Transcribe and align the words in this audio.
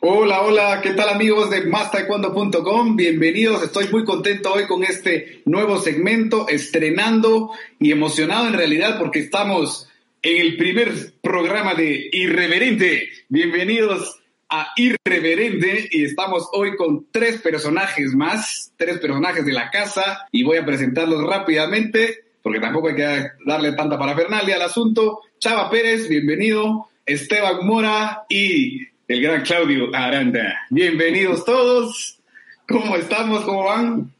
Hola, 0.00 0.42
hola, 0.42 0.80
¿qué 0.80 0.92
tal 0.92 1.08
amigos 1.08 1.50
de 1.50 1.64
MásTaekwondo.com? 1.64 2.94
Bienvenidos, 2.94 3.64
estoy 3.64 3.88
muy 3.88 4.04
contento 4.04 4.52
hoy 4.52 4.68
con 4.68 4.84
este 4.84 5.42
nuevo 5.44 5.80
segmento, 5.80 6.46
estrenando 6.46 7.50
y 7.80 7.90
emocionado 7.90 8.46
en 8.46 8.52
realidad 8.52 8.96
porque 8.96 9.18
estamos 9.18 9.88
en 10.22 10.40
el 10.40 10.56
primer 10.56 11.14
programa 11.20 11.74
de 11.74 12.10
Irreverente. 12.12 13.08
Bienvenidos 13.28 14.20
a 14.48 14.68
Irreverente 14.76 15.88
y 15.90 16.04
estamos 16.04 16.48
hoy 16.52 16.76
con 16.76 17.08
tres 17.10 17.42
personajes 17.42 18.14
más, 18.14 18.72
tres 18.76 18.98
personajes 18.98 19.44
de 19.44 19.52
la 19.52 19.68
casa 19.68 20.28
y 20.30 20.44
voy 20.44 20.58
a 20.58 20.64
presentarlos 20.64 21.24
rápidamente 21.24 22.20
porque 22.40 22.60
tampoco 22.60 22.90
hay 22.90 22.94
que 22.94 23.26
darle 23.44 23.72
tanta 23.72 23.98
parafernalia 23.98 24.54
al 24.54 24.62
asunto. 24.62 25.22
Chava 25.40 25.68
Pérez, 25.68 26.08
bienvenido. 26.08 26.88
Esteban 27.04 27.66
Mora 27.66 28.26
y 28.28 28.86
el 29.08 29.22
gran 29.22 29.40
Claudio 29.40 29.88
Aranda. 29.94 30.66
Bienvenidos 30.68 31.42
todos. 31.46 32.20
¿Cómo 32.68 32.94
estamos? 32.94 33.42
¿Cómo 33.42 33.64
van? 33.64 34.12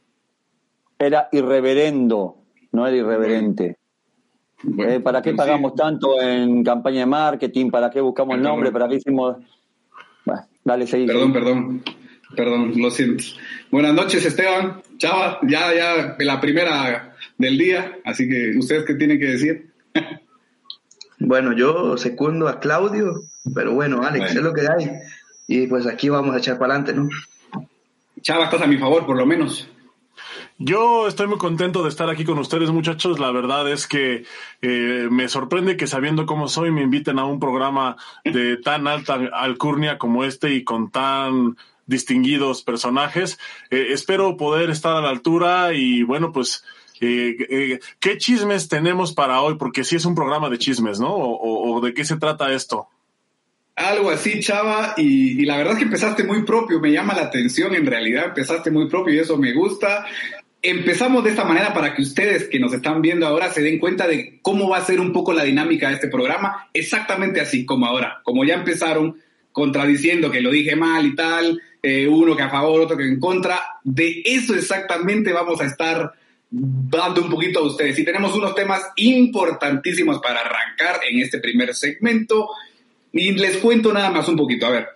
Era 0.97 1.29
irreverendo, 1.31 2.37
no 2.71 2.87
era 2.87 2.97
irreverente. 2.97 3.77
Eh, 4.79 4.99
¿Para 4.99 5.21
qué 5.21 5.33
pagamos 5.35 5.75
tanto 5.75 6.19
en 6.19 6.63
campaña 6.63 7.01
de 7.01 7.05
marketing? 7.05 7.69
¿Para 7.69 7.91
qué 7.91 8.01
buscamos 8.01 8.35
el 8.35 8.41
nombre? 8.41 8.71
¿Para 8.71 8.89
qué 8.89 8.95
hicimos...? 8.95 9.37
Bueno, 10.25 10.41
dale, 10.63 10.87
seguí. 10.87 11.05
Perdón, 11.05 11.33
perdón. 11.33 11.83
Perdón, 12.35 12.73
lo 12.75 12.89
siento. 12.89 13.23
Buenas 13.69 13.93
noches, 13.93 14.25
Esteban. 14.25 14.81
Chava, 14.97 15.39
ya, 15.43 15.73
ya, 15.73 16.15
la 16.17 16.41
primera 16.41 17.15
del 17.37 17.57
día. 17.59 17.99
Así 18.03 18.27
que, 18.27 18.57
¿ustedes 18.57 18.85
qué 18.85 18.95
tienen 18.95 19.19
que 19.19 19.27
decir? 19.27 19.69
Bueno, 21.19 21.53
yo 21.53 21.97
secundo 21.97 22.47
a 22.47 22.59
Claudio, 22.59 23.21
pero 23.53 23.73
bueno, 23.73 24.03
Alex, 24.03 24.35
es 24.35 24.41
lo 24.41 24.53
que 24.53 24.61
hay. 24.61 24.89
Y 25.47 25.67
pues 25.67 25.85
aquí 25.85 26.09
vamos 26.09 26.33
a 26.33 26.37
echar 26.37 26.57
para 26.57 26.75
adelante, 26.75 26.93
¿no? 26.93 27.09
Chava, 28.21 28.45
estás 28.45 28.61
a 28.61 28.67
mi 28.67 28.77
favor, 28.77 29.05
por 29.05 29.17
lo 29.17 29.25
menos. 29.25 29.69
Yo 30.57 31.07
estoy 31.07 31.27
muy 31.27 31.37
contento 31.37 31.83
de 31.83 31.89
estar 31.89 32.09
aquí 32.09 32.25
con 32.25 32.37
ustedes, 32.37 32.69
muchachos. 32.69 33.19
La 33.19 33.31
verdad 33.31 33.69
es 33.71 33.87
que 33.87 34.25
eh, 34.61 35.07
me 35.09 35.29
sorprende 35.29 35.77
que 35.77 35.87
sabiendo 35.87 36.25
cómo 36.25 36.49
soy 36.49 36.71
me 36.71 36.81
inviten 36.81 37.17
a 37.17 37.25
un 37.25 37.39
programa 37.39 37.95
de 38.25 38.57
tan 38.57 38.87
alta 38.87 39.19
alcurnia 39.33 39.97
como 39.97 40.25
este 40.25 40.53
y 40.53 40.63
con 40.63 40.91
tan 40.91 41.55
distinguidos 41.85 42.61
personajes. 42.61 43.39
Eh, 43.71 43.87
espero 43.91 44.35
poder 44.35 44.69
estar 44.69 44.95
a 44.95 45.01
la 45.01 45.09
altura 45.09 45.73
y 45.73 46.03
bueno, 46.03 46.31
pues 46.33 46.63
eh, 47.01 47.37
eh, 47.49 47.79
¿Qué 47.99 48.17
chismes 48.17 48.67
tenemos 48.67 49.13
para 49.13 49.41
hoy? 49.41 49.55
Porque 49.57 49.83
sí 49.83 49.95
es 49.95 50.05
un 50.05 50.15
programa 50.15 50.49
de 50.49 50.57
chismes, 50.57 50.99
¿no? 50.99 51.13
¿O, 51.13 51.79
de 51.81 51.93
qué 51.93 52.03
se 52.03 52.17
trata 52.17 52.53
esto? 52.53 52.87
Algo 53.75 54.09
así, 54.09 54.41
Chava, 54.41 54.93
y, 54.97 55.45
la 55.45 55.57
verdad 55.57 55.73
es 55.73 55.79
que 55.79 55.85
empezaste 55.85 56.23
muy 56.25 56.43
propio, 56.43 56.81
me 56.81 56.91
llama 56.91 57.13
la 57.13 57.23
atención, 57.23 57.73
en 57.75 57.85
realidad 57.85 58.25
empezaste 58.25 58.71
muy 58.71 58.89
propio 58.89 59.13
y 59.13 59.19
eso 59.19 59.37
me 59.37 59.53
gusta. 59.53 60.05
Empezamos 60.61 61.23
de 61.23 61.29
esta 61.29 61.45
manera 61.45 61.73
para 61.73 61.95
que 61.95 62.01
ustedes 62.01 62.49
que 62.49 62.59
nos 62.59 62.73
están 62.73 63.01
viendo 63.01 63.25
ahora 63.25 63.49
se 63.49 63.61
den 63.61 63.79
cuenta 63.79 64.05
de 64.05 64.39
cómo 64.41 64.67
va 64.67 64.77
a 64.79 64.85
ser 64.85 64.99
un 64.99 65.13
poco 65.13 65.31
la 65.31 65.45
dinámica 65.45 65.87
de 65.87 65.95
este 65.95 66.09
programa, 66.09 66.67
exactamente 66.73 67.39
así 67.39 67.65
como 67.65 67.85
ahora, 67.85 68.19
como 68.23 68.43
ya 68.43 68.55
empezaron 68.55 69.15
contradiciendo 69.53 70.29
que 70.29 70.41
lo 70.41 70.51
dije 70.51 70.75
mal 70.75 71.05
y 71.05 71.15
tal, 71.15 71.61
eh, 71.81 72.07
uno 72.07 72.35
que 72.35 72.43
a 72.43 72.49
favor, 72.49 72.81
otro 72.81 72.97
que 72.97 73.05
en 73.05 73.19
contra, 73.19 73.59
de 73.83 74.21
eso 74.25 74.53
exactamente 74.53 75.31
vamos 75.31 75.61
a 75.61 75.65
estar 75.65 76.13
dando 76.49 77.21
un 77.21 77.29
poquito 77.29 77.59
a 77.59 77.67
ustedes. 77.67 77.97
Y 77.99 78.05
tenemos 78.05 78.35
unos 78.35 78.55
temas 78.55 78.81
importantísimos 78.95 80.19
para 80.19 80.41
arrancar 80.41 81.01
en 81.09 81.19
este 81.19 81.39
primer 81.39 81.73
segmento. 81.75 82.49
Y 83.11 83.31
les 83.31 83.57
cuento 83.57 83.93
nada 83.93 84.09
más 84.09 84.27
un 84.27 84.35
poquito. 84.35 84.65
A 84.65 84.71
ver, 84.71 84.87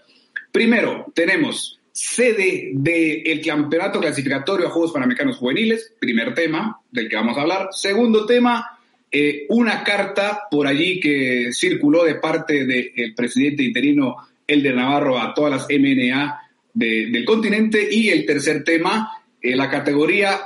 primero 0.51 1.11
tenemos 1.13 1.79
sede 1.91 2.71
del 2.73 3.41
campeonato 3.45 3.99
clasificatorio 3.99 4.67
a 4.67 4.71
Juegos 4.71 4.91
Panamericanos 4.91 5.37
Juveniles, 5.37 5.93
primer 5.99 6.33
tema 6.33 6.79
del 6.91 7.07
que 7.07 7.15
vamos 7.15 7.37
a 7.37 7.41
hablar. 7.41 7.67
Segundo 7.71 8.25
tema, 8.25 8.79
eh, 9.11 9.45
una 9.49 9.83
carta 9.83 10.41
por 10.49 10.65
allí 10.65 10.99
que 10.99 11.49
circuló 11.53 12.03
de 12.03 12.15
parte 12.15 12.65
del 12.65 13.13
presidente 13.15 13.63
interino 13.63 14.15
Elder 14.47 14.75
Navarro 14.75 15.19
a 15.19 15.33
todas 15.33 15.51
las 15.51 15.67
MNA 15.69 16.39
del 16.73 17.23
continente. 17.25 17.87
Y 17.91 18.09
el 18.09 18.25
tercer 18.25 18.63
tema, 18.63 19.23
eh, 19.39 19.55
la 19.55 19.69
categoría 19.69 20.39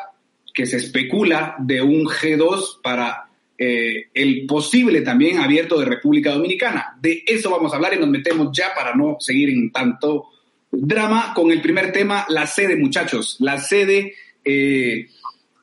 que 0.57 0.65
se 0.65 0.77
especula 0.77 1.55
de 1.59 1.83
un 1.83 2.05
G2 2.05 2.81
para 2.81 3.29
eh, 3.59 4.07
el 4.11 4.47
posible 4.47 5.01
también 5.01 5.37
abierto 5.37 5.79
de 5.79 5.85
República 5.85 6.31
Dominicana. 6.31 6.97
De 6.99 7.23
eso 7.27 7.51
vamos 7.51 7.71
a 7.71 7.75
hablar 7.75 7.93
y 7.93 7.99
nos 7.99 8.09
metemos 8.09 8.49
ya 8.57 8.73
para 8.73 8.95
no 8.95 9.17
seguir 9.19 9.51
en 9.51 9.71
tanto 9.71 10.29
drama 10.71 11.33
con 11.35 11.51
el 11.51 11.61
primer 11.61 11.91
tema, 11.91 12.25
la 12.29 12.47
sede, 12.47 12.75
muchachos, 12.75 13.37
la 13.39 13.59
sede 13.59 14.15
eh, 14.43 15.09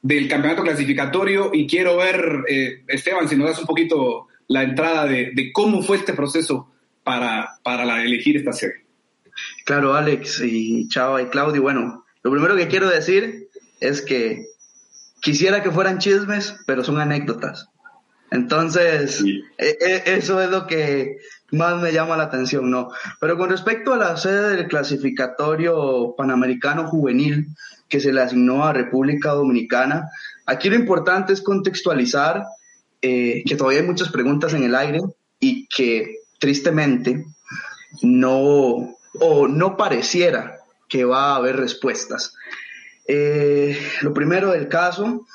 del 0.01 0.29
campeonato 0.29 0.63
clasificatorio 0.63 1.51
y 1.53 1.67
quiero 1.67 1.97
ver, 1.97 2.45
eh, 2.49 2.85
Esteban, 2.87 3.29
si 3.29 3.35
nos 3.35 3.49
das 3.49 3.59
un 3.59 3.67
poquito 3.67 4.29
la 4.47 4.63
entrada 4.63 5.07
de, 5.07 5.51
cómo 5.53 5.83
fue 5.83 5.97
este 5.97 6.13
proceso 6.13 6.71
para, 7.03 7.59
para 7.65 8.05
elegir 8.05 8.37
esta 8.37 8.53
sede. 8.53 8.85
Claro, 9.65 9.95
Alex 9.95 10.41
y 10.45 10.87
Chava 10.87 11.21
y 11.21 11.27
Claudio. 11.27 11.63
Bueno, 11.63 12.05
lo 12.23 12.31
primero 12.31 12.55
que 12.55 12.69
quiero 12.69 12.89
decir 12.89 13.49
es 13.81 14.01
que 14.01 14.54
quisiera 15.25 15.63
que 15.63 15.71
fueran 15.71 15.99
chismes, 15.99 16.55
pero 16.67 16.85
son 16.85 17.01
anécdotas. 17.01 17.69
Entonces, 18.31 19.25
e, 19.57 19.79
e, 19.81 20.03
eso 20.17 20.41
es 20.43 20.51
lo 20.51 20.67
que 20.67 21.17
más 21.51 21.81
me 21.81 21.93
llama 21.93 22.19
la 22.19 22.25
atención, 22.25 22.71
¿no? 22.71 22.91
Pero 23.21 23.39
con 23.39 23.49
respecto 23.49 23.95
a 23.95 23.97
la 23.97 24.17
sede 24.19 24.55
del 24.55 24.69
clasificatorio 24.69 26.15
panamericano 26.17 26.87
juvenil 26.89 27.47
que 27.89 28.01
se 28.01 28.13
le 28.13 28.21
asignó 28.21 28.65
a 28.65 28.75
República 28.75 29.31
Dominicana, 29.31 30.11
aquí 30.45 30.69
lo 30.69 30.77
importante 30.77 31.33
es 31.33 31.41
contextualizar 31.41 32.45
eh, 33.01 33.43
que 33.47 33.57
todavía 33.57 33.81
hay 33.81 33.87
muchas 33.87 34.11
preguntas 34.11 34.53
en 34.53 34.65
el 34.65 34.75
aire 34.75 35.01
y 35.41 35.67
que 35.69 36.19
tristemente 36.39 37.25
no, 38.03 38.95
o 39.21 39.49
no 39.49 39.77
pareciera 39.79 40.59
que 40.87 41.05
va 41.05 41.33
a 41.33 41.37
haber 41.37 41.57
respuestas. 41.57 42.35
Eh, 43.07 43.79
lo 44.03 44.15
primero 44.15 44.53
del 44.53 44.69
caso 44.69 45.27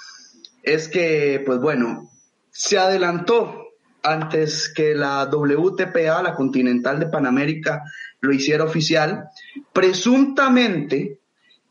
es 0.63 0.87
que, 0.87 1.41
pues 1.45 1.59
bueno, 1.59 2.09
se 2.51 2.77
adelantó 2.77 3.67
antes 4.03 4.71
que 4.73 4.95
la 4.95 5.25
WTPA, 5.25 6.23
la 6.23 6.35
Continental 6.35 6.99
de 6.99 7.07
Panamérica, 7.07 7.83
lo 8.21 8.33
hiciera 8.33 8.63
oficial. 8.63 9.29
Presuntamente, 9.73 11.19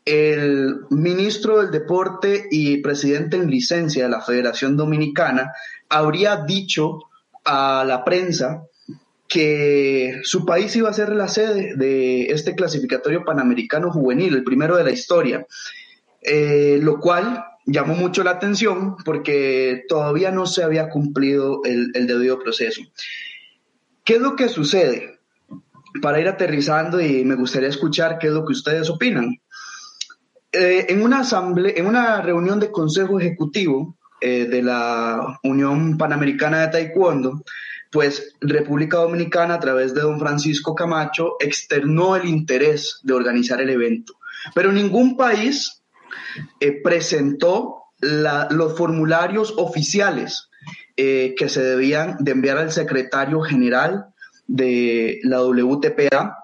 el 0.05 0.81
ministro 0.89 1.61
del 1.61 1.71
Deporte 1.71 2.47
y 2.49 2.77
presidente 2.77 3.37
en 3.37 3.49
licencia 3.49 4.03
de 4.03 4.09
la 4.09 4.21
Federación 4.21 4.77
Dominicana 4.77 5.51
habría 5.89 6.37
dicho 6.37 6.99
a 7.45 7.83
la 7.85 8.03
prensa 8.03 8.63
que 9.27 10.19
su 10.23 10.45
país 10.45 10.75
iba 10.75 10.89
a 10.89 10.93
ser 10.93 11.15
la 11.15 11.27
sede 11.27 11.75
de 11.75 12.31
este 12.31 12.55
clasificatorio 12.55 13.23
panamericano 13.23 13.91
juvenil, 13.91 14.33
el 14.35 14.43
primero 14.43 14.75
de 14.75 14.83
la 14.83 14.91
historia. 14.91 15.45
Eh, 16.21 16.79
lo 16.81 16.99
cual 16.99 17.45
llamó 17.65 17.93
mucho 17.95 18.23
la 18.23 18.31
atención 18.31 18.97
porque 19.05 19.85
todavía 19.87 20.31
no 20.31 20.45
se 20.45 20.63
había 20.63 20.89
cumplido 20.89 21.61
el, 21.63 21.91
debido 21.93 22.39
proceso. 22.39 22.81
¿Qué 24.03 24.15
es 24.15 24.21
lo 24.21 24.35
que 24.35 24.49
sucede? 24.49 25.19
Para 26.01 26.19
ir 26.19 26.27
aterrizando 26.27 26.99
y 26.99 27.23
me 27.23 27.35
gustaría 27.35 27.69
escuchar 27.69 28.17
qué 28.19 28.27
es 28.27 28.33
lo 28.33 28.45
que 28.45 28.53
ustedes 28.53 28.89
opinan. 28.89 29.37
Eh, 30.51 30.87
en, 30.89 31.03
una 31.03 31.19
asamblea, 31.19 31.73
en 31.75 31.85
una 31.85 32.21
reunión 32.21 32.59
de 32.59 32.71
consejo 32.71 33.19
ejecutivo 33.19 33.97
eh, 34.19 34.45
de 34.45 34.63
la 34.63 35.39
Unión 35.43 35.97
Panamericana 35.97 36.61
de 36.61 36.67
Taekwondo, 36.69 37.43
pues 37.91 38.35
República 38.41 38.97
Dominicana 38.97 39.55
a 39.55 39.59
través 39.59 39.93
de 39.93 40.01
don 40.01 40.19
Francisco 40.19 40.75
Camacho 40.75 41.35
externó 41.39 42.15
el 42.15 42.27
interés 42.27 42.99
de 43.03 43.13
organizar 43.13 43.61
el 43.61 43.69
evento. 43.69 44.13
Pero 44.53 44.71
ningún 44.71 45.17
país 45.17 45.78
eh, 46.59 46.81
presentó 46.81 47.75
los 48.01 48.77
formularios 48.77 49.53
oficiales 49.57 50.49
eh, 50.95 51.35
que 51.37 51.49
se 51.49 51.61
debían 51.61 52.17
de 52.19 52.31
enviar 52.31 52.57
al 52.57 52.71
secretario 52.71 53.41
general 53.41 54.07
de 54.47 55.19
la 55.23 55.43
WTPA. 55.43 56.37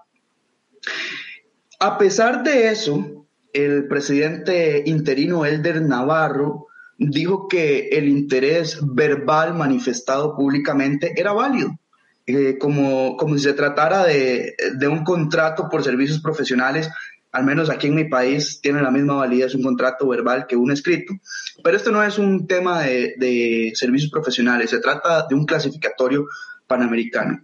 A 1.80 1.98
pesar 1.98 2.44
de 2.44 2.70
eso, 2.70 3.26
el 3.54 3.88
presidente 3.88 4.84
interino 4.86 5.46
Elder 5.46 5.82
Navarro 5.82 6.68
dijo 6.98 7.48
que 7.48 7.90
el 7.90 8.08
interés 8.08 8.80
verbal 8.82 9.54
manifestado 9.56 10.36
públicamente 10.36 11.14
era 11.18 11.34
válido, 11.34 11.78
eh, 12.26 12.58
como, 12.58 13.18
como 13.18 13.38
si 13.38 13.44
se 13.44 13.54
tratara 13.54 14.04
de, 14.06 14.56
de, 14.78 14.88
un 14.88 15.04
contrato 15.04 15.68
por 15.70 15.84
servicios 15.84 16.22
profesionales 16.22 16.90
al 17.36 17.44
menos 17.44 17.70
aquí 17.70 17.88
en 17.88 17.96
mi 17.96 18.06
país, 18.06 18.62
tiene 18.62 18.82
la 18.82 18.92
misma 18.92 19.16
validez 19.16 19.56
un 19.56 19.64
contrato 19.64 20.08
verbal 20.08 20.48
que 20.48 20.56
un 20.56 20.72
escrito. 20.72 21.14
Pero 21.62 21.76
esto 21.76 21.92
no 21.92 22.02
es 22.02 22.18
un 22.18 22.48
tema 22.48 22.80
de, 22.84 23.74
servicios 23.76 24.10
profesionales, 24.10 24.70
se 24.70 24.80
trata 24.80 25.28
de 25.28 25.36
un 25.36 25.46
clasificatorio 25.46 26.28
panamericano. 26.66 27.42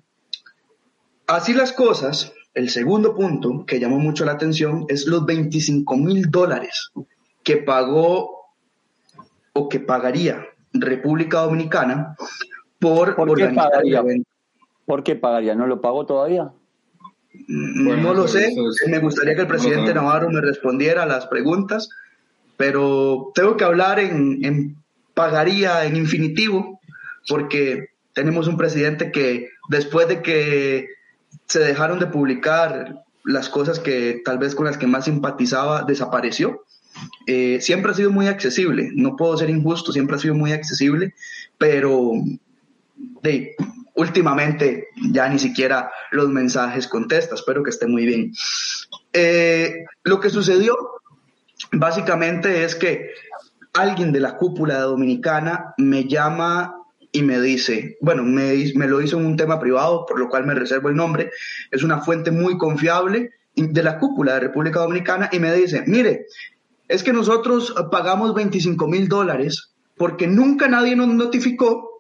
Así 1.28 1.54
las 1.54 1.74
cosas, 1.74 2.32
el 2.54 2.70
segundo 2.70 3.14
punto 3.14 3.66
que 3.66 3.82
llamó 3.82 4.00
mucho 4.00 4.24
la 4.24 4.32
atención 4.32 4.86
es 4.88 5.08
los 5.08 5.26
25 5.26 5.98
mil 5.98 6.32
dólares 6.32 6.92
que 7.44 7.58
pagó 7.58 8.54
o 9.52 9.68
que 9.68 9.82
pagaría 9.82 10.46
República 10.72 11.42
Dominicana 11.42 12.16
por, 12.80 13.16
¿Por 13.18 13.38
qué 13.38 13.50
pagaría? 13.50 14.02
¿Por 14.86 15.04
qué 15.04 15.16
pagaría? 15.18 15.54
¿No 15.54 15.68
lo 15.68 15.82
pagó 15.82 16.06
todavía? 16.06 16.54
Mm, 17.34 18.02
no 18.02 18.14
lo 18.14 18.28
sé. 18.28 18.54
Me 18.88 19.00
gustaría 19.00 19.36
que 19.36 19.42
el 19.42 19.48
presidente 19.48 19.94
Navarro 19.94 20.30
me 20.30 20.42
respondiera 20.42 21.04
a 21.04 21.08
las 21.08 21.28
preguntas, 21.28 21.90
pero 22.58 23.32
tengo 23.34 23.58
que 23.58 23.64
hablar 23.64 24.00
en, 24.00 24.44
en 24.44 24.78
pagaría 25.14 25.86
en 25.86 25.96
infinitivo, 25.96 26.80
porque 27.28 27.90
tenemos 28.14 28.48
un 28.48 28.58
presidente 28.58 29.12
que 29.12 29.50
después 29.70 30.08
de 30.08 30.22
que 30.22 30.88
se 31.48 31.60
dejaron 31.60 32.00
de 32.00 32.08
publicar 32.08 33.04
las 33.24 33.50
cosas 33.50 33.80
que 33.80 34.22
tal 34.24 34.38
vez 34.38 34.56
con 34.56 34.66
las 34.66 34.78
que 34.78 34.88
más 34.88 35.06
simpatizaba 35.06 35.84
desapareció. 35.84 36.64
Eh, 37.26 37.60
siempre 37.62 37.92
ha 37.92 37.96
sido 37.96 38.12
muy 38.12 38.28
accesible, 38.28 38.90
no 38.94 39.16
puedo 39.16 39.38
ser 39.38 39.50
injusto, 39.50 39.92
siempre 39.92 40.18
ha 40.18 40.20
sido 40.20 40.36
muy 40.36 40.52
accesible, 40.52 41.14
pero 41.58 42.12
de, 43.22 43.56
últimamente 43.96 44.88
ya 45.12 45.28
ni 45.30 45.40
siquiera 45.40 45.92
los 46.12 46.30
mensajes 46.30 46.88
contesta, 46.88 47.36
espero 47.36 47.64
que 47.64 47.70
esté 47.70 47.88
muy 47.88 48.06
bien. 48.06 48.34
Eh, 49.14 49.86
lo 50.04 50.20
que 50.20 50.30
sucedió 50.30 50.76
básicamente 51.72 52.64
es 52.64 52.76
que 52.76 53.12
alguien 53.74 54.12
de 54.12 54.20
la 54.20 54.38
cúpula 54.38 54.80
dominicana 54.82 55.74
me 55.78 56.06
llama 56.06 56.76
y 57.12 57.24
me 57.24 57.40
dice, 57.42 57.98
bueno, 58.02 58.24
me, 58.24 58.72
me 58.76 58.88
lo 58.88 59.02
hizo 59.02 59.20
en 59.20 59.26
un 59.26 59.36
tema 59.36 59.60
privado, 59.60 60.06
por 60.06 60.20
lo 60.20 60.30
cual 60.30 60.46
me 60.46 60.56
reservo 60.56 60.90
el 60.90 60.96
nombre, 60.96 61.32
es 61.70 61.84
una 61.84 62.00
fuente 62.00 62.32
muy 62.32 62.58
confiable 62.58 63.32
de 63.56 63.84
la 63.84 64.00
cúpula 64.00 64.36
de 64.36 64.40
República 64.42 64.80
Dominicana 64.80 65.30
y 65.32 65.40
me 65.40 65.54
dice, 65.54 65.84
mire, 65.88 66.28
es 66.88 67.04
que 67.04 67.14
nosotros 67.14 67.76
pagamos 67.92 68.34
25 68.34 68.88
mil 68.88 69.08
dólares 69.10 69.74
porque 69.98 70.28
nunca 70.28 70.68
nadie 70.68 70.96
nos 70.96 71.10
notificó 71.10 71.91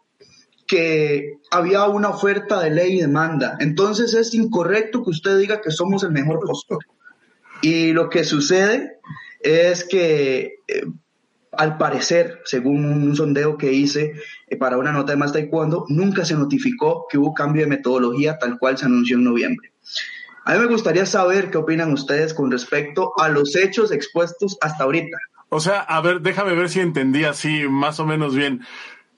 que 0.71 1.33
había 1.51 1.83
una 1.83 2.07
oferta 2.07 2.61
de 2.61 2.69
ley 2.69 2.93
y 2.93 3.01
demanda. 3.01 3.57
Entonces 3.59 4.13
es 4.13 4.33
incorrecto 4.33 5.03
que 5.03 5.09
usted 5.09 5.37
diga 5.37 5.59
que 5.59 5.69
somos 5.69 6.01
el 6.03 6.11
mejor 6.11 6.39
postor. 6.39 6.79
Y 7.61 7.91
lo 7.91 8.09
que 8.09 8.23
sucede 8.23 8.99
es 9.41 9.83
que 9.83 10.59
eh, 10.69 10.85
al 11.51 11.77
parecer, 11.77 12.39
según 12.45 12.85
un 12.85 13.13
sondeo 13.17 13.57
que 13.57 13.73
hice 13.73 14.13
eh, 14.47 14.55
para 14.55 14.77
una 14.77 14.93
nota 14.93 15.11
de 15.11 15.17
más 15.17 15.33
taekwondo, 15.33 15.83
nunca 15.89 16.23
se 16.23 16.35
notificó 16.35 17.05
que 17.11 17.17
hubo 17.17 17.33
cambio 17.33 17.63
de 17.63 17.67
metodología 17.67 18.37
tal 18.37 18.57
cual 18.57 18.77
se 18.77 18.85
anunció 18.85 19.17
en 19.17 19.25
noviembre. 19.25 19.73
A 20.45 20.53
mí 20.53 20.59
me 20.59 20.67
gustaría 20.67 21.05
saber 21.05 21.51
qué 21.51 21.57
opinan 21.57 21.91
ustedes 21.91 22.33
con 22.33 22.49
respecto 22.49 23.11
a 23.19 23.27
los 23.27 23.57
hechos 23.57 23.91
expuestos 23.91 24.57
hasta 24.61 24.85
ahorita. 24.85 25.17
O 25.49 25.59
sea, 25.59 25.81
a 25.81 25.99
ver, 25.99 26.21
déjame 26.21 26.55
ver 26.55 26.69
si 26.69 26.79
entendí 26.79 27.25
así 27.25 27.67
más 27.67 27.99
o 27.99 28.05
menos 28.05 28.33
bien. 28.33 28.61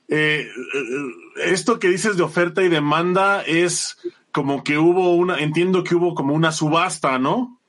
Eh, 0.08 0.46
eh, 0.46 1.46
esto 1.46 1.78
que 1.78 1.88
dices 1.88 2.16
de 2.16 2.22
oferta 2.22 2.62
y 2.62 2.68
demanda 2.68 3.42
es 3.42 3.96
como 4.32 4.64
que 4.64 4.78
hubo 4.78 5.14
una, 5.14 5.38
entiendo 5.38 5.84
que 5.84 5.94
hubo 5.94 6.14
como 6.14 6.34
una 6.34 6.52
subasta, 6.52 7.18
¿no? 7.18 7.60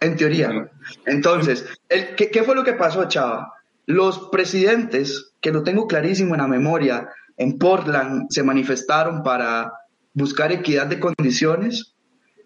En 0.00 0.16
teoría. 0.16 0.70
Entonces, 1.04 1.66
¿qué, 1.88 2.30
¿qué, 2.30 2.42
fue 2.42 2.54
lo 2.54 2.64
que 2.64 2.72
pasó, 2.72 3.06
Chava? 3.08 3.54
Los 3.86 4.28
presidentes, 4.30 5.32
que 5.40 5.52
lo 5.52 5.62
tengo 5.62 5.86
clarísimo 5.86 6.34
en 6.34 6.40
la 6.40 6.48
memoria, 6.48 7.08
en 7.36 7.58
Portland 7.58 8.26
se 8.30 8.42
manifestaron 8.42 9.22
para 9.22 9.72
buscar 10.14 10.52
equidad 10.52 10.86
de 10.86 10.98
condiciones. 10.98 11.94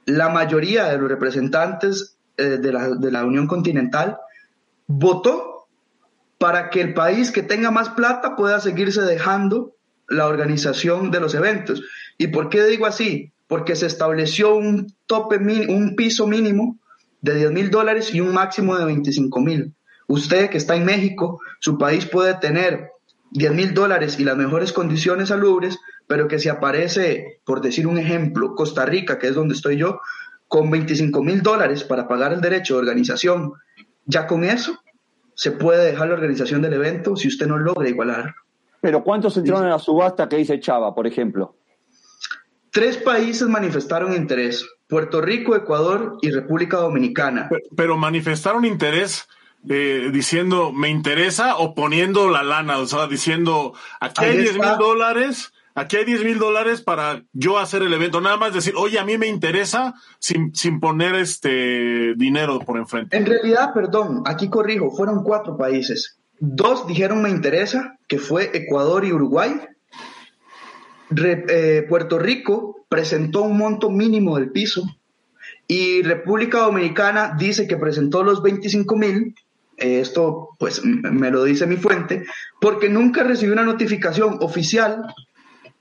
La 0.04 0.28
mayoría 0.28 0.84
de 0.86 0.98
los 0.98 1.08
representantes 1.08 2.18
eh, 2.36 2.58
de, 2.58 2.72
la, 2.72 2.90
de 2.90 3.10
la 3.12 3.24
Unión 3.24 3.46
Continental 3.46 4.18
votó 4.86 5.49
para 6.40 6.70
que 6.70 6.80
el 6.80 6.94
país 6.94 7.32
que 7.32 7.42
tenga 7.42 7.70
más 7.70 7.90
plata 7.90 8.34
pueda 8.34 8.60
seguirse 8.60 9.02
dejando 9.02 9.74
la 10.08 10.26
organización 10.26 11.10
de 11.10 11.20
los 11.20 11.34
eventos. 11.34 11.82
¿Y 12.16 12.28
por 12.28 12.48
qué 12.48 12.64
digo 12.64 12.86
así? 12.86 13.30
Porque 13.46 13.76
se 13.76 13.84
estableció 13.84 14.54
un 14.54 14.90
tope, 15.04 15.36
un 15.36 15.94
piso 15.96 16.26
mínimo 16.26 16.78
de 17.20 17.34
10 17.34 17.52
mil 17.52 17.70
dólares 17.70 18.14
y 18.14 18.22
un 18.22 18.32
máximo 18.32 18.74
de 18.78 18.86
25 18.86 19.38
mil. 19.40 19.74
Usted 20.06 20.48
que 20.48 20.56
está 20.56 20.76
en 20.76 20.86
México, 20.86 21.42
su 21.58 21.76
país 21.76 22.06
puede 22.06 22.32
tener 22.32 22.88
10 23.32 23.52
mil 23.52 23.74
dólares 23.74 24.18
y 24.18 24.24
las 24.24 24.38
mejores 24.38 24.72
condiciones 24.72 25.28
salubres, 25.28 25.78
pero 26.06 26.26
que 26.26 26.38
si 26.38 26.48
aparece, 26.48 27.42
por 27.44 27.60
decir 27.60 27.86
un 27.86 27.98
ejemplo, 27.98 28.54
Costa 28.54 28.86
Rica, 28.86 29.18
que 29.18 29.28
es 29.28 29.34
donde 29.34 29.54
estoy 29.56 29.76
yo, 29.76 30.00
con 30.48 30.70
25 30.70 31.22
mil 31.22 31.42
dólares 31.42 31.84
para 31.84 32.08
pagar 32.08 32.32
el 32.32 32.40
derecho 32.40 32.74
de 32.74 32.80
organización, 32.80 33.52
ya 34.06 34.26
con 34.26 34.42
eso 34.42 34.80
se 35.40 35.52
puede 35.52 35.86
dejar 35.86 36.08
la 36.08 36.14
organización 36.16 36.60
del 36.60 36.74
evento 36.74 37.16
si 37.16 37.26
usted 37.26 37.46
no 37.46 37.56
logra 37.56 37.88
igualar. 37.88 38.34
Pero 38.82 39.02
¿cuántos 39.02 39.38
entraron 39.38 39.64
en 39.64 39.70
la 39.70 39.78
subasta 39.78 40.28
que 40.28 40.36
dice 40.36 40.60
Chava, 40.60 40.94
por 40.94 41.06
ejemplo? 41.06 41.56
Tres 42.70 42.98
países 42.98 43.48
manifestaron 43.48 44.14
interés, 44.14 44.68
Puerto 44.86 45.22
Rico, 45.22 45.56
Ecuador 45.56 46.18
y 46.20 46.30
República 46.30 46.76
Dominicana. 46.76 47.48
pero 47.74 47.96
manifestaron 47.96 48.66
interés 48.66 49.28
eh, 49.66 50.10
diciendo 50.12 50.72
me 50.72 50.90
interesa 50.90 51.56
o 51.56 51.74
poniendo 51.74 52.28
la 52.28 52.42
lana, 52.42 52.76
o 52.76 52.84
sea, 52.84 53.06
diciendo 53.06 53.72
aquí 53.98 54.22
hay 54.22 54.36
10 54.36 54.58
mil 54.58 54.76
dólares, 54.78 55.54
aquí 55.80 55.96
hay 55.96 56.04
10 56.04 56.24
mil 56.24 56.38
dólares 56.38 56.82
para 56.82 57.24
yo 57.32 57.58
hacer 57.58 57.82
el 57.82 57.92
evento, 57.92 58.20
nada 58.20 58.36
más 58.36 58.52
decir, 58.54 58.74
oye, 58.76 58.98
a 58.98 59.04
mí 59.04 59.18
me 59.18 59.26
interesa 59.26 59.94
sin, 60.18 60.54
sin 60.54 60.80
poner 60.80 61.14
este 61.14 62.14
dinero 62.16 62.60
por 62.60 62.78
enfrente. 62.78 63.16
En 63.16 63.26
realidad, 63.26 63.72
perdón, 63.74 64.22
aquí 64.26 64.48
corrijo, 64.48 64.90
fueron 64.90 65.22
cuatro 65.24 65.56
países. 65.56 66.18
Dos 66.38 66.86
dijeron 66.86 67.22
me 67.22 67.30
interesa, 67.30 67.98
que 68.08 68.18
fue 68.18 68.50
Ecuador 68.54 69.04
y 69.04 69.12
Uruguay. 69.12 69.60
Eh, 71.16 71.84
Puerto 71.88 72.18
Rico 72.18 72.84
presentó 72.88 73.42
un 73.42 73.58
monto 73.58 73.90
mínimo 73.90 74.36
del 74.36 74.50
piso 74.50 74.84
y 75.66 76.02
República 76.02 76.58
Dominicana 76.60 77.34
dice 77.36 77.66
que 77.66 77.76
presentó 77.76 78.22
los 78.22 78.42
25 78.42 78.96
mil 78.96 79.34
esto 79.80 80.50
pues 80.58 80.84
me 80.84 81.30
lo 81.30 81.44
dice 81.44 81.66
mi 81.66 81.76
fuente, 81.76 82.24
porque 82.60 82.88
nunca 82.88 83.24
recibí 83.24 83.50
una 83.50 83.64
notificación 83.64 84.36
oficial 84.40 85.02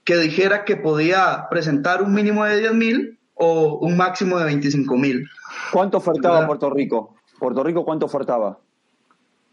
que 0.10 0.18
dijera 0.18 0.66
que 0.66 0.76
podía 0.76 1.46
presentar 1.52 2.02
un 2.02 2.16
mínimo 2.16 2.44
de 2.44 2.62
10 2.62 2.74
mil 2.74 3.20
o 3.36 3.78
un 3.78 3.96
máximo 3.96 4.40
de 4.40 4.46
25 4.46 4.98
mil. 4.98 5.30
¿Cuánto 5.72 5.98
ofertaba 5.98 6.48
Puerto 6.48 6.72
Rico? 6.72 7.16
¿Puerto 7.38 7.64
Rico 7.64 7.86
cuánto 7.86 8.08
ofertaba? 8.08 8.58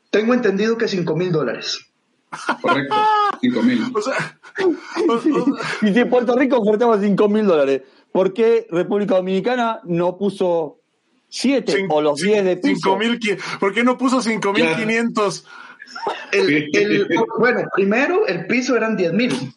Tengo 0.09 0.33
entendido 0.33 0.79
que 0.79 0.89
5 0.89 1.15
mil 1.15 1.31
dólares. 1.31 1.85
Correcto, 2.63 2.95
5 3.43 3.63
mil. 3.65 3.83
y 5.83 5.93
si 5.93 6.05
Puerto 6.07 6.35
Rico 6.35 6.57
ofertaba 6.57 6.99
5 6.99 7.29
mil 7.29 7.45
dólares, 7.45 7.83
¿por 8.11 8.33
qué 8.33 8.67
República 8.71 9.17
Dominicana 9.17 9.81
no 9.85 10.17
puso 10.17 10.79
Siete 11.29 11.87
o 11.91 12.01
los 12.01 12.21
diez 12.21 12.45
de 12.45 12.57
piso. 12.57 12.97
¿Por 13.61 13.75
qué 13.75 13.83
no 13.83 13.99
puso 13.99 14.23
5.500? 14.23 15.45
El, 16.33 16.71
bueno, 17.39 17.69
primero 17.75 18.27
el 18.27 18.47
piso 18.47 18.75
eran 18.75 18.97
10.000. 18.97 19.53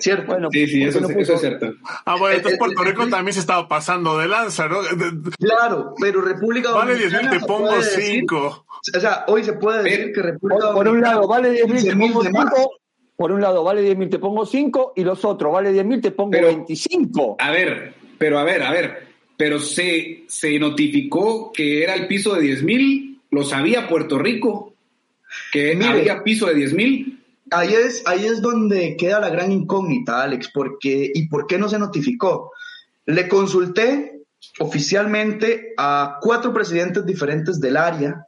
¿Cierto? 0.00 0.26
Bueno, 0.26 0.48
sí, 0.50 0.66
sí, 0.66 0.82
eso, 0.82 1.00
es 1.08 1.40
cierto. 1.40 1.74
Ah, 2.04 2.16
bueno, 2.18 2.36
entonces 2.36 2.58
Puerto 2.58 2.82
Rico 2.82 3.08
también 3.08 3.34
se 3.34 3.40
estaba 3.40 3.68
pasando 3.68 4.18
de 4.18 4.28
lanza, 4.28 4.68
¿no? 4.68 4.78
Claro, 5.38 5.94
pero 6.00 6.20
República 6.20 6.72
Vale 6.72 6.96
10.000, 6.96 7.30
te 7.30 7.46
pongo 7.46 7.80
5. 7.80 8.66
O 8.96 9.00
sea, 9.00 9.24
hoy 9.28 9.44
se 9.44 9.54
puede 9.54 9.82
decir 9.82 10.12
que 10.12 10.22
República 10.22 10.66
Por, 10.66 10.74
por 10.74 10.88
un 10.88 11.00
lado, 11.00 11.26
vale 11.26 11.64
10.000, 11.64 11.84
te 11.84 11.96
pongo 11.96 12.22
5. 12.22 12.70
Por 13.16 13.32
un 13.32 13.40
lado, 13.40 13.64
vale 13.64 13.96
10.000, 13.96 14.10
te 14.10 14.18
pongo 14.18 14.46
5. 14.46 14.92
Y 14.96 15.04
los 15.04 15.24
otros, 15.24 15.52
vale 15.52 15.72
10.000, 15.72 16.02
te 16.02 16.10
pongo 16.10 16.30
pero, 16.30 16.48
25. 16.48 17.36
A 17.38 17.50
ver, 17.50 17.94
pero 18.18 18.38
a 18.38 18.44
ver, 18.44 18.62
a 18.62 18.70
ver 18.70 19.14
pero 19.36 19.58
se, 19.58 20.24
se 20.28 20.58
notificó 20.58 21.52
que 21.52 21.82
era 21.82 21.94
el 21.94 22.06
piso 22.06 22.34
de 22.34 22.42
10 22.42 22.62
mil, 22.62 23.20
lo 23.30 23.44
sabía 23.44 23.88
Puerto 23.88 24.18
Rico, 24.18 24.74
que 25.52 25.78
había 25.82 26.22
piso 26.22 26.46
de 26.46 26.54
10 26.54 26.74
mil. 26.74 27.13
Ahí 27.54 27.74
es, 27.74 28.02
ahí 28.06 28.26
es 28.26 28.42
donde 28.42 28.96
queda 28.96 29.20
la 29.20 29.30
gran 29.30 29.52
incógnita, 29.52 30.22
Alex, 30.22 30.50
porque, 30.52 31.10
¿y 31.14 31.28
por 31.28 31.46
qué 31.46 31.58
no 31.58 31.68
se 31.68 31.78
notificó? 31.78 32.52
Le 33.06 33.28
consulté 33.28 34.22
oficialmente 34.58 35.72
a 35.76 36.18
cuatro 36.20 36.52
presidentes 36.52 37.06
diferentes 37.06 37.60
del 37.60 37.76
área, 37.76 38.26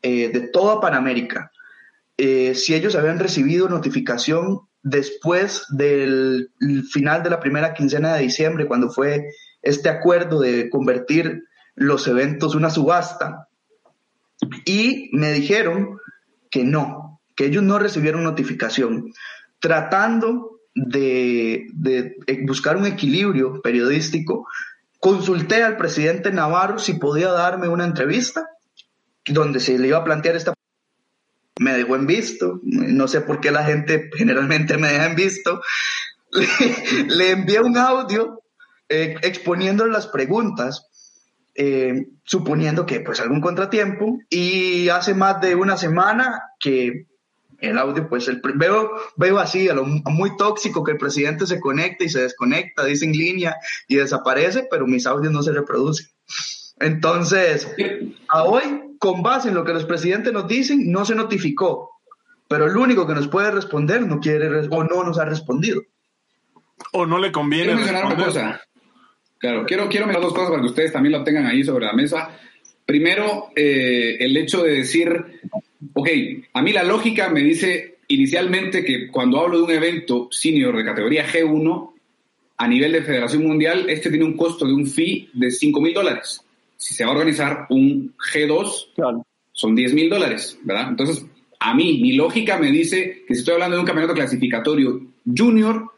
eh, 0.00 0.30
de 0.32 0.40
toda 0.48 0.80
Panamérica, 0.80 1.50
eh, 2.16 2.54
si 2.54 2.74
ellos 2.74 2.94
habían 2.94 3.18
recibido 3.18 3.68
notificación 3.68 4.60
después 4.82 5.64
del 5.70 6.50
final 6.90 7.22
de 7.22 7.30
la 7.30 7.40
primera 7.40 7.74
quincena 7.74 8.14
de 8.14 8.22
diciembre, 8.22 8.66
cuando 8.66 8.90
fue 8.90 9.26
este 9.62 9.88
acuerdo 9.88 10.40
de 10.40 10.70
convertir 10.70 11.44
los 11.74 12.06
eventos 12.06 12.54
una 12.54 12.70
subasta 12.70 13.48
y 14.64 15.08
me 15.12 15.32
dijeron 15.32 15.98
que 16.50 16.64
no, 16.64 17.01
que 17.34 17.46
ellos 17.46 17.62
no 17.62 17.78
recibieron 17.78 18.24
notificación, 18.24 19.12
tratando 19.60 20.60
de, 20.74 21.66
buscar 22.44 22.76
un 22.76 22.86
equilibrio 22.86 23.60
periodístico. 23.62 24.46
consulté 25.00 25.62
al 25.62 25.76
presidente 25.76 26.30
Navarro 26.30 26.78
si 26.78 26.94
podía 26.94 27.30
darme 27.30 27.68
una 27.68 27.84
entrevista 27.84 28.48
donde 29.26 29.60
se 29.60 29.78
le 29.78 29.88
iba 29.88 29.98
a 29.98 30.04
plantear 30.04 30.36
esta 30.36 30.54
me 31.60 31.72
dejó 31.74 31.96
en 31.96 32.06
visto, 32.06 32.60
no 32.62 33.06
sé 33.08 33.20
por 33.20 33.40
qué 33.40 33.50
la 33.50 33.64
gente 33.64 34.10
generalmente 34.16 34.78
me 34.78 34.88
deja 34.88 35.06
en 35.06 35.14
visto, 35.14 35.60
le, 37.08 37.30
envié 37.30 37.60
un 37.60 37.76
audio 37.76 38.42
eh, 38.88 39.16
exponiendo 39.22 39.86
las 39.86 40.06
preguntas, 40.06 40.88
eh, 41.54 42.08
suponiendo 42.24 42.86
que 42.86 43.00
pues 43.00 43.20
algún 43.20 43.40
contratiempo, 43.40 44.18
y 44.28 44.88
hace 44.88 45.14
más 45.14 45.40
de 45.40 45.54
una 45.54 45.76
semana 45.76 46.42
que 46.58 47.06
el 47.62 47.78
audio, 47.78 48.08
pues 48.08 48.28
el, 48.28 48.42
veo, 48.56 48.90
veo 49.16 49.38
así, 49.38 49.68
a 49.68 49.74
lo 49.74 49.84
muy 49.84 50.36
tóxico 50.36 50.82
que 50.84 50.92
el 50.92 50.98
presidente 50.98 51.46
se 51.46 51.60
conecta 51.60 52.04
y 52.04 52.08
se 52.08 52.22
desconecta, 52.22 52.84
dice 52.84 53.04
en 53.04 53.12
línea 53.12 53.56
y 53.88 53.96
desaparece, 53.96 54.66
pero 54.70 54.86
mis 54.86 55.06
audios 55.06 55.32
no 55.32 55.42
se 55.42 55.52
reproducen. 55.52 56.06
Entonces, 56.80 57.72
a 58.28 58.44
hoy 58.44 58.96
con 58.98 59.22
base 59.22 59.48
en 59.48 59.54
lo 59.54 59.64
que 59.64 59.72
los 59.72 59.84
presidentes 59.84 60.32
nos 60.32 60.48
dicen, 60.48 60.90
no 60.90 61.04
se 61.04 61.14
notificó. 61.14 61.90
Pero 62.48 62.66
el 62.66 62.76
único 62.76 63.06
que 63.06 63.14
nos 63.14 63.28
puede 63.28 63.50
responder 63.50 64.06
no 64.06 64.20
quiere 64.20 64.48
o 64.68 64.84
no 64.84 65.04
nos 65.04 65.18
ha 65.18 65.24
respondido. 65.24 65.82
O 66.92 67.06
no 67.06 67.18
le 67.18 67.32
conviene. 67.32 67.72
Quiero 67.72 67.78
mencionar 67.78 68.06
una 68.06 68.24
cosa. 68.24 68.60
Claro, 69.38 69.64
quiero, 69.66 69.88
quiero 69.88 70.06
mencionar 70.06 70.28
dos 70.28 70.34
cosas 70.34 70.50
para 70.50 70.62
que 70.62 70.68
ustedes 70.68 70.92
también 70.92 71.12
lo 71.12 71.24
tengan 71.24 71.46
ahí 71.46 71.64
sobre 71.64 71.86
la 71.86 71.92
mesa. 71.94 72.30
Primero, 72.84 73.50
eh, 73.56 74.18
el 74.20 74.36
hecho 74.36 74.62
de 74.62 74.72
decir, 74.72 75.40
ok, 75.92 76.08
a 76.52 76.62
mí 76.62 76.72
la 76.72 76.82
lógica 76.82 77.28
me 77.28 77.40
dice 77.40 77.96
inicialmente 78.08 78.84
que 78.84 79.08
cuando 79.08 79.40
hablo 79.40 79.58
de 79.58 79.64
un 79.64 79.70
evento 79.70 80.28
senior 80.30 80.76
de 80.76 80.84
categoría 80.84 81.26
G1, 81.26 81.90
a 82.58 82.68
nivel 82.68 82.92
de 82.92 83.02
Federación 83.02 83.44
Mundial, 83.44 83.86
este 83.88 84.10
tiene 84.10 84.24
un 84.24 84.36
costo 84.36 84.66
de 84.66 84.74
un 84.74 84.86
fee 84.86 85.30
de 85.32 85.50
5 85.50 85.80
mil 85.80 85.94
dólares 85.94 86.44
si 86.82 86.94
se 86.94 87.04
va 87.04 87.10
a 87.10 87.14
organizar 87.14 87.66
un 87.70 88.12
G2, 88.16 88.88
son 89.52 89.74
10 89.76 89.94
mil 89.94 90.10
dólares, 90.10 90.58
¿verdad? 90.64 90.88
Entonces, 90.88 91.24
a 91.60 91.74
mí, 91.74 92.00
mi 92.02 92.14
lógica 92.14 92.58
me 92.58 92.72
dice 92.72 93.22
que 93.28 93.34
si 93.34 93.40
estoy 93.40 93.54
hablando 93.54 93.76
de 93.76 93.80
un 93.82 93.86
campeonato 93.86 94.14
clasificatorio 94.14 95.00
junior, 95.24 95.92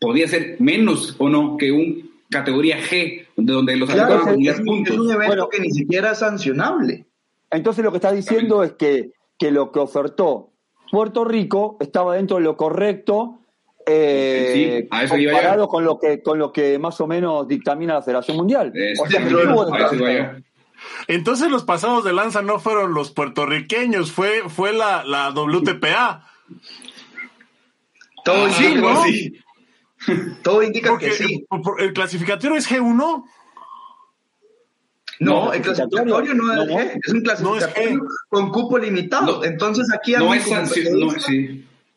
podría 0.00 0.28
ser 0.28 0.54
menos 0.60 1.16
o 1.18 1.28
no 1.28 1.56
que 1.56 1.72
un 1.72 2.12
categoría 2.30 2.78
G, 2.78 3.26
donde 3.34 3.74
los 3.74 3.90
claro, 3.90 4.18
atletas 4.18 4.36
10 4.36 4.60
puntos. 4.60 4.94
Es 4.94 5.00
un 5.00 5.10
evento 5.10 5.48
que 5.48 5.60
ni 5.60 5.70
siquiera 5.70 6.12
es 6.12 6.18
sancionable. 6.20 7.04
Entonces 7.50 7.84
lo 7.84 7.90
que 7.90 7.98
está 7.98 8.12
diciendo 8.12 8.62
es 8.62 8.72
que, 8.72 9.12
que 9.38 9.50
lo 9.50 9.72
que 9.72 9.78
ofertó 9.78 10.50
Puerto 10.90 11.24
Rico 11.24 11.76
estaba 11.80 12.14
dentro 12.14 12.36
de 12.36 12.42
lo 12.42 12.56
correcto 12.56 13.40
eh, 13.88 14.88
comparado 14.90 15.68
con 15.68 15.84
lo 15.84 15.98
que 15.98 16.20
con 16.20 16.38
lo 16.38 16.52
que 16.52 16.78
más 16.78 17.00
o 17.00 17.06
menos 17.06 17.46
dictamina 17.46 17.94
la 17.94 18.02
Federación 18.02 18.36
Mundial. 18.36 18.72
Entonces 21.06 21.50
los 21.50 21.64
pasados 21.64 22.04
de 22.04 22.12
lanza 22.12 22.42
no 22.42 22.58
fueron 22.58 22.94
los 22.94 23.12
puertorriqueños, 23.12 24.10
fue 24.10 24.42
fue 24.48 24.72
la, 24.72 25.04
la 25.04 25.30
WTPA. 25.30 26.26
Todo 28.24 28.46
ah, 28.46 28.50
indica, 28.60 29.02
sí. 29.04 29.38
Todo 30.42 30.62
indica 30.62 30.98
que 30.98 31.12
sí. 31.12 31.46
¿El 31.78 31.92
clasificatorio 31.92 32.56
es 32.56 32.68
G1? 32.68 33.24
No, 35.20 35.52
el 35.52 35.62
clasificatorio 35.62 36.34
no, 36.34 36.52
es 36.52 36.68
G, 36.68 37.00
es 37.02 37.12
un 37.12 37.20
clasificatorio 37.22 38.02
con 38.28 38.50
cupo 38.50 38.78
limitado. 38.78 39.44
Entonces 39.44 39.88
aquí 39.92 40.14
a 40.14 40.20
mí, 40.20 40.38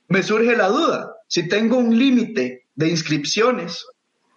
me 0.07 0.23
surge 0.23 0.55
la 0.55 0.67
duda 0.69 1.15
si 1.29 1.47
tengo 1.47 1.77
un 1.77 1.97
límite 1.97 2.65
de 2.75 2.89
inscripciones, 2.89 3.85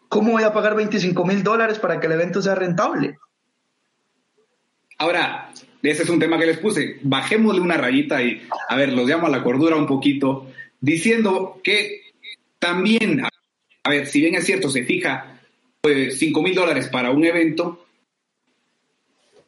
¿cómo 0.09 0.33
voy 0.33 0.43
a 0.43 0.53
pagar 0.53 0.77
25 0.77 1.25
mil 1.25 1.43
dólares 1.43 1.79
para 1.79 1.99
que 1.99 2.07
el 2.07 2.13
evento 2.13 2.43
sea 2.43 2.55
rentable? 2.55 3.19
Ahora, 4.99 5.51
ese 5.83 6.03
es 6.03 6.09
un 6.11 6.21
tema 6.21 6.39
que 6.39 6.47
les 6.47 6.59
puse. 6.59 6.99
Bajémosle 7.03 7.61
una 7.61 7.79
rayita 7.79 8.23
y, 8.23 8.43
a 8.69 8.77
ver, 8.77 8.93
los 8.93 9.09
llamo 9.09 9.27
a 9.27 9.31
la 9.31 9.43
cordura 9.43 9.75
un 9.75 9.87
poquito, 9.87 10.53
diciendo 10.81 11.61
que 11.65 12.03
también, 12.59 13.25
a 13.83 13.91
ver, 13.91 14.07
si 14.07 14.21
bien 14.21 14.35
es 14.35 14.45
cierto, 14.45 14.69
se 14.69 14.85
fija 14.85 15.41
5 15.81 15.81
pues, 15.81 16.23
mil 16.45 16.55
dólares 16.55 16.89
para 16.89 17.11
un 17.11 17.25
evento, 17.25 17.87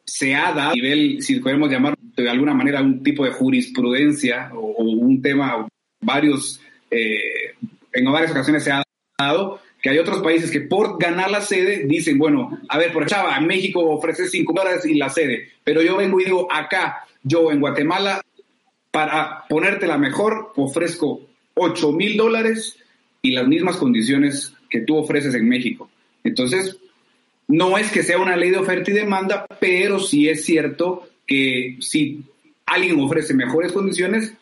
se 0.05 0.35
ha 0.35 0.53
dado 0.53 0.71
a 0.71 0.75
nivel, 0.75 1.21
si 1.21 1.39
podemos 1.39 1.69
llamar 1.69 1.95
de 2.15 2.29
alguna 2.29 2.53
manera, 2.53 2.81
un 2.81 3.03
tipo 3.03 3.25
de 3.25 3.31
jurisprudencia 3.31 4.51
o, 4.53 4.59
o 4.59 4.83
un 4.83 5.21
tema, 5.21 5.67
varios 6.01 6.61
eh, 6.91 7.55
en 7.93 8.11
varias 8.11 8.31
ocasiones 8.31 8.63
se 8.63 8.71
ha 8.71 8.83
dado 9.17 9.59
que 9.81 9.89
hay 9.89 9.99
otros 9.99 10.21
países 10.21 10.49
que 10.49 10.61
por 10.61 10.97
ganar 10.97 11.29
la 11.29 11.41
sede 11.41 11.85
dicen, 11.85 12.17
bueno, 12.17 12.59
a 12.69 12.77
ver, 12.77 12.91
por 12.91 13.05
Chava, 13.05 13.39
México 13.39 13.81
ofrece 13.81 14.27
5 14.27 14.51
dólares 14.51 14.83
y 14.85 14.95
la 14.95 15.09
sede, 15.09 15.49
pero 15.63 15.83
yo 15.83 15.95
vengo 15.97 16.19
y 16.19 16.25
digo, 16.25 16.47
acá, 16.51 17.05
yo 17.21 17.51
en 17.51 17.59
Guatemala, 17.59 18.21
para 18.89 19.43
ponerte 19.47 19.85
la 19.85 19.99
mejor, 19.99 20.53
ofrezco 20.55 21.21
8 21.53 21.91
mil 21.91 22.17
dólares 22.17 22.77
y 23.21 23.31
las 23.31 23.47
mismas 23.47 23.77
condiciones 23.77 24.53
que 24.71 24.81
tú 24.81 24.97
ofreces 24.97 25.35
en 25.35 25.47
México. 25.47 25.89
Entonces, 26.23 26.77
no 27.47 27.77
es 27.77 27.91
que 27.91 28.03
sea 28.03 28.17
una 28.17 28.35
ley 28.35 28.51
de 28.51 28.57
oferta 28.57 28.91
y 28.91 28.93
demanda, 28.93 29.45
pero 29.59 29.99
sí 29.99 30.29
es 30.29 30.45
cierto 30.45 31.07
que 31.27 31.77
si 31.79 32.23
alguien 32.65 32.99
ofrece 32.99 33.33
mejores 33.33 33.71
condiciones, 33.71 34.33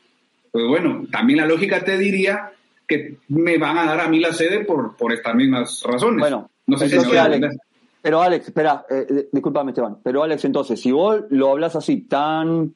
pues 0.51 0.65
bueno, 0.67 1.05
también 1.11 1.39
la 1.39 1.45
lógica 1.45 1.83
te 1.83 1.97
diría 1.97 2.51
que 2.87 3.17
me 3.29 3.57
van 3.57 3.77
a 3.77 3.85
dar 3.85 4.01
a 4.01 4.07
mí 4.07 4.19
la 4.19 4.33
sede 4.33 4.63
por, 4.65 4.95
por 4.95 5.13
estas 5.13 5.35
mismas 5.35 5.83
razones. 5.85 6.19
Bueno, 6.19 6.49
no 6.67 6.77
sé 6.77 6.89
si 6.89 7.17
Alex, 7.17 7.57
pero 8.03 8.21
Alex, 8.21 8.47
espera, 8.47 8.85
eh, 8.89 9.07
eh, 9.09 9.29
discúlpame 9.31 9.71
Esteban, 9.71 9.97
pero 10.03 10.23
Alex, 10.23 10.43
entonces, 10.43 10.79
si 10.79 10.91
vos 10.91 11.21
lo 11.29 11.49
hablas 11.49 11.75
así 11.77 12.01
tan... 12.01 12.75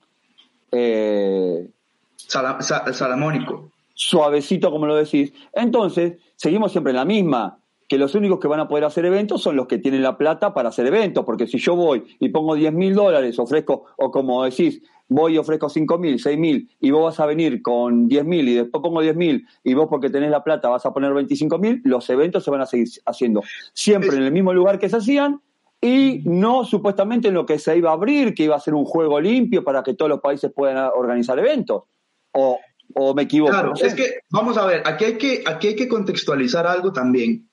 Eh, 0.71 1.67
salamónico. 2.15 3.69
Suavecito 3.93 4.71
como 4.71 4.85
lo 4.85 4.95
decís, 4.95 5.33
entonces 5.53 6.13
seguimos 6.35 6.71
siempre 6.71 6.91
en 6.91 6.95
la 6.95 7.05
misma 7.05 7.57
que 7.87 7.97
los 7.97 8.15
únicos 8.15 8.39
que 8.39 8.47
van 8.47 8.59
a 8.59 8.67
poder 8.67 8.83
hacer 8.83 9.05
eventos 9.05 9.41
son 9.41 9.55
los 9.55 9.67
que 9.67 9.77
tienen 9.77 10.03
la 10.03 10.17
plata 10.17 10.53
para 10.53 10.69
hacer 10.69 10.85
eventos, 10.87 11.23
porque 11.23 11.47
si 11.47 11.57
yo 11.57 11.75
voy 11.75 12.03
y 12.19 12.29
pongo 12.29 12.55
10 12.55 12.73
mil 12.73 12.93
dólares, 12.93 13.39
ofrezco, 13.39 13.85
o 13.97 14.11
como 14.11 14.43
decís, 14.43 14.81
voy 15.07 15.35
y 15.35 15.37
ofrezco 15.37 15.69
5 15.69 15.97
mil, 15.97 16.19
6 16.19 16.37
mil, 16.37 16.69
y 16.81 16.91
vos 16.91 17.03
vas 17.03 17.19
a 17.19 17.25
venir 17.25 17.61
con 17.61 18.07
10 18.07 18.25
mil 18.25 18.47
y 18.49 18.55
después 18.55 18.81
pongo 18.81 19.01
10 19.01 19.15
mil, 19.15 19.47
y 19.63 19.73
vos 19.73 19.87
porque 19.89 20.09
tenés 20.09 20.31
la 20.31 20.43
plata 20.43 20.67
vas 20.67 20.85
a 20.85 20.93
poner 20.93 21.13
25 21.13 21.57
mil, 21.59 21.81
los 21.85 22.09
eventos 22.09 22.43
se 22.43 22.51
van 22.51 22.61
a 22.61 22.65
seguir 22.65 22.89
haciendo 23.05 23.41
siempre 23.73 24.17
en 24.17 24.23
el 24.23 24.31
mismo 24.31 24.53
lugar 24.53 24.79
que 24.79 24.89
se 24.89 24.97
hacían 24.97 25.41
y 25.79 26.23
no 26.25 26.65
supuestamente 26.65 27.29
en 27.29 27.35
lo 27.35 27.45
que 27.45 27.59
se 27.59 27.77
iba 27.77 27.91
a 27.91 27.93
abrir, 27.93 28.33
que 28.33 28.43
iba 28.43 28.55
a 28.55 28.59
ser 28.59 28.73
un 28.73 28.83
juego 28.83 29.21
limpio 29.21 29.63
para 29.63 29.83
que 29.83 29.93
todos 29.93 30.09
los 30.09 30.19
países 30.19 30.51
puedan 30.53 30.77
organizar 30.95 31.37
eventos. 31.37 31.83
O, 32.31 32.59
o 32.95 33.13
me 33.13 33.23
equivoco. 33.23 33.51
Claro, 33.51 33.73
es 33.79 33.93
que, 33.93 34.21
vamos 34.31 34.57
a 34.57 34.65
ver, 34.65 34.81
aquí 34.85 35.05
hay 35.05 35.17
que, 35.17 35.43
aquí 35.45 35.67
hay 35.67 35.75
que 35.75 35.87
contextualizar 35.87 36.65
algo 36.65 36.91
también. 36.91 37.47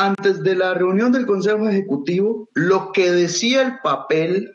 Antes 0.00 0.44
de 0.44 0.54
la 0.54 0.74
reunión 0.74 1.10
del 1.10 1.26
Consejo 1.26 1.68
Ejecutivo, 1.68 2.48
lo 2.54 2.92
que 2.92 3.10
decía 3.10 3.62
el 3.62 3.80
papel 3.80 4.54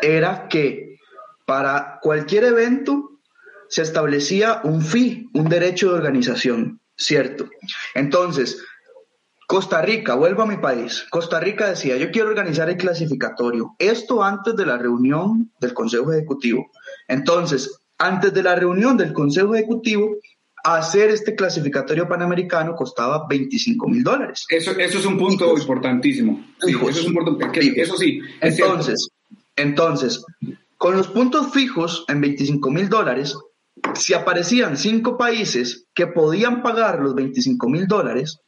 era 0.00 0.48
que 0.48 0.96
para 1.46 2.00
cualquier 2.02 2.42
evento 2.42 3.20
se 3.68 3.82
establecía 3.82 4.60
un 4.64 4.82
fee, 4.82 5.28
un 5.34 5.48
derecho 5.48 5.90
de 5.90 5.98
organización, 5.98 6.80
¿cierto? 6.96 7.48
Entonces, 7.94 8.60
Costa 9.46 9.80
Rica, 9.82 10.16
vuelvo 10.16 10.42
a 10.42 10.46
mi 10.46 10.56
país. 10.56 11.06
Costa 11.08 11.38
Rica 11.38 11.68
decía, 11.68 11.96
yo 11.96 12.10
quiero 12.10 12.30
organizar 12.30 12.68
el 12.70 12.78
clasificatorio. 12.78 13.76
Esto 13.78 14.24
antes 14.24 14.56
de 14.56 14.66
la 14.66 14.78
reunión 14.78 15.52
del 15.60 15.74
Consejo 15.74 16.12
Ejecutivo. 16.12 16.72
Entonces, 17.06 17.78
antes 17.98 18.34
de 18.34 18.42
la 18.42 18.56
reunión 18.56 18.96
del 18.96 19.12
Consejo 19.12 19.54
Ejecutivo, 19.54 20.16
hacer 20.64 21.10
este 21.10 21.34
clasificatorio 21.34 22.08
panamericano 22.08 22.74
costaba 22.74 23.26
25 23.28 23.88
mil 23.88 24.02
dólares. 24.02 24.46
Eso, 24.48 24.72
eso 24.72 24.98
es 24.98 25.06
un 25.06 25.18
punto 25.18 25.56
importantísimo. 25.56 26.44
eso 26.60 26.88
es 26.88 27.04
un 27.04 27.14
punto, 27.14 27.38
eso 27.52 27.96
sí. 27.96 28.20
entonces, 28.40 29.08
entonces, 29.56 30.24
con 30.76 30.96
los 30.96 31.08
puntos 31.08 31.52
fijos 31.52 32.04
en 32.08 32.20
25 32.20 32.70
mil 32.70 32.88
dólares, 32.88 33.36
si 33.94 34.14
aparecían 34.14 34.76
cinco 34.76 35.18
países 35.18 35.86
que 35.94 36.06
podían 36.06 36.62
pagar 36.62 37.00
los 37.00 37.14
25 37.14 37.68
mil 37.68 37.86
dólares, 37.86 38.40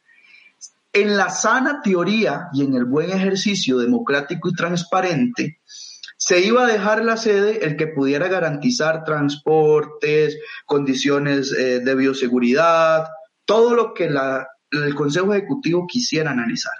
en 0.93 1.17
la 1.17 1.29
sana 1.29 1.81
teoría 1.81 2.47
y 2.53 2.63
en 2.63 2.73
el 2.73 2.85
buen 2.85 3.11
ejercicio 3.11 3.77
democrático 3.77 4.47
y 4.47 4.53
transparente, 4.53 5.59
se 6.17 6.39
iba 6.41 6.63
a 6.63 6.71
dejar 6.71 7.03
la 7.03 7.17
sede 7.17 7.65
el 7.65 7.75
que 7.77 7.87
pudiera 7.87 8.27
garantizar 8.27 9.03
transportes, 9.03 10.37
condiciones 10.65 11.51
eh, 11.51 11.79
de 11.79 11.95
bioseguridad, 11.95 13.07
todo 13.45 13.75
lo 13.75 13.93
que 13.93 14.05
el 14.05 14.95
Consejo 14.95 15.33
Ejecutivo 15.33 15.85
quisiera 15.87 16.31
analizar. 16.31 16.73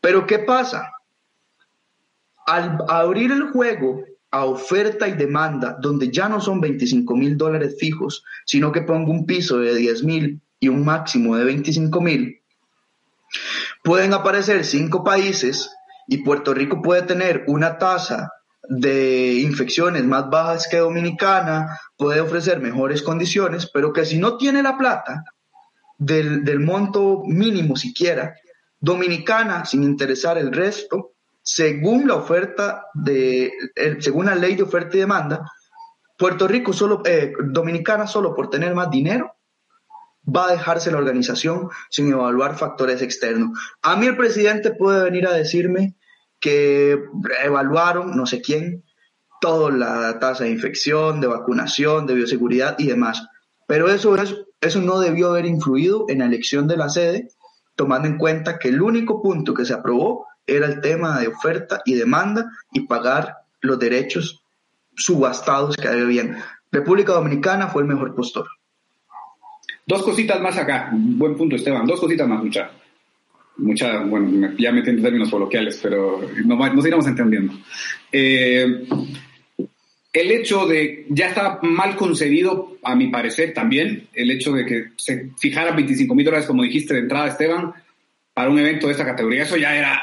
Pero 0.00 0.26
¿qué 0.26 0.40
pasa? 0.40 0.92
Al 2.46 2.78
abrir 2.88 3.32
el 3.32 3.50
juego 3.50 4.04
a 4.30 4.44
oferta 4.44 5.08
y 5.08 5.12
demanda, 5.12 5.76
donde 5.80 6.10
ya 6.10 6.28
no 6.28 6.40
son 6.40 6.60
25 6.60 7.16
mil 7.16 7.36
dólares 7.36 7.76
fijos, 7.78 8.24
sino 8.44 8.72
que 8.72 8.82
pongo 8.82 9.10
un 9.10 9.26
piso 9.26 9.58
de 9.58 9.74
10 9.74 10.04
mil 10.04 10.40
y 10.60 10.68
un 10.68 10.84
máximo 10.84 11.36
de 11.36 11.44
25 11.44 12.00
mil, 12.00 12.38
Pueden 13.82 14.12
aparecer 14.12 14.64
cinco 14.64 15.04
países 15.04 15.70
y 16.06 16.18
Puerto 16.18 16.54
Rico 16.54 16.82
puede 16.82 17.02
tener 17.02 17.44
una 17.46 17.78
tasa 17.78 18.32
de 18.68 19.34
infecciones 19.40 20.04
más 20.04 20.28
bajas 20.30 20.68
que 20.68 20.78
Dominicana, 20.78 21.78
puede 21.96 22.20
ofrecer 22.20 22.60
mejores 22.60 23.02
condiciones, 23.02 23.70
pero 23.72 23.92
que 23.92 24.04
si 24.04 24.18
no 24.18 24.36
tiene 24.36 24.62
la 24.62 24.76
plata 24.76 25.24
del, 25.96 26.44
del 26.44 26.60
monto 26.60 27.22
mínimo 27.24 27.76
siquiera, 27.76 28.34
Dominicana, 28.80 29.64
sin 29.64 29.82
interesar 29.82 30.38
el 30.38 30.52
resto, 30.52 31.14
según 31.42 32.06
la 32.06 32.14
oferta 32.14 32.86
de, 32.94 33.50
según 34.00 34.26
la 34.26 34.34
ley 34.34 34.54
de 34.54 34.62
oferta 34.62 34.96
y 34.96 35.00
demanda, 35.00 35.50
Puerto 36.18 36.46
Rico 36.46 36.72
solo, 36.72 37.02
eh, 37.06 37.32
Dominicana 37.42 38.06
solo 38.06 38.34
por 38.34 38.50
tener 38.50 38.74
más 38.74 38.90
dinero 38.90 39.34
va 40.28 40.48
a 40.48 40.52
dejarse 40.52 40.90
la 40.90 40.98
organización 40.98 41.70
sin 41.88 42.12
evaluar 42.12 42.58
factores 42.58 43.00
externos. 43.00 43.58
A 43.82 43.96
mí 43.96 44.06
el 44.06 44.16
presidente 44.16 44.72
puede 44.72 45.02
venir 45.02 45.26
a 45.26 45.32
decirme 45.32 45.96
que 46.40 46.98
evaluaron 47.44 48.16
no 48.16 48.26
sé 48.26 48.40
quién 48.40 48.84
toda 49.40 49.70
la 49.70 50.18
tasa 50.18 50.44
de 50.44 50.50
infección, 50.50 51.20
de 51.20 51.26
vacunación, 51.26 52.06
de 52.06 52.14
bioseguridad 52.14 52.76
y 52.78 52.86
demás. 52.86 53.26
Pero 53.66 53.88
eso, 53.88 54.16
es, 54.16 54.34
eso 54.60 54.80
no 54.80 54.98
debió 54.98 55.30
haber 55.30 55.46
influido 55.46 56.06
en 56.08 56.18
la 56.18 56.26
elección 56.26 56.66
de 56.66 56.76
la 56.76 56.88
sede, 56.88 57.28
tomando 57.76 58.08
en 58.08 58.18
cuenta 58.18 58.58
que 58.58 58.68
el 58.68 58.82
único 58.82 59.22
punto 59.22 59.54
que 59.54 59.64
se 59.64 59.74
aprobó 59.74 60.26
era 60.46 60.66
el 60.66 60.80
tema 60.80 61.20
de 61.20 61.28
oferta 61.28 61.82
y 61.84 61.94
demanda 61.94 62.50
y 62.72 62.86
pagar 62.86 63.36
los 63.60 63.78
derechos 63.78 64.42
subastados 64.96 65.76
que 65.76 65.86
habían. 65.86 66.38
República 66.72 67.12
Dominicana 67.12 67.68
fue 67.68 67.82
el 67.82 67.88
mejor 67.88 68.14
postor. 68.14 68.48
Dos 69.86 70.02
cositas 70.02 70.40
más 70.40 70.56
acá. 70.56 70.90
Buen 70.92 71.36
punto, 71.36 71.56
Esteban. 71.56 71.86
Dos 71.86 72.00
cositas 72.00 72.28
más, 72.28 72.42
mucha. 72.42 72.70
Mucha, 73.58 73.98
bueno, 74.04 74.52
ya 74.56 74.70
me 74.70 74.78
entiendo 74.78 75.02
términos 75.02 75.30
coloquiales, 75.30 75.80
pero 75.82 76.20
nos, 76.44 76.86
iremos 76.86 77.06
entendiendo. 77.06 77.54
Eh, 78.12 78.86
el 80.12 80.30
hecho 80.30 80.66
de, 80.66 81.06
ya 81.10 81.28
está 81.28 81.58
mal 81.62 81.96
concebido, 81.96 82.76
a 82.82 82.94
mi 82.94 83.08
parecer 83.08 83.52
también, 83.52 84.08
el 84.14 84.30
hecho 84.30 84.52
de 84.52 84.64
que 84.64 84.84
se 84.96 85.30
fijaran 85.38 85.76
25 85.76 86.14
mil 86.14 86.24
dólares, 86.24 86.46
como 86.46 86.62
dijiste 86.62 86.94
de 86.94 87.00
entrada, 87.00 87.28
Esteban, 87.28 87.72
para 88.32 88.50
un 88.50 88.58
evento 88.58 88.86
de 88.86 88.92
esta 88.92 89.04
categoría. 89.04 89.42
Eso 89.42 89.56
ya 89.56 89.76
era 89.76 90.00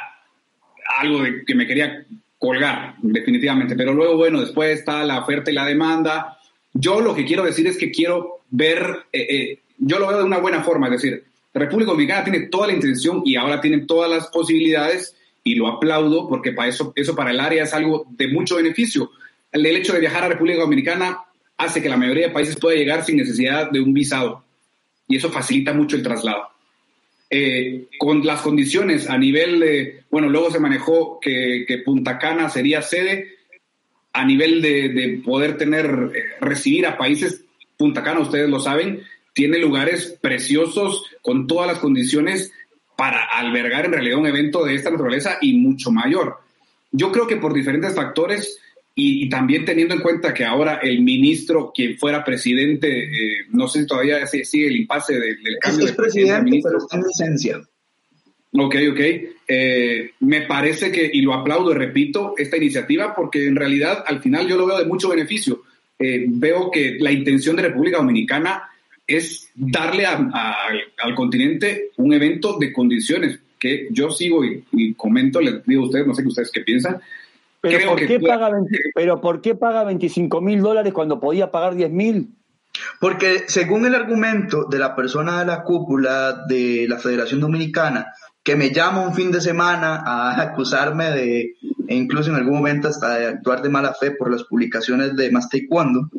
algo 1.00 1.24
de 1.24 1.44
que 1.46 1.56
me 1.56 1.66
quería 1.66 2.06
colgar, 2.38 2.96
definitivamente. 3.02 3.76
Pero 3.76 3.94
luego, 3.94 4.18
bueno, 4.18 4.42
después 4.42 4.78
está 4.78 5.04
la 5.06 5.20
oferta 5.20 5.50
y 5.50 5.56
la 5.56 5.66
demanda. 5.66 6.38
Yo 6.74 7.02
lo 7.02 7.16
que 7.16 7.26
quiero 7.26 7.44
decir 7.44 7.68
es 7.68 7.78
que 7.78 7.92
quiero 7.92 8.42
ver, 8.50 9.06
eh, 9.12 9.28
eh, 9.30 9.60
yo 9.78 9.98
lo 10.00 10.08
veo 10.08 10.20
de 10.20 10.26
una 10.26 10.40
buena 10.40 10.64
forma, 10.64 10.88
es 10.88 11.02
decir, 11.02 11.24
República 11.60 11.92
Dominicana 11.92 12.24
tiene 12.24 12.48
toda 12.48 12.68
la 12.68 12.74
intención 12.74 13.22
y 13.26 13.36
ahora 13.36 13.62
tienen 13.62 13.88
todas 13.88 14.10
las 14.10 14.28
posibilidades 14.28 15.16
y 15.44 15.56
lo 15.56 15.68
aplaudo 15.68 16.28
porque 16.28 16.52
para 16.52 16.70
eso, 16.70 16.94
eso 16.96 17.16
para 17.16 17.32
el 17.32 17.40
área 17.40 17.64
es 17.64 17.74
algo 17.74 18.06
de 18.10 18.28
mucho 18.28 18.58
beneficio. 18.58 19.12
El, 19.52 19.66
el 19.66 19.78
hecho 19.78 19.94
de 19.94 20.00
viajar 20.00 20.24
a 20.24 20.30
República 20.30 20.60
Dominicana 20.60 21.20
hace 21.58 21.82
que 21.82 21.90
la 21.90 21.98
mayoría 21.98 22.28
de 22.28 22.34
países 22.34 22.58
pueda 22.58 22.78
llegar 22.78 23.04
sin 23.04 23.18
necesidad 23.18 23.72
de 23.72 23.80
un 23.80 23.94
visado 23.94 24.44
y 25.08 25.18
eso 25.18 25.32
facilita 25.32 25.74
mucho 25.74 25.96
el 25.96 26.04
traslado. 26.04 26.50
Eh, 27.30 27.88
con 27.98 28.26
las 28.26 28.42
condiciones 28.42 29.10
a 29.10 29.18
nivel 29.18 29.60
de, 29.60 30.04
bueno, 30.12 30.30
luego 30.30 30.52
se 30.52 30.60
manejó 30.60 31.20
que, 31.20 31.82
Punta 31.84 32.20
Cana 32.20 32.50
sería 32.50 32.82
sede, 32.82 33.30
a 34.14 34.26
nivel 34.26 34.62
de, 34.62 35.22
poder 35.24 35.58
tener, 35.58 36.12
eh, 36.14 36.24
recibir 36.40 36.86
a 36.86 36.98
países, 36.98 37.44
Punta 37.78 38.04
Cana, 38.04 38.22
ustedes 38.22 38.50
lo 38.50 38.60
saben, 38.60 39.02
tiene 39.36 39.60
lugares 39.60 40.18
preciosos 40.22 41.04
con 41.22 41.46
todas 41.46 41.68
las 41.68 41.80
condiciones 41.80 42.54
para 42.96 43.26
albergar 43.26 43.86
en 43.86 43.92
realidad 43.92 44.18
un 44.18 44.28
evento 44.28 44.64
de 44.64 44.76
esta 44.76 44.90
naturaleza 44.90 45.38
y 45.42 45.54
mucho 45.54 45.92
mayor. 45.92 46.38
Yo 46.92 47.12
creo 47.12 47.28
que 47.28 47.36
por 47.36 47.54
diferentes 47.54 47.94
factores 47.94 48.58
y, 48.96 49.28
también 49.28 49.66
teniendo 49.66 49.94
en 49.94 50.00
cuenta 50.00 50.34
que 50.34 50.46
ahora 50.46 50.76
el 50.82 51.02
ministro, 51.02 51.74
quien 51.76 51.98
fuera 51.98 52.24
presidente, 52.24 53.04
eh, 53.04 53.46
no 53.50 53.68
sé 53.68 53.82
si 53.82 53.88
todavía 53.88 54.26
sigue 54.26 54.68
el 54.68 54.78
impasse 54.78 55.20
del, 55.20 55.38
cambio 55.60 55.88
de 55.88 55.94
presidente, 55.94 56.62
pero 56.64 56.78
está 56.78 56.96
en 56.96 57.04
licencia. 57.04 57.62
Ok, 58.54 58.76
ok. 58.92 59.00
Eh, 59.50 60.12
me 60.22 60.44
parece 60.44 60.94
que, 60.94 61.10
y 61.12 61.20
lo 61.20 61.34
aplaudo 61.34 61.72
y 61.72 61.76
repito, 61.76 62.36
esta 62.38 62.56
iniciativa, 62.56 63.14
porque 63.14 63.46
en 63.46 63.58
realidad 63.58 64.06
al 64.08 64.22
final 64.22 64.48
yo 64.48 64.56
lo 64.56 64.66
veo 64.66 64.80
de 64.80 64.86
mucho 64.86 65.10
beneficio. 65.10 65.64
Eh, 66.00 66.24
veo 66.30 66.72
que 66.72 66.96
la 66.98 67.12
intención 67.12 67.58
de 67.58 67.64
República 67.64 67.98
Dominicana 67.98 68.70
es 69.08 69.50
darle 69.56 70.06
al 70.06 71.16
continente 71.16 71.92
un 71.98 72.14
evento 72.14 72.58
de 72.58 72.74
condiciones 72.74 73.40
que 73.60 73.88
yo 73.92 74.10
sigo 74.10 74.44
y, 74.44 74.64
y 74.72 74.94
comento, 74.94 75.40
les 75.42 75.64
digo 75.66 75.84
a 75.84 75.86
ustedes, 75.86 76.08
no 76.08 76.14
sé 76.14 76.22
qué 76.24 76.28
ustedes 76.28 76.52
qué 76.52 76.62
piensan, 76.62 77.02
¿Pero, 77.70 77.90
¿por 77.90 78.06
qué, 78.06 78.20
paga 78.20 78.52
¿Pero 78.94 79.22
por 79.22 79.42
qué 79.42 79.56
paga 79.56 79.84
25 79.84 80.42
mil 80.42 80.62
dólares 80.62 80.94
cuando 80.94 81.20
podía 81.20 81.52
pagar 81.52 81.76
10 81.76 81.92
mil? 81.92 82.30
Porque 83.00 83.46
según 83.48 83.86
el 83.86 83.96
argumento 83.96 84.66
de 84.66 84.80
la 84.80 84.96
persona 84.96 85.40
de 85.40 85.46
la 85.46 85.64
cúpula 85.64 86.46
de 86.48 86.86
la 86.88 87.00
Federación 87.00 87.40
Dominicana, 87.40 88.14
que 88.44 88.56
me 88.56 88.72
llama 88.72 89.02
un 89.02 89.16
fin 89.16 89.32
de 89.32 89.42
semana 89.42 90.04
a 90.06 90.40
acusarme 90.40 91.10
de, 91.12 91.56
e 91.88 91.96
incluso 91.96 92.30
en 92.30 92.36
algún 92.36 92.56
momento 92.56 92.88
hasta 92.88 93.18
de 93.18 93.28
actuar 93.28 93.62
de 93.62 93.70
mala 93.70 93.94
fe 93.94 94.12
por 94.12 94.32
las 94.32 94.44
publicaciones 94.44 95.16
de 95.16 95.32
Más 95.32 95.50
Taekwondo, 95.50 96.10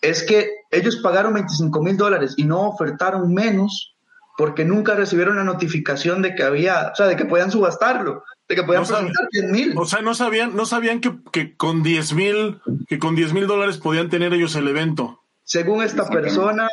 es 0.00 0.22
que 0.22 0.50
ellos 0.70 0.96
pagaron 0.96 1.34
25 1.34 1.82
mil 1.82 1.96
dólares 1.96 2.34
y 2.36 2.44
no 2.44 2.68
ofertaron 2.68 3.32
menos 3.32 3.94
porque 4.36 4.64
nunca 4.64 4.94
recibieron 4.94 5.36
la 5.36 5.44
notificación 5.44 6.22
de 6.22 6.34
que 6.34 6.42
había, 6.42 6.90
o 6.92 6.94
sea, 6.94 7.06
de 7.06 7.16
que 7.16 7.24
podían 7.24 7.50
subastarlo 7.50 8.22
de 8.48 8.54
que 8.54 8.62
podían 8.62 8.84
presentar 8.84 9.28
10 9.30 9.44
mil. 9.50 9.74
O 9.76 9.84
sea, 9.84 10.02
no 10.02 10.14
sabían, 10.14 10.54
no 10.54 10.66
sabían 10.66 11.00
que, 11.00 11.16
que 11.32 11.56
con 11.56 11.82
10 11.82 12.14
mil, 12.14 12.60
que 12.86 12.98
con 12.98 13.16
10 13.16 13.32
mil 13.32 13.46
dólares 13.46 13.78
podían 13.78 14.08
tener 14.08 14.32
ellos 14.32 14.54
el 14.56 14.68
evento. 14.68 15.20
Según 15.42 15.82
esta 15.82 16.08
persona, 16.08 16.68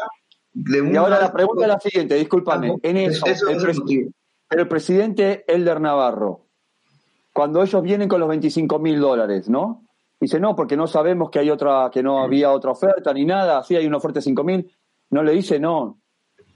de 0.53 0.91
Y 0.91 0.95
ahora 0.95 1.19
la 1.19 1.33
pregunta 1.33 1.63
es 1.63 1.67
la 1.67 1.79
siguiente, 1.79 2.15
discúlpame, 2.15 2.75
en 2.81 2.97
eso, 2.97 3.25
el, 3.25 4.13
el 4.49 4.67
presidente 4.67 5.45
Elder 5.47 5.81
Navarro, 5.81 6.42
cuando 7.33 7.61
ellos 7.61 7.81
vienen 7.81 8.07
con 8.07 8.19
los 8.19 8.29
25 8.29 8.79
mil 8.79 8.99
dólares, 8.99 9.49
¿no? 9.49 9.83
Dice, 10.19 10.39
no, 10.39 10.55
porque 10.55 10.77
no 10.77 10.87
sabemos 10.87 11.29
que 11.29 11.39
hay 11.39 11.49
otra, 11.49 11.89
que 11.91 12.01
no 12.01 12.23
había 12.23 12.51
otra 12.51 12.71
oferta 12.71 13.13
ni 13.13 13.25
nada, 13.25 13.61
sí 13.63 13.75
hay 13.75 13.85
una 13.85 13.97
oferta 13.97 14.19
de 14.19 14.23
5 14.23 14.43
mil. 14.43 14.71
No 15.09 15.21
le 15.21 15.33
dice, 15.33 15.59
no, 15.59 15.99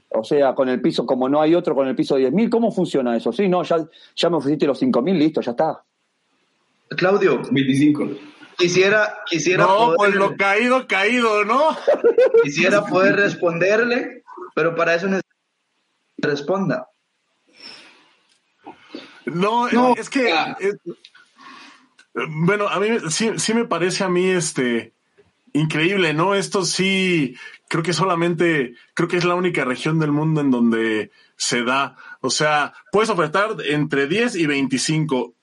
o 0.09 0.23
sea, 0.23 0.55
con 0.55 0.69
el 0.69 0.81
piso, 0.81 1.05
como 1.05 1.27
no 1.27 1.41
hay 1.41 1.53
otro 1.53 1.75
con 1.75 1.87
el 1.87 1.95
piso 1.95 2.15
de 2.15 2.31
10.000, 2.31 2.49
¿cómo 2.49 2.71
funciona 2.71 3.17
eso? 3.17 3.33
Sí, 3.33 3.49
no, 3.49 3.63
ya, 3.63 3.85
ya 4.15 4.29
me 4.29 4.37
ofreciste 4.37 4.67
los 4.67 4.81
5.000, 4.81 5.17
listo, 5.17 5.41
ya 5.41 5.51
está. 5.51 5.83
Claudio. 6.89 7.41
25. 7.51 8.09
Quisiera, 8.57 9.17
quisiera. 9.25 9.65
No, 9.65 9.93
pues 9.95 10.15
lo 10.15 10.35
caído, 10.35 10.87
caído, 10.87 11.43
¿no? 11.45 11.61
Quisiera 12.43 12.85
poder 12.85 13.15
responderle, 13.17 14.23
pero 14.55 14.75
para 14.75 14.95
eso 14.95 15.07
necesito 15.07 15.27
que 16.21 16.27
responda. 16.27 16.89
No, 19.27 19.67
es 19.95 20.09
que. 20.09 20.33
bueno, 22.29 22.67
a 22.67 22.79
mí 22.79 22.87
sí, 23.09 23.31
sí 23.37 23.53
me 23.53 23.65
parece 23.65 24.03
a 24.03 24.09
mí 24.09 24.27
este 24.27 24.93
increíble, 25.53 26.13
¿no? 26.13 26.35
Esto 26.35 26.65
sí, 26.65 27.35
creo 27.67 27.83
que 27.83 27.93
solamente, 27.93 28.75
creo 28.93 29.07
que 29.07 29.17
es 29.17 29.25
la 29.25 29.35
única 29.35 29.65
región 29.65 29.99
del 29.99 30.11
mundo 30.11 30.41
en 30.41 30.51
donde 30.51 31.11
se 31.35 31.63
da. 31.63 31.97
O 32.21 32.29
sea, 32.29 32.73
puedes 32.91 33.09
ofertar 33.09 33.55
entre 33.65 34.07
10 34.07 34.35
y 34.35 34.45
25 34.45 35.33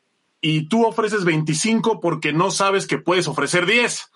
y 0.41 0.69
tú 0.69 0.85
ofreces 0.85 1.25
25 1.25 2.01
porque 2.01 2.33
no 2.33 2.51
sabes 2.51 2.87
que 2.87 2.99
puedes 2.99 3.29
ofrecer 3.29 3.67
10. 3.67 4.11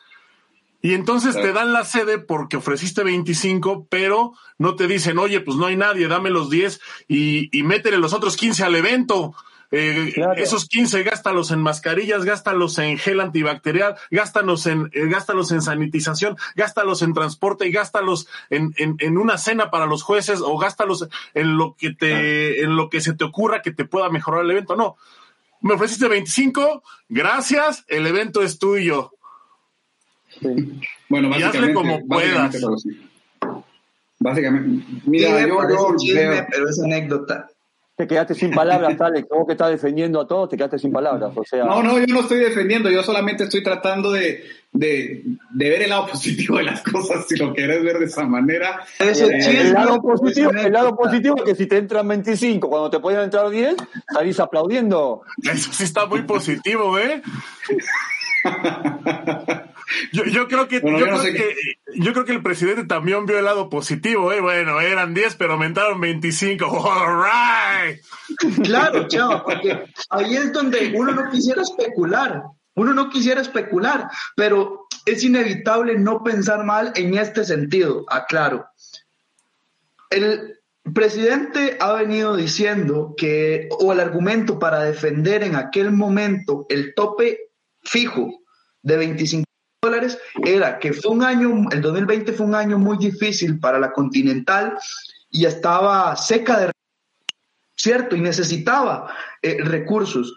Y 0.81 0.95
entonces 0.95 1.35
te 1.35 1.53
dan 1.53 1.73
la 1.73 1.85
sede 1.85 2.19
porque 2.19 2.57
ofreciste 2.57 3.03
25, 3.03 3.89
pero 3.91 4.33
no 4.59 4.77
te 4.77 4.87
dicen, 4.87 5.19
oye, 5.19 5.41
pues 5.41 5.57
no 5.57 5.67
hay 5.67 5.77
nadie, 5.77 6.07
dame 6.07 6.31
los 6.31 6.51
10 6.51 6.81
y, 7.09 7.59
y 7.59 7.65
métele 7.65 7.99
los 7.99 8.13
otros 8.13 8.37
15 8.37 8.63
al 8.63 8.77
evento. 8.77 9.35
Eh, 9.71 10.15
esos 10.37 10.67
15 10.67 11.03
gástalos 11.03 11.51
en 11.51 11.61
mascarillas, 11.61 12.25
gástalos 12.25 12.79
en 12.79 12.97
gel 12.97 13.21
antibacterial, 13.21 13.97
gástalos 14.11 14.67
en, 14.67 14.91
eh, 14.95 15.07
gástalos 15.09 15.53
en 15.53 15.61
sanitización, 15.61 16.37
gástalos 16.57 17.03
en 17.03 17.13
transporte 17.13 17.67
y 17.67 17.73
gástalos 17.73 18.29
en, 18.49 18.75
en, 18.77 19.19
una 19.19 19.37
cena 19.37 19.71
para 19.71 19.85
los 19.85 20.03
jueces 20.03 20.41
o 20.43 20.57
gástalos 20.57 21.07
en 21.35 21.59
lo 21.59 21.77
que 21.79 21.91
te, 21.91 22.63
en 22.63 22.77
lo 22.77 22.89
que 22.89 23.03
se 23.03 23.13
te 23.13 23.25
ocurra 23.25 23.61
que 23.61 23.73
te 23.73 23.85
pueda 23.85 24.09
mejorar 24.09 24.45
el 24.45 24.53
evento. 24.53 24.75
No. 24.75 24.97
Me 25.61 25.75
ofreciste 25.75 26.09
25, 26.09 26.83
gracias, 27.11 27.85
el 27.89 28.07
evento 28.07 28.43
es 28.43 28.59
tuyo. 28.59 29.13
Bueno, 31.11 31.37
y 31.37 31.43
hazle 31.43 31.75
como 31.75 32.07
puedas. 32.07 32.57
Básicamente, 34.21 34.85
mira, 35.05 35.47
yo, 35.47 35.59
pero 36.51 36.69
es 36.69 36.83
anécdota 36.83 37.49
te 37.99 38.07
quedaste 38.07 38.35
sin 38.37 38.53
palabras, 38.53 38.95
Alex. 39.01 39.29
Vos 39.29 39.45
que 39.45 39.53
estás 39.53 39.71
defendiendo 39.71 40.21
a 40.21 40.27
todos, 40.27 40.49
te 40.49 40.57
quedaste 40.57 40.79
sin 40.79 40.93
palabras. 40.93 41.33
O 41.35 41.45
sea... 41.45 41.65
No, 41.65 41.83
no, 41.83 41.99
yo 41.99 42.07
no 42.07 42.21
estoy 42.21 42.39
defendiendo, 42.39 42.89
yo 42.89 43.03
solamente 43.03 43.43
estoy 43.43 43.61
tratando 43.65 44.13
de, 44.13 44.45
de, 44.73 45.25
de 45.51 45.71
ver 45.71 45.83
el 45.83 45.91
lado 45.91 46.07
positivo 46.07 46.59
de 46.59 46.63
las 46.63 46.81
cosas, 46.83 47.27
si 47.27 47.37
lo 47.37 47.53
querés 47.53 47.83
ver 47.83 47.99
de 47.99 48.05
esa 48.05 48.25
manera. 48.25 48.85
Eh, 49.01 49.13
el, 49.17 49.73
lado 49.73 50.01
positivo, 50.01 50.53
el 50.53 50.73
lado 50.73 50.95
positivo 50.95 51.39
es 51.39 51.43
que 51.43 51.55
si 51.57 51.67
te 51.67 51.79
entran 51.79 52.07
25, 52.07 52.69
cuando 52.69 52.89
te 52.89 53.01
pueden 53.01 53.21
entrar 53.23 53.51
10, 53.51 53.75
salís 54.13 54.39
aplaudiendo. 54.39 55.23
Eso 55.43 55.73
sí 55.73 55.83
está 55.83 56.07
muy 56.07 56.23
positivo, 56.23 56.97
¿eh? 57.01 57.21
Yo, 60.13 60.25
yo, 60.25 60.49
creo 60.49 60.69
que, 60.69 60.77
yo, 60.77 60.83
creo 60.83 61.23
que, 61.23 61.57
yo 61.95 62.13
creo 62.13 62.25
que 62.25 62.33
el 62.33 62.43
presidente 62.43 62.85
también 62.85 63.27
vio 63.27 63.39
el 63.39 63.45
lado 63.45 63.71
positivo, 63.71 64.33
¿eh? 64.33 64.41
Bueno, 64.41 64.81
eran 64.81 65.15
10, 65.15 65.37
pero 65.37 65.55
aumentaron 65.55 66.01
25. 66.01 66.67
All 66.67 67.25
right. 67.25 68.01
Claro, 68.65 69.09
chavo, 69.09 69.45
porque 69.45 69.85
ahí 70.11 70.37
es 70.37 70.53
donde 70.53 70.93
uno 70.95 71.13
no 71.13 71.31
quisiera 71.31 71.63
especular. 71.63 72.43
Uno 72.75 72.95
no 72.95 73.11
quisiera 73.11 73.41
especular, 73.41 74.09
pero 74.37 74.87
es 75.05 75.25
inevitable 75.25 75.99
no 75.99 76.23
pensar 76.23 76.65
mal 76.65 76.93
en 76.95 77.15
este 77.19 77.45
sentido. 77.45 78.05
Aclaro. 78.09 78.67
El 80.11 80.59
presidente 80.95 81.77
ha 81.81 81.93
venido 81.95 82.37
diciendo 82.37 83.15
que, 83.17 83.69
o 83.81 83.93
el 83.93 84.01
argumento 84.01 84.59
para 84.59 84.83
defender 84.85 85.43
en 85.43 85.57
aquel 85.57 85.91
momento 85.91 86.67
el 86.69 86.95
tope 86.95 87.51
fijo 87.83 88.41
de 88.83 88.97
25 88.97 89.48
dólares 89.89 90.19
era 90.45 90.79
que 90.79 90.93
fue 90.93 91.13
un 91.13 91.23
año, 91.23 91.69
el 91.71 91.81
2020 91.81 92.33
fue 92.33 92.47
un 92.47 92.55
año 92.55 92.79
muy 92.79 92.99
difícil 92.99 93.59
para 93.59 93.79
la 93.79 93.93
Continental 93.93 94.79
y 95.31 95.45
estaba 95.45 96.15
seca 96.17 96.61
de 96.61 96.73
cierto 97.77 98.17
y 98.17 98.21
necesitaba 98.21 99.13
eh, 99.43 99.59
recursos. 99.63 100.37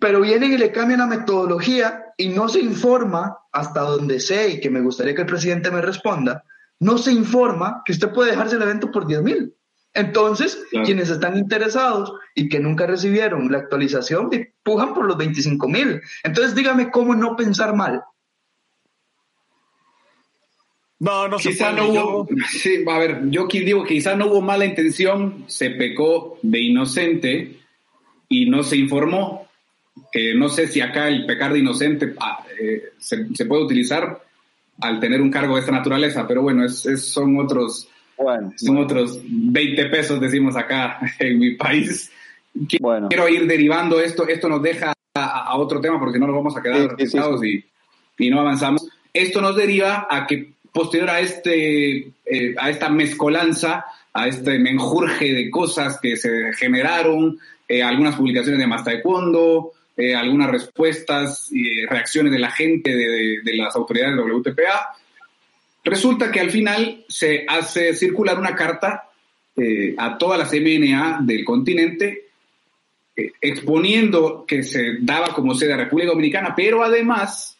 Pero 0.00 0.20
vienen 0.20 0.52
y 0.52 0.58
le 0.58 0.72
cambian 0.72 1.00
la 1.00 1.06
metodología 1.06 2.04
y 2.16 2.28
no 2.28 2.48
se 2.48 2.60
informa, 2.60 3.38
hasta 3.52 3.80
donde 3.80 4.20
sé 4.20 4.50
y 4.50 4.60
que 4.60 4.70
me 4.70 4.80
gustaría 4.80 5.14
que 5.14 5.22
el 5.22 5.26
presidente 5.26 5.70
me 5.70 5.80
responda, 5.80 6.44
no 6.80 6.98
se 6.98 7.12
informa 7.12 7.82
que 7.84 7.92
usted 7.92 8.12
puede 8.12 8.30
dejarse 8.30 8.56
el 8.56 8.62
evento 8.62 8.90
por 8.90 9.06
10 9.06 9.22
mil. 9.22 9.54
Entonces, 9.94 10.62
quienes 10.84 11.10
están 11.10 11.36
interesados 11.36 12.12
y 12.34 12.48
que 12.48 12.60
nunca 12.60 12.86
recibieron 12.86 13.50
la 13.50 13.58
actualización, 13.58 14.30
pujan 14.62 14.94
por 14.94 15.06
los 15.06 15.16
25 15.16 15.66
mil. 15.68 16.00
Entonces, 16.22 16.54
dígame 16.54 16.90
cómo 16.90 17.14
no 17.14 17.34
pensar 17.34 17.74
mal. 17.74 18.02
No, 21.00 21.28
no 21.28 21.36
quizá 21.36 21.72
no 21.72 21.88
hubo, 21.88 22.28
sí, 22.50 22.84
a 22.86 22.98
ver, 22.98 23.30
yo 23.30 23.46
digo 23.46 23.84
que 23.84 23.94
quizá 23.94 24.16
no 24.16 24.26
hubo 24.26 24.40
mala 24.40 24.66
intención, 24.66 25.44
se 25.46 25.70
pecó 25.70 26.38
de 26.42 26.60
inocente 26.60 27.56
y 28.28 28.46
no 28.46 28.62
se 28.62 28.76
informó. 28.76 29.46
que 30.12 30.34
no 30.34 30.48
sé 30.48 30.66
si 30.66 30.80
acá 30.80 31.08
el 31.08 31.26
pecar 31.26 31.52
de 31.52 31.60
inocente 31.60 32.14
ah, 32.20 32.44
eh, 32.60 32.92
se, 32.98 33.46
puede 33.46 33.64
utilizar 33.64 34.22
al 34.80 35.00
tener 35.00 35.20
un 35.20 35.30
cargo 35.30 35.54
de 35.54 35.60
esta 35.60 35.72
naturaleza, 35.72 36.26
pero 36.26 36.42
bueno, 36.42 36.64
es, 36.64 36.82
son 37.04 37.38
otros 37.38 37.88
son 38.56 38.78
otros 38.78 39.20
20 39.24 39.86
pesos, 39.86 40.20
decimos 40.20 40.56
acá 40.56 40.98
en 41.20 41.38
mi 41.38 41.54
país. 41.54 42.10
Quiero, 42.68 43.08
quiero 43.08 43.28
ir 43.28 43.46
derivando 43.46 44.00
esto, 44.00 44.26
esto 44.26 44.48
nos 44.48 44.60
deja 44.60 44.92
a, 45.14 45.56
otro 45.56 45.80
tema 45.80 45.98
porque 46.00 46.18
no 46.18 46.26
nos 46.26 46.34
vamos 46.34 46.56
a 46.56 46.62
quedar 46.62 46.96
sí, 46.98 47.64
y, 48.18 48.26
y 48.26 48.30
no 48.30 48.40
avanzamos. 48.40 48.88
Esto 49.12 49.40
nos 49.40 49.56
deriva 49.56 50.06
a 50.10 50.26
que 50.26 50.52
posterior 50.78 51.10
a, 51.10 51.18
este, 51.18 52.12
eh, 52.24 52.54
a 52.56 52.70
esta 52.70 52.88
mezcolanza, 52.88 53.84
a 54.12 54.28
este 54.28 54.60
menjurje 54.60 55.32
de 55.32 55.50
cosas 55.50 55.98
que 56.00 56.16
se 56.16 56.52
generaron, 56.52 57.36
eh, 57.66 57.82
algunas 57.82 58.14
publicaciones 58.14 58.60
de 58.60 58.66
Más 58.68 58.84
Taekwondo, 58.84 59.72
eh, 59.96 60.14
algunas 60.14 60.48
respuestas 60.52 61.48
y 61.50 61.84
reacciones 61.84 62.32
de 62.32 62.38
la 62.38 62.52
gente, 62.52 62.94
de, 62.94 63.40
de, 63.42 63.56
las 63.56 63.74
autoridades 63.74 64.14
de 64.14 64.22
WTPA, 64.22 64.94
resulta 65.82 66.30
que 66.30 66.38
al 66.38 66.50
final 66.50 67.04
se 67.08 67.44
hace 67.48 67.92
circular 67.94 68.38
una 68.38 68.54
carta 68.54 69.04
a 69.96 70.16
todas 70.16 70.38
las 70.38 70.52
MNA 70.52 71.22
del 71.22 71.44
continente 71.44 72.26
exponiendo 73.40 74.44
que 74.46 74.62
se 74.62 74.98
daba 75.00 75.34
como 75.34 75.52
sede 75.56 75.72
a 75.72 75.78
República 75.78 76.10
Dominicana, 76.10 76.54
pero 76.54 76.84
además 76.84 77.57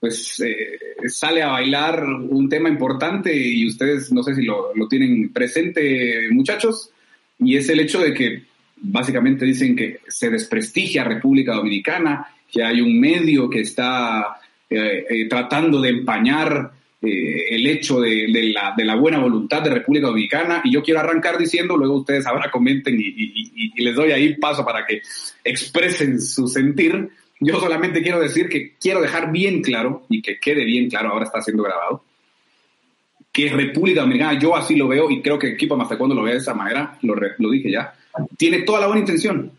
pues 0.00 0.40
eh, 0.40 0.78
sale 1.08 1.42
a 1.42 1.48
bailar 1.48 2.02
un 2.02 2.48
tema 2.48 2.70
importante 2.70 3.36
y 3.36 3.66
ustedes 3.66 4.10
no 4.10 4.22
sé 4.22 4.34
si 4.34 4.42
lo, 4.44 4.72
tienen 4.88 5.30
presente 5.30 6.28
muchachos, 6.30 6.90
y 7.38 7.56
es 7.56 7.68
el 7.68 7.80
hecho 7.80 8.00
de 8.00 8.14
que 8.14 8.44
básicamente 8.76 9.44
dicen 9.44 9.76
que 9.76 10.00
se 10.08 10.30
desprestigia 10.30 11.04
República 11.04 11.54
Dominicana, 11.54 12.26
que 12.50 12.64
hay 12.64 12.80
un 12.80 12.98
medio 12.98 13.48
que 13.50 13.60
está 13.60 14.38
eh, 14.70 15.04
eh, 15.08 15.28
tratando 15.28 15.80
de 15.80 15.90
empañar 15.90 16.72
el 17.02 17.66
hecho 17.66 17.98
de, 17.98 18.28
la, 18.52 18.74
de, 18.76 18.84
la, 18.84 18.94
buena 18.94 19.18
voluntad 19.18 19.62
de 19.62 19.70
República 19.70 20.08
Dominicana, 20.08 20.60
y 20.62 20.72
yo 20.72 20.82
quiero 20.82 21.00
arrancar 21.00 21.38
diciendo, 21.38 21.74
luego 21.74 22.00
ustedes 22.00 22.26
ahora 22.26 22.50
comenten 22.50 22.94
y 23.00 23.82
les 23.82 23.94
doy 23.94 24.12
ahí 24.12 24.34
paso 24.34 24.66
para 24.66 24.84
que 24.84 25.00
expresen 25.42 26.20
su 26.20 26.46
sentir 26.46 27.08
yo 27.40 27.58
solamente 27.58 28.02
quiero 28.02 28.20
decir 28.20 28.48
que 28.48 28.74
quiero 28.78 29.00
dejar 29.00 29.32
bien 29.32 29.62
claro, 29.62 30.04
y 30.08 30.22
que 30.22 30.38
quede 30.38 30.64
bien 30.64 30.88
claro, 30.88 31.10
ahora 31.10 31.24
está 31.24 31.40
siendo 31.40 31.62
grabado, 31.62 32.04
que 33.32 33.48
República 33.48 34.02
Dominicana, 34.02 34.38
yo 34.38 34.54
así 34.54 34.76
lo 34.76 34.88
veo, 34.88 35.10
y 35.10 35.22
creo 35.22 35.38
que 35.38 35.48
equipo 35.48 35.76
cuando 35.96 36.14
lo 36.14 36.22
ve 36.22 36.32
de 36.32 36.38
esa 36.38 36.54
manera, 36.54 36.98
lo, 37.02 37.14
lo 37.14 37.50
dije 37.50 37.70
ya, 37.70 37.94
tiene 38.36 38.62
toda 38.62 38.80
la 38.80 38.86
buena 38.86 39.00
intención. 39.00 39.52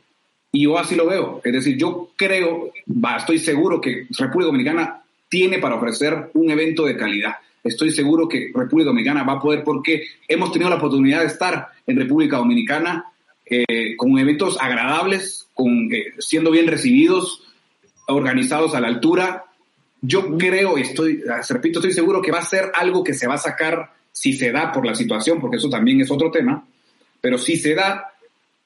Y 0.54 0.64
yo 0.64 0.78
así 0.78 0.96
lo 0.96 1.08
veo. 1.08 1.42
Es 1.44 1.54
decir, 1.54 1.78
yo 1.78 2.10
creo, 2.16 2.74
va, 2.88 3.18
estoy 3.18 3.40
seguro 3.40 3.80
que 3.80 4.08
República 4.18 4.48
Dominicana 4.48 5.02
tiene 5.30 5.60
para 5.60 5.76
ofrecer 5.76 6.30
un 6.34 6.52
evento 6.52 6.84
de 6.86 6.98
calidad. 6.98 7.36
Estoy 7.64 7.92
seguro 7.92 8.28
que 8.28 8.52
República 8.54 8.90
Dominicana 8.90 9.24
va 9.24 9.34
a 9.34 9.40
poder, 9.40 9.64
porque 9.64 10.04
hemos 10.28 10.52
tenido 10.52 10.70
la 10.70 10.76
oportunidad 10.76 11.22
de 11.22 11.28
estar 11.28 11.70
en 11.88 11.96
República 11.96 12.38
Dominicana 12.38 13.06
eh, 13.46 13.96
con 13.96 14.18
eventos 14.20 14.58
agradables, 14.60 15.48
con, 15.54 15.90
eh, 15.94 16.14
siendo 16.20 16.52
bien 16.52 16.68
recibidos, 16.68 17.44
organizados 18.08 18.76
a 18.76 18.82
la 18.82 18.88
altura. 18.88 19.46
Yo 20.02 20.38
creo, 20.38 20.78
estoy, 20.78 21.24
repito, 21.50 21.80
estoy 21.80 21.94
seguro 21.94 22.22
que 22.22 22.32
va 22.32 22.40
a 22.40 22.46
ser 22.46 22.72
algo 22.74 23.04
que 23.04 23.14
se 23.14 23.28
va 23.28 23.36
a 23.36 23.40
sacar 23.40 23.92
si 24.12 24.34
se 24.34 24.52
da 24.52 24.72
por 24.72 24.86
la 24.86 24.96
situación, 24.96 25.40
porque 25.40 25.58
eso 25.58 25.70
también 25.70 26.02
es 26.02 26.12
otro 26.12 26.32
tema, 26.32 26.66
pero 27.20 27.38
si 27.38 27.56
se 27.58 27.76
da, 27.76 28.14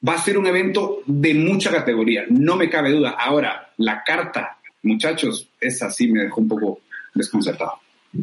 va 0.07 0.13
a 0.13 0.21
ser 0.21 0.37
un 0.37 0.47
evento 0.47 1.01
de 1.05 1.33
mucha 1.33 1.71
categoría, 1.71 2.23
no 2.29 2.55
me 2.55 2.69
cabe 2.69 2.91
duda. 2.91 3.11
Ahora, 3.11 3.71
la 3.77 4.03
carta, 4.03 4.57
muchachos, 4.83 5.49
esa 5.59 5.89
sí 5.89 6.11
me 6.11 6.23
dejó 6.23 6.41
un 6.41 6.47
poco 6.47 6.79
desconcertado. 7.13 7.73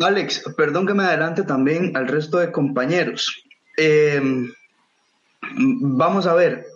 Alex, 0.01 0.45
perdón 0.57 0.87
que 0.87 0.95
me 0.95 1.05
adelante 1.05 1.43
también 1.43 1.97
al 1.97 2.09
resto 2.09 2.39
de 2.39 2.51
compañeros. 2.51 3.45
Em, 3.77 4.51
vamos 5.57 6.27
a 6.27 6.35
ver, 6.35 6.67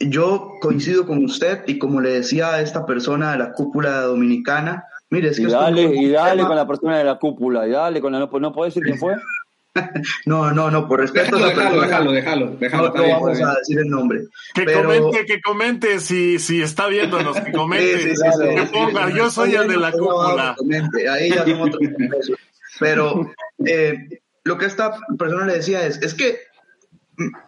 yo 0.00 0.54
coincido 0.60 1.06
con 1.06 1.24
usted 1.24 1.62
y 1.66 1.78
como 1.78 2.00
le 2.00 2.10
decía 2.10 2.54
a 2.54 2.60
esta 2.60 2.86
persona 2.86 3.32
de 3.32 3.38
la 3.38 3.52
cúpula 3.52 4.02
dominicana, 4.02 4.84
mire, 5.10 5.30
es 5.30 5.36
que... 5.36 5.44
Y 5.44 5.46
dale, 5.46 5.82
y 5.82 6.10
dale 6.10 6.44
con 6.44 6.56
la 6.56 6.66
persona 6.66 6.98
de 6.98 7.04
la 7.04 7.18
cúpula, 7.18 7.66
y 7.66 7.70
dale 7.70 8.00
con 8.00 8.12
la... 8.12 8.18
¿No, 8.20 8.30
¿no 8.38 8.52
puede 8.52 8.70
decir 8.70 8.82
quién 8.82 8.98
fue? 8.98 9.14
no, 10.26 10.50
no, 10.52 10.70
no, 10.70 10.88
por 10.88 11.00
respeto 11.00 11.36
déjalo, 11.36 11.80
déjalo, 11.80 12.12
déjalo, 12.12 12.56
déjalo, 12.58 12.92
No, 12.94 13.08
vamos 13.08 13.40
a 13.40 13.54
decir 13.54 13.78
el 13.78 13.88
nombre. 13.88 14.24
Que 14.54 14.64
comente, 14.72 15.24
que 15.26 15.40
comente 15.40 16.00
si, 16.00 16.38
si 16.38 16.62
está 16.62 16.86
viéndonos, 16.88 17.40
que 17.40 17.52
comente, 17.52 18.00
sí, 18.00 18.16
sí, 18.16 18.22
sí, 18.32 18.54
que 18.54 18.62
ponga, 18.72 19.10
yo 19.10 19.30
soy 19.30 19.54
el 19.54 19.68
de 19.68 19.76
la 19.76 19.92
cúpula. 19.92 20.56
Ahí 21.12 21.30
ya 21.30 21.44
son 21.44 21.60
otros 21.60 21.80
Pero 22.80 23.30
eh, 23.64 24.20
lo 24.44 24.58
que 24.58 24.66
esta 24.66 24.98
persona 25.18 25.46
le 25.46 25.54
decía 25.54 25.86
es, 25.86 26.00
es 26.02 26.14
que 26.14 26.38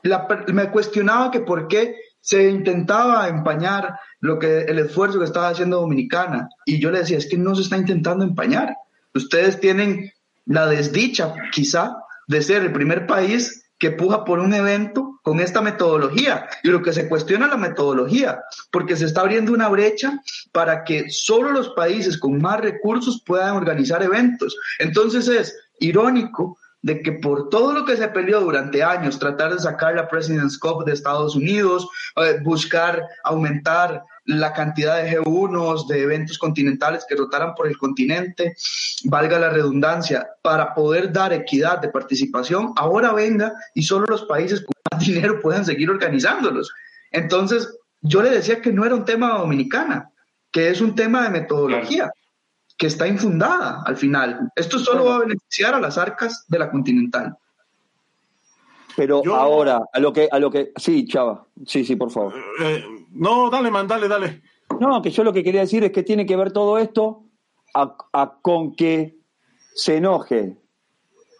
la, 0.03 0.27
me 0.53 0.71
cuestionaba 0.71 1.31
que 1.31 1.41
por 1.41 1.69
qué 1.69 1.97
se 2.21 2.49
intentaba 2.49 3.29
empañar 3.29 3.99
lo 4.21 4.39
que 4.39 4.63
el 4.63 4.79
esfuerzo 4.79 5.19
que 5.19 5.25
estaba 5.25 5.49
haciendo 5.49 5.81
Dominicana. 5.81 6.49
Y 6.67 6.81
yo 6.81 6.91
le 6.91 6.99
decía 6.99 7.19
es 7.19 7.27
que 7.27 7.39
no 7.39 7.55
se 7.55 7.63
está 7.63 7.77
intentando 7.77 8.25
empañar. 8.25 8.77
Ustedes 9.15 9.61
tienen 9.61 10.13
la 10.47 10.67
desdicha 10.67 11.35
quizá 11.53 11.97
de 12.27 12.43
ser 12.43 12.63
el 12.63 12.73
primer 12.73 13.07
país 13.07 13.65
que 13.79 13.91
puja 13.91 14.25
por 14.25 14.39
un 14.39 14.53
evento 14.53 15.19
con 15.23 15.41
esta 15.41 15.63
metodología 15.63 16.47
y 16.63 16.69
lo 16.69 16.83
que 16.83 16.93
se 16.93 17.09
cuestiona 17.09 17.47
es 17.47 17.51
la 17.51 17.57
metodología 17.57 18.43
porque 18.71 18.95
se 18.95 19.07
está 19.07 19.23
abriendo 19.23 19.53
una 19.53 19.69
brecha 19.69 20.21
para 20.53 20.85
que 20.85 21.11
solo 21.11 21.51
los 21.51 21.71
países 21.71 22.19
con 22.19 22.41
más 22.41 22.61
recursos 22.61 23.23
puedan 23.25 23.57
organizar 23.57 24.03
eventos 24.03 24.57
entonces 24.79 25.29
es 25.29 25.57
irónico 25.79 26.59
de 26.83 27.03
que 27.03 27.13
por 27.13 27.49
todo 27.49 27.73
lo 27.73 27.85
que 27.85 27.97
se 27.97 28.09
peleó 28.09 28.41
durante 28.41 28.83
años, 28.83 29.19
tratar 29.19 29.53
de 29.53 29.59
sacar 29.61 29.95
la 29.95 30.09
President's 30.09 30.59
Cup 30.59 30.85
de 30.85 30.93
Estados 30.93 31.37
Unidos, 31.37 31.87
eh, 32.17 32.39
buscar 32.43 33.07
aumentar 33.25 34.03
la 34.25 34.53
cantidad 34.53 35.03
de 35.03 35.19
G1, 35.19 35.87
de 35.89 36.03
eventos 36.03 36.39
continentales 36.39 37.05
que 37.09 37.17
rotaran 37.17 37.55
por 37.55 37.67
el 37.67 37.77
continente, 37.77 38.55
valga 39.05 39.39
la 39.39 39.51
redundancia, 39.51 40.29
para 40.43 40.75
poder 40.75 41.13
dar 41.13 41.33
equidad 41.33 41.79
de 41.81 41.89
participación, 41.89 42.73
ahora 42.77 43.13
venga 43.13 43.53
y 43.75 43.83
solo 43.83 44.07
los 44.07 44.23
países 44.25 44.61
con 44.61 44.73
más 44.93 45.05
dinero 45.07 45.41
puedan 45.41 45.65
seguir 45.65 45.91
organizándolos. 45.91 46.73
Entonces, 47.11 47.77
yo 48.01 48.23
le 48.23 48.31
decía 48.31 48.63
que 48.63 48.73
no 48.73 48.85
era 48.85 48.95
un 48.95 49.05
tema 49.05 49.39
dominicana, 49.39 50.11
que 50.51 50.71
es 50.71 50.81
un 50.81 50.95
tema 50.95 51.23
de 51.23 51.31
metodología, 51.31 52.13
que 52.81 52.87
está 52.87 53.07
infundada 53.07 53.83
al 53.85 53.99
final. 53.99 54.51
Esto 54.57 54.79
solo 54.79 55.05
va 55.05 55.17
a 55.17 55.19
beneficiar 55.19 55.75
a 55.75 55.81
las 55.81 55.99
arcas 55.99 56.47
de 56.49 56.59
la 56.59 56.71
Continental. 56.71 57.37
Pero 58.97 59.21
ahora, 59.35 59.83
a 59.93 60.01
lo 60.01 60.15
que, 60.15 60.31
a 60.33 60.39
lo 60.39 60.51
que, 60.51 60.73
sí, 60.77 61.05
Chava, 61.07 61.45
sí, 61.67 61.85
sí, 61.85 61.97
por 61.97 62.11
favor. 62.11 62.33
Eh, 62.63 62.83
no, 63.13 63.51
dale, 63.51 63.71
man, 63.71 63.87
dale, 63.87 64.09
dale. 64.09 64.41
No, 64.81 65.03
que 65.03 65.11
yo 65.11 65.23
lo 65.23 65.33
que 65.35 65.45
quería 65.45 65.61
decir 65.61 65.85
es 65.85 65.93
que 65.93 66.03
tiene 66.03 66.25
que 66.25 66.37
ver 66.37 66.53
todo 66.53 66.79
esto 66.79 67.25
a, 67.75 68.39
con 68.41 68.75
que 68.75 69.19
se 69.75 69.99
enoje 69.99 70.57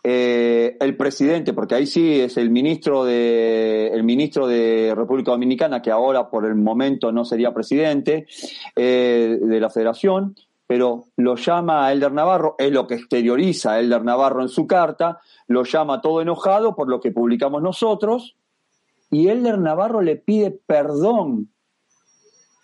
eh, 0.05 0.77
el 0.79 0.95
presidente, 0.95 1.55
porque 1.55 1.75
ahí 1.75 1.87
sí 1.87 2.21
es 2.21 2.37
el 2.37 2.51
ministro 2.51 3.07
de 3.07 3.89
el 3.95 4.05
ministro 4.05 4.47
de 4.47 4.93
República 4.95 5.31
Dominicana, 5.31 5.81
que 5.81 5.91
ahora 5.91 6.29
por 6.29 6.45
el 6.45 6.55
momento 6.55 7.11
no 7.13 7.25
sería 7.25 7.55
presidente 7.55 8.27
eh, 8.77 9.39
de 9.41 9.59
la 9.61 9.71
Federación, 9.71 10.37
pero 10.71 11.09
lo 11.17 11.35
llama 11.35 11.85
a 11.85 11.93
Elder 11.93 12.13
Navarro, 12.13 12.55
es 12.57 12.71
lo 12.71 12.87
que 12.87 12.95
exterioriza 12.95 13.73
a 13.73 13.81
Elder 13.81 14.05
Navarro 14.05 14.41
en 14.41 14.49
su 14.49 14.69
carta, 14.69 15.19
lo 15.49 15.65
llama 15.65 16.01
todo 16.01 16.23
enojado 16.23 16.77
por 16.77 16.89
lo 16.89 17.01
que 17.01 17.11
publicamos 17.11 17.61
nosotros, 17.61 18.37
y 19.11 19.27
Elder 19.27 19.59
Navarro 19.59 20.01
le 20.01 20.15
pide 20.15 20.53
perdón 20.53 21.51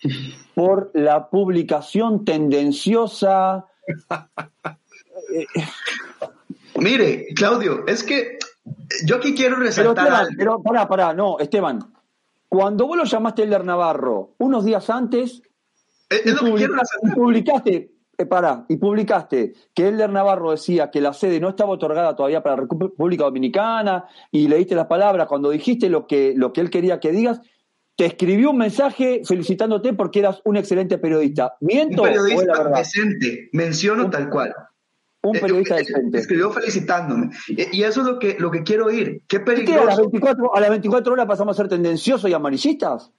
por 0.54 0.92
la 0.94 1.30
publicación 1.30 2.24
tendenciosa. 2.24 3.64
Mire, 6.76 7.26
Claudio, 7.34 7.88
es 7.88 8.04
que 8.04 8.38
yo 9.04 9.16
aquí 9.16 9.34
quiero 9.34 9.56
resaltar. 9.56 10.28
Pero, 10.38 10.62
pará, 10.62 10.86
pará, 10.86 11.12
no, 11.12 11.40
Esteban. 11.40 11.80
Cuando 12.48 12.86
vos 12.86 12.98
lo 12.98 13.04
llamaste 13.04 13.42
Elder 13.42 13.64
Navarro 13.64 14.34
unos 14.38 14.64
días 14.64 14.88
antes, 14.90 15.42
publicaste, 17.16 17.74
eh, 17.74 17.95
pará, 18.24 18.64
y 18.68 18.76
publicaste 18.76 19.52
que 19.74 19.88
Elder 19.88 20.08
Navarro 20.08 20.52
decía 20.52 20.90
que 20.90 21.02
la 21.02 21.12
sede 21.12 21.38
no 21.40 21.50
estaba 21.50 21.72
otorgada 21.72 22.16
todavía 22.16 22.42
para 22.42 22.56
la 22.56 22.62
República 22.62 23.24
Dominicana 23.24 24.06
y 24.30 24.48
leíste 24.48 24.74
las 24.74 24.86
palabras, 24.86 25.26
cuando 25.26 25.50
dijiste 25.50 25.90
lo 25.90 26.06
que, 26.06 26.32
lo 26.34 26.52
que 26.52 26.62
él 26.62 26.70
quería 26.70 26.98
que 27.00 27.12
digas, 27.12 27.42
te 27.96 28.06
escribió 28.06 28.50
un 28.50 28.58
mensaje 28.58 29.22
felicitándote 29.24 29.92
porque 29.94 30.20
eras 30.20 30.40
un 30.44 30.56
excelente 30.56 30.98
periodista. 30.98 31.56
¿Miento? 31.60 32.02
Un 32.02 32.08
periodista 32.08 32.68
decente, 32.68 33.48
menciono 33.52 34.08
tal 34.08 34.30
cual. 34.30 34.54
Un 35.22 35.36
eh, 35.36 35.40
periodista 35.40 35.76
eh, 35.76 35.78
decente. 35.78 36.18
Escribió 36.18 36.50
felicitándome. 36.50 37.30
Y 37.48 37.82
eso 37.82 38.00
es 38.02 38.06
lo 38.06 38.18
que, 38.18 38.36
lo 38.38 38.50
que 38.50 38.62
quiero 38.62 38.86
oír. 38.86 39.22
Qué 39.26 39.40
peligroso. 39.40 39.82
¿A 39.82 39.86
las, 39.86 39.96
24, 39.98 40.54
a 40.54 40.60
las 40.60 40.70
24 40.70 41.12
horas 41.12 41.26
pasamos 41.26 41.56
a 41.56 41.62
ser 41.62 41.68
tendenciosos 41.68 42.30
y 42.30 42.34
amarillistas? 42.34 43.12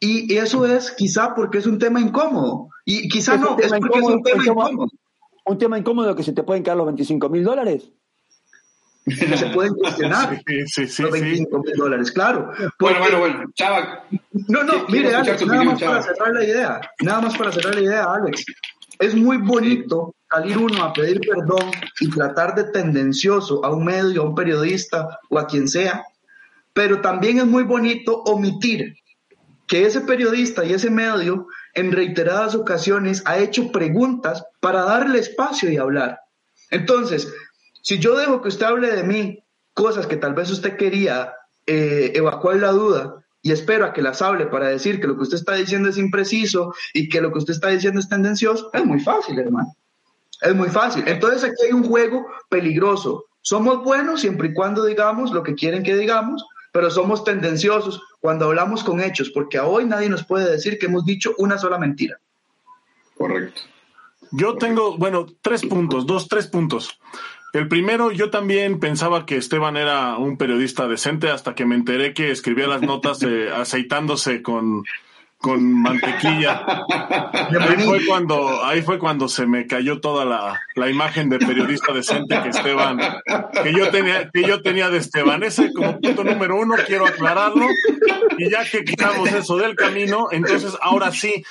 Y 0.00 0.34
eso 0.34 0.64
es 0.64 0.90
quizá 0.92 1.34
porque 1.34 1.58
es 1.58 1.66
un 1.66 1.78
tema 1.78 2.00
incómodo. 2.00 2.70
Y 2.86 3.08
quizá 3.08 3.36
no, 3.36 3.58
es 3.58 3.70
porque 3.70 3.98
es 3.98 4.04
un 4.04 4.22
tema 4.22 4.44
incómodo. 4.44 4.88
¿Un 5.44 5.58
tema 5.58 5.78
incómodo 5.78 6.16
que 6.16 6.22
se 6.22 6.32
te 6.32 6.42
pueden 6.42 6.62
caer 6.62 6.78
los 6.78 6.86
25 6.86 7.28
mil 7.28 7.44
dólares? 7.44 7.90
se 9.06 9.46
pueden 9.54 9.74
cuestionar 9.74 10.40
sí, 10.66 10.86
sí, 10.86 11.02
los 11.02 11.10
25 11.12 11.58
mil 11.58 11.74
dólares, 11.74 12.12
claro. 12.12 12.52
bueno, 12.78 12.98
bueno, 13.00 13.18
bueno, 13.18 13.44
Chava. 13.54 14.04
No, 14.48 14.62
no, 14.62 14.86
mire, 14.88 15.14
Alex, 15.14 15.46
nada 15.46 15.64
más 15.64 15.80
para 15.80 16.02
cerrar 16.02 16.32
la 16.32 16.44
idea, 16.44 16.80
nada 17.02 17.20
más 17.20 17.36
para 17.36 17.52
cerrar 17.52 17.74
la 17.74 17.80
idea, 17.80 18.04
Alex. 18.04 18.44
Es 18.98 19.14
muy 19.14 19.38
bonito 19.38 20.14
salir 20.30 20.58
uno 20.58 20.84
a 20.84 20.92
pedir 20.92 21.20
perdón 21.20 21.70
y 22.00 22.10
tratar 22.10 22.54
de 22.54 22.64
tendencioso 22.64 23.64
a 23.64 23.74
un 23.74 23.84
medio, 23.84 24.22
a 24.22 24.26
un 24.26 24.34
periodista 24.34 25.18
o 25.28 25.38
a 25.38 25.46
quien 25.46 25.68
sea, 25.68 26.04
pero 26.72 27.00
también 27.00 27.38
es 27.38 27.46
muy 27.46 27.64
bonito 27.64 28.22
omitir 28.22 28.94
que 29.70 29.86
ese 29.86 30.00
periodista 30.00 30.64
y 30.64 30.72
ese 30.72 30.90
medio 30.90 31.46
en 31.74 31.92
reiteradas 31.92 32.56
ocasiones 32.56 33.22
ha 33.24 33.38
hecho 33.38 33.70
preguntas 33.70 34.44
para 34.58 34.82
darle 34.82 35.20
espacio 35.20 35.70
y 35.70 35.76
hablar. 35.76 36.18
Entonces, 36.70 37.32
si 37.80 38.00
yo 38.00 38.16
dejo 38.18 38.42
que 38.42 38.48
usted 38.48 38.66
hable 38.66 38.90
de 38.90 39.04
mí, 39.04 39.44
cosas 39.72 40.08
que 40.08 40.16
tal 40.16 40.34
vez 40.34 40.50
usted 40.50 40.76
quería 40.76 41.34
eh, 41.66 42.10
evacuar 42.16 42.56
la 42.56 42.72
duda, 42.72 43.24
y 43.42 43.52
espero 43.52 43.86
a 43.86 43.92
que 43.92 44.02
las 44.02 44.20
hable 44.22 44.46
para 44.46 44.66
decir 44.66 45.00
que 45.00 45.06
lo 45.06 45.14
que 45.14 45.22
usted 45.22 45.36
está 45.36 45.54
diciendo 45.54 45.88
es 45.88 45.98
impreciso 45.98 46.74
y 46.92 47.08
que 47.08 47.20
lo 47.20 47.32
que 47.32 47.38
usted 47.38 47.54
está 47.54 47.68
diciendo 47.68 48.00
es 48.00 48.08
tendencioso, 48.08 48.70
es 48.72 48.84
muy 48.84 48.98
fácil, 48.98 49.38
hermano. 49.38 49.76
Es 50.42 50.54
muy 50.54 50.68
fácil. 50.68 51.04
Entonces 51.06 51.44
aquí 51.44 51.66
hay 51.66 51.72
un 51.72 51.84
juego 51.84 52.26
peligroso. 52.48 53.26
Somos 53.40 53.84
buenos 53.84 54.20
siempre 54.20 54.48
y 54.48 54.52
cuando 54.52 54.84
digamos 54.84 55.30
lo 55.30 55.44
que 55.44 55.54
quieren 55.54 55.84
que 55.84 55.96
digamos, 55.96 56.44
pero 56.72 56.90
somos 56.90 57.24
tendenciosos 57.24 58.02
cuando 58.20 58.46
hablamos 58.46 58.84
con 58.84 59.00
hechos, 59.00 59.30
porque 59.30 59.58
a 59.58 59.64
hoy 59.64 59.84
nadie 59.84 60.08
nos 60.08 60.24
puede 60.24 60.50
decir 60.50 60.78
que 60.78 60.86
hemos 60.86 61.04
dicho 61.04 61.34
una 61.38 61.58
sola 61.58 61.78
mentira. 61.78 62.18
Correcto. 63.16 63.62
Yo 64.32 64.56
tengo, 64.56 64.96
bueno, 64.96 65.26
tres 65.42 65.62
puntos, 65.62 66.06
dos, 66.06 66.28
tres 66.28 66.46
puntos. 66.46 66.98
El 67.52 67.66
primero, 67.66 68.12
yo 68.12 68.30
también 68.30 68.78
pensaba 68.78 69.26
que 69.26 69.36
Esteban 69.36 69.76
era 69.76 70.16
un 70.16 70.36
periodista 70.36 70.86
decente 70.86 71.30
hasta 71.30 71.54
que 71.54 71.66
me 71.66 71.74
enteré 71.74 72.14
que 72.14 72.30
escribía 72.30 72.68
las 72.68 72.82
notas 72.82 73.22
eh, 73.24 73.50
aceitándose 73.52 74.40
con, 74.40 74.84
con 75.40 75.82
mantequilla. 75.82 76.64
Ahí 77.32 77.84
fue 77.84 78.06
cuando, 78.06 78.64
ahí 78.64 78.82
fue 78.82 78.98
cuando 78.98 79.28
se 79.28 79.46
me 79.46 79.66
cayó 79.66 80.00
toda 80.00 80.24
la, 80.24 80.60
la, 80.74 80.90
imagen 80.90 81.28
de 81.28 81.38
periodista 81.38 81.92
decente 81.92 82.40
que 82.42 82.50
Esteban, 82.50 82.98
que 83.62 83.72
yo 83.72 83.90
tenía, 83.90 84.30
que 84.30 84.42
yo 84.42 84.60
tenía 84.60 84.90
de 84.90 84.98
Esteban. 84.98 85.42
Ese 85.42 85.72
como 85.72 85.98
punto 85.98 86.24
número 86.24 86.58
uno, 86.58 86.76
quiero 86.86 87.06
aclararlo. 87.06 87.66
Y 88.38 88.50
ya 88.50 88.64
que 88.64 88.84
quitamos 88.84 89.32
eso 89.32 89.56
del 89.56 89.76
camino, 89.76 90.28
entonces 90.30 90.76
ahora 90.80 91.10
sí, 91.10 91.44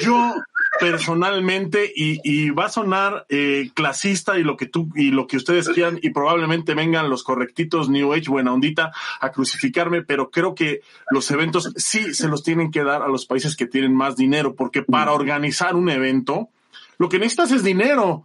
yo 0.00 0.34
personalmente 0.80 1.90
y, 1.94 2.50
va 2.50 2.66
a 2.66 2.70
sonar 2.70 3.26
eh, 3.28 3.70
clasista 3.74 4.38
y 4.38 4.42
lo 4.42 4.56
que 4.56 4.66
tú 4.66 4.88
y 4.94 5.10
lo 5.10 5.26
que 5.26 5.36
ustedes 5.36 5.68
quieran 5.68 5.98
y 6.02 6.10
probablemente 6.10 6.74
vengan 6.74 7.10
los 7.10 7.22
correctitos 7.22 7.88
New 7.88 8.12
Age 8.12 8.28
buena 8.28 8.52
ondita 8.52 8.92
a 9.20 9.30
crucificarme, 9.30 10.02
pero 10.02 10.30
creo 10.30 10.54
que 10.54 10.80
los 11.10 11.30
eventos 11.30 11.72
sí 11.76 12.14
se 12.14 12.28
los 12.28 12.42
tienen 12.42 12.70
que 12.70 12.84
dar 12.84 13.02
a 13.02 13.08
los 13.08 13.26
países 13.26 13.56
que 13.56 13.66
tienen 13.66 13.94
más 13.94 14.16
dinero, 14.16 14.54
porque 14.54 14.82
para 14.82 15.12
organizar 15.12 15.76
un 15.76 15.88
evento 15.88 16.48
lo 16.98 17.08
que 17.08 17.18
necesitas 17.18 17.50
es 17.52 17.62
dinero. 17.62 18.24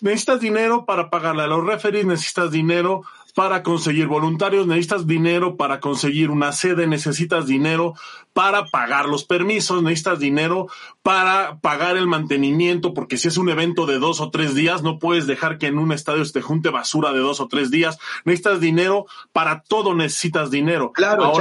Necesitas 0.00 0.40
dinero 0.40 0.84
para 0.84 1.10
pagarle 1.10 1.42
a 1.42 1.48
los 1.48 1.64
referees, 1.66 2.06
necesitas 2.06 2.52
dinero 2.52 3.02
para 3.38 3.62
conseguir 3.62 4.08
voluntarios, 4.08 4.66
necesitas 4.66 5.06
dinero 5.06 5.56
para 5.56 5.78
conseguir 5.78 6.28
una 6.28 6.50
sede, 6.50 6.88
necesitas 6.88 7.46
dinero 7.46 7.94
para 8.32 8.66
pagar 8.66 9.06
los 9.06 9.22
permisos, 9.22 9.80
necesitas 9.80 10.18
dinero 10.18 10.66
para 11.04 11.60
pagar 11.60 11.96
el 11.96 12.08
mantenimiento, 12.08 12.94
porque 12.94 13.16
si 13.16 13.28
es 13.28 13.36
un 13.38 13.48
evento 13.48 13.86
de 13.86 14.00
dos 14.00 14.20
o 14.20 14.32
tres 14.32 14.56
días, 14.56 14.82
no 14.82 14.98
puedes 14.98 15.28
dejar 15.28 15.58
que 15.58 15.68
en 15.68 15.78
un 15.78 15.92
estadio 15.92 16.24
se 16.24 16.32
te 16.32 16.42
junte 16.42 16.70
basura 16.70 17.12
de 17.12 17.20
dos 17.20 17.38
o 17.38 17.46
tres 17.46 17.70
días. 17.70 18.00
Necesitas 18.24 18.58
dinero, 18.58 19.06
para 19.32 19.62
todo 19.62 19.94
necesitas 19.94 20.50
dinero. 20.50 20.90
Claro, 20.90 21.32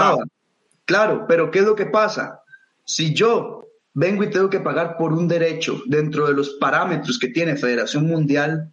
claro, 0.86 1.25
pero 1.27 1.49
¿qué 1.49 1.60
es 1.60 1.65
lo 1.65 1.73
que 1.73 1.88
pasa? 1.88 2.43
Si 2.86 3.15
yo 3.15 3.63
vengo 3.95 4.23
y 4.23 4.29
tengo 4.29 4.51
que 4.51 4.60
pagar 4.60 4.97
por 4.97 5.13
un 5.13 5.27
derecho 5.27 5.81
dentro 5.88 6.27
de 6.27 6.36
los 6.36 6.51
parámetros 6.60 7.17
que 7.17 7.29
tiene 7.29 7.55
Federación 7.55 8.05
Mundial 8.05 8.71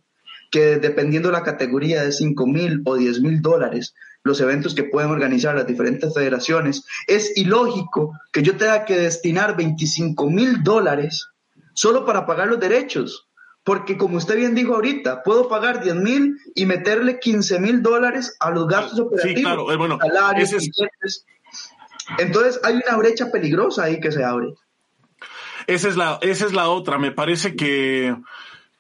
que 0.51 0.77
dependiendo 0.77 1.29
de 1.29 1.35
la 1.35 1.43
categoría 1.43 2.03
de 2.03 2.13
5 2.13 2.47
mil 2.47 2.83
o 2.85 2.97
10 2.97 3.21
mil 3.21 3.43
dólares, 3.43 3.95
los 4.23 4.41
eventos 4.41 4.75
que 4.75 4.85
pueden 4.85 5.11
organizar 5.11 5.55
las 5.55 5.67
diferentes 5.67 6.13
federaciones, 6.15 6.85
es 7.07 7.37
ilógico 7.37 8.19
que 8.33 8.43
yo 8.43 8.57
tenga 8.57 8.85
que 8.85 8.97
destinar 8.97 9.57
25 9.57 10.31
mil 10.31 10.63
dólares 10.63 11.29
solo 11.75 12.05
para 12.07 12.27
pagar 12.27 12.49
los 12.49 12.59
derechos. 12.59 13.29
Porque 13.65 13.97
como 13.97 14.19
usted 14.19 14.37
bien 14.37 14.55
dijo 14.55 14.75
ahorita, 14.75 15.23
puedo 15.23 15.49
pagar 15.49 15.83
10 15.83 15.97
mil 15.97 16.37
y 16.55 16.67
meterle 16.67 17.19
15 17.19 17.61
mil 17.61 17.83
dólares 17.83 18.37
a 18.41 18.51
los 18.51 18.67
gastos 18.67 19.01
operativos. 19.01 19.43
Claro. 19.43 19.73
Eh, 19.73 19.77
bueno, 19.77 19.99
Entonces 22.19 22.61
hay 22.63 22.81
una 22.87 22.97
brecha 22.97 23.31
peligrosa 23.31 23.85
ahí 23.85 24.01
que 24.01 24.13
se 24.13 24.23
abre. 24.23 24.55
Esa 25.67 25.89
es 25.89 25.97
la, 25.97 26.19
esa 26.21 26.45
es 26.45 26.53
la 26.53 26.69
otra. 26.69 26.99
Me 26.99 27.11
parece 27.11 27.57
que 27.57 28.15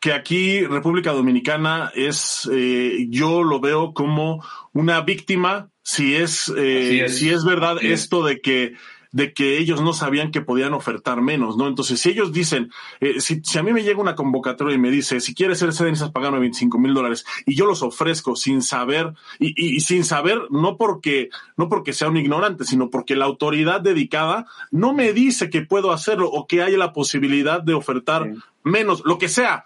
que 0.04 0.12
aquí 0.12 0.66
República 0.66 1.12
Dominicana 1.12 1.90
es, 1.94 2.46
eh, 2.52 3.06
yo 3.08 3.42
lo 3.42 3.58
veo 3.58 3.94
como 3.94 4.44
una 4.74 5.00
víctima, 5.00 5.70
si 5.82 6.14
es, 6.14 6.52
eh, 6.58 7.06
si 7.08 7.30
es 7.30 7.42
verdad 7.42 7.78
esto 7.80 8.22
de 8.22 8.42
que 8.42 8.74
de 9.12 9.32
que 9.32 9.56
ellos 9.58 9.80
no 9.80 9.94
sabían 9.94 10.30
que 10.30 10.42
podían 10.42 10.74
ofertar 10.74 11.22
menos, 11.22 11.56
¿no? 11.56 11.68
Entonces, 11.68 12.00
si 12.00 12.10
ellos 12.10 12.32
dicen, 12.32 12.70
eh, 13.00 13.18
si, 13.20 13.40
si, 13.44 13.58
a 13.58 13.62
mí 13.62 13.72
me 13.72 13.82
llega 13.82 13.98
una 13.98 14.14
convocatoria 14.14 14.74
y 14.74 14.78
me 14.78 14.90
dice, 14.90 15.20
si 15.20 15.34
quieres 15.34 15.60
ser 15.60 15.72
sede 15.72 15.88
necesitas 15.88 16.12
pagarme 16.12 16.40
25 16.40 16.78
mil 16.78 16.92
dólares, 16.92 17.24
y 17.46 17.54
yo 17.54 17.64
los 17.64 17.82
ofrezco 17.82 18.36
sin 18.36 18.60
saber, 18.60 19.14
y, 19.38 19.76
y, 19.76 19.80
sin 19.80 20.04
saber, 20.04 20.42
no 20.50 20.76
porque, 20.76 21.30
no 21.56 21.70
porque 21.70 21.94
sea 21.94 22.08
un 22.08 22.18
ignorante, 22.18 22.64
sino 22.64 22.90
porque 22.90 23.16
la 23.16 23.24
autoridad 23.24 23.80
dedicada 23.80 24.44
no 24.70 24.92
me 24.92 25.14
dice 25.14 25.48
que 25.48 25.62
puedo 25.62 25.92
hacerlo 25.92 26.28
o 26.28 26.46
que 26.46 26.60
haya 26.60 26.76
la 26.76 26.92
posibilidad 26.92 27.62
de 27.62 27.72
ofertar 27.72 28.32
menos, 28.64 29.00
lo 29.06 29.16
que 29.16 29.28
sea, 29.28 29.64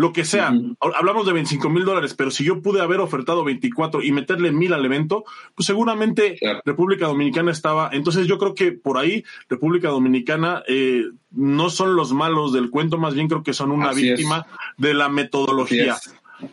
lo 0.00 0.14
que 0.14 0.24
sea. 0.24 0.50
Hablamos 0.80 1.26
de 1.26 1.34
25 1.34 1.68
mil 1.68 1.84
dólares, 1.84 2.14
pero 2.14 2.30
si 2.30 2.42
yo 2.42 2.62
pude 2.62 2.80
haber 2.80 3.00
ofertado 3.00 3.44
24 3.44 4.02
y 4.02 4.12
meterle 4.12 4.50
mil 4.50 4.72
al 4.72 4.84
evento, 4.84 5.24
pues 5.54 5.66
seguramente 5.66 6.38
República 6.64 7.06
Dominicana 7.06 7.52
estaba. 7.52 7.90
Entonces 7.92 8.26
yo 8.26 8.38
creo 8.38 8.54
que 8.54 8.72
por 8.72 8.96
ahí 8.96 9.24
República 9.50 9.88
Dominicana 9.88 10.62
eh, 10.66 11.04
no 11.30 11.68
son 11.68 11.96
los 11.96 12.14
malos 12.14 12.54
del 12.54 12.70
cuento, 12.70 12.96
más 12.96 13.14
bien 13.14 13.28
creo 13.28 13.42
que 13.42 13.52
son 13.52 13.70
una 13.70 13.92
víctima 13.92 14.46
de 14.78 14.94
la 14.94 15.10
metodología. 15.10 15.98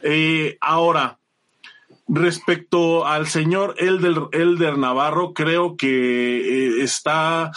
Eh, 0.03 0.57
ahora, 0.59 1.17
respecto 2.09 3.05
al 3.05 3.27
señor 3.27 3.75
Elder, 3.77 4.23
Elder 4.33 4.77
Navarro, 4.77 5.33
creo 5.33 5.77
que 5.77 5.87
eh, 5.87 6.83
está 6.83 7.51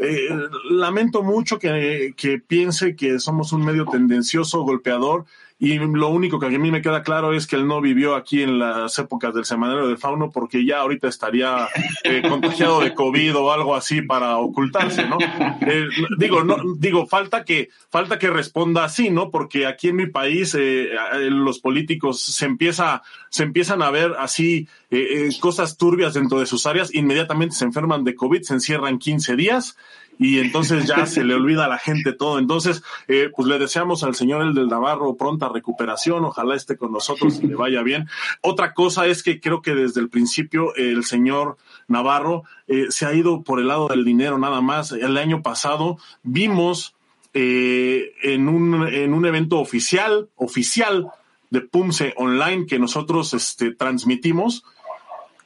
eh, 0.00 0.28
lamento 0.70 1.22
mucho 1.22 1.58
que, 1.58 2.14
que, 2.16 2.38
piense 2.38 2.96
que 2.96 3.18
somos 3.20 3.52
un 3.52 3.64
medio 3.64 3.84
tendencioso, 3.84 4.62
golpeador, 4.62 5.26
y 5.62 5.78
lo 5.78 6.08
único 6.08 6.40
que 6.40 6.46
a 6.46 6.48
mí 6.48 6.70
me 6.70 6.80
queda 6.80 7.02
claro 7.02 7.34
es 7.34 7.46
que 7.46 7.54
él 7.54 7.68
no 7.68 7.82
vivió 7.82 8.14
aquí 8.14 8.42
en 8.42 8.58
las 8.58 8.98
épocas 8.98 9.34
del 9.34 9.44
Semanario 9.44 9.88
del 9.88 9.98
Fauno 9.98 10.30
porque 10.30 10.64
ya 10.64 10.78
ahorita 10.80 11.06
estaría 11.06 11.68
eh, 12.02 12.22
contagiado 12.28 12.80
de 12.80 12.94
COVID 12.94 13.36
o 13.36 13.52
algo 13.52 13.76
así 13.76 14.00
para 14.00 14.38
ocultarse, 14.38 15.06
¿no? 15.06 15.18
Eh, 15.60 15.86
digo, 16.16 16.42
no, 16.44 16.56
digo, 16.78 17.06
falta 17.06 17.44
que, 17.44 17.68
falta 17.90 18.18
que 18.18 18.30
responda 18.30 18.84
así, 18.84 19.10
¿no? 19.10 19.30
Porque 19.30 19.66
aquí 19.66 19.88
en 19.88 19.96
mi 19.96 20.06
país 20.06 20.56
eh, 20.58 20.88
los 21.28 21.58
políticos 21.58 22.22
se 22.22 22.46
empieza, 22.46 23.02
se 23.28 23.42
empiezan 23.42 23.82
a 23.82 23.90
ver 23.90 24.14
así 24.18 24.66
cosas 25.40 25.76
turbias 25.76 26.14
dentro 26.14 26.40
de 26.40 26.46
sus 26.46 26.64
áreas, 26.64 26.94
inmediatamente 26.94 27.54
se 27.54 27.66
enferman 27.66 28.02
de 28.02 28.14
COVID, 28.14 28.42
se 28.42 28.54
encierran 28.54 28.98
15 28.98 29.36
días 29.36 29.76
y 30.20 30.38
entonces 30.38 30.86
ya 30.86 31.06
se 31.06 31.24
le 31.24 31.34
olvida 31.34 31.64
a 31.64 31.68
la 31.68 31.78
gente 31.78 32.12
todo. 32.12 32.38
Entonces, 32.38 32.82
eh, 33.08 33.30
pues 33.34 33.48
le 33.48 33.58
deseamos 33.58 34.04
al 34.04 34.14
señor 34.14 34.42
el 34.42 34.52
del 34.52 34.68
Navarro 34.68 35.16
pronta 35.16 35.48
recuperación, 35.48 36.26
ojalá 36.26 36.54
esté 36.54 36.76
con 36.76 36.92
nosotros 36.92 37.40
y 37.42 37.46
le 37.46 37.54
vaya 37.54 37.82
bien. 37.82 38.06
Otra 38.42 38.74
cosa 38.74 39.06
es 39.06 39.22
que 39.22 39.40
creo 39.40 39.62
que 39.62 39.74
desde 39.74 40.02
el 40.02 40.10
principio 40.10 40.74
el 40.74 41.04
señor 41.04 41.56
Navarro 41.88 42.42
eh, 42.68 42.88
se 42.90 43.06
ha 43.06 43.14
ido 43.14 43.42
por 43.42 43.60
el 43.60 43.68
lado 43.68 43.88
del 43.88 44.04
dinero 44.04 44.36
nada 44.36 44.60
más. 44.60 44.92
El 44.92 45.16
año 45.16 45.40
pasado 45.40 45.96
vimos 46.22 46.94
eh, 47.32 48.12
en, 48.22 48.50
un, 48.50 48.86
en 48.88 49.14
un 49.14 49.24
evento 49.24 49.58
oficial, 49.58 50.28
oficial 50.36 51.08
de 51.48 51.62
PUMSE 51.62 52.12
online 52.18 52.66
que 52.66 52.78
nosotros 52.78 53.32
este, 53.32 53.74
transmitimos, 53.74 54.64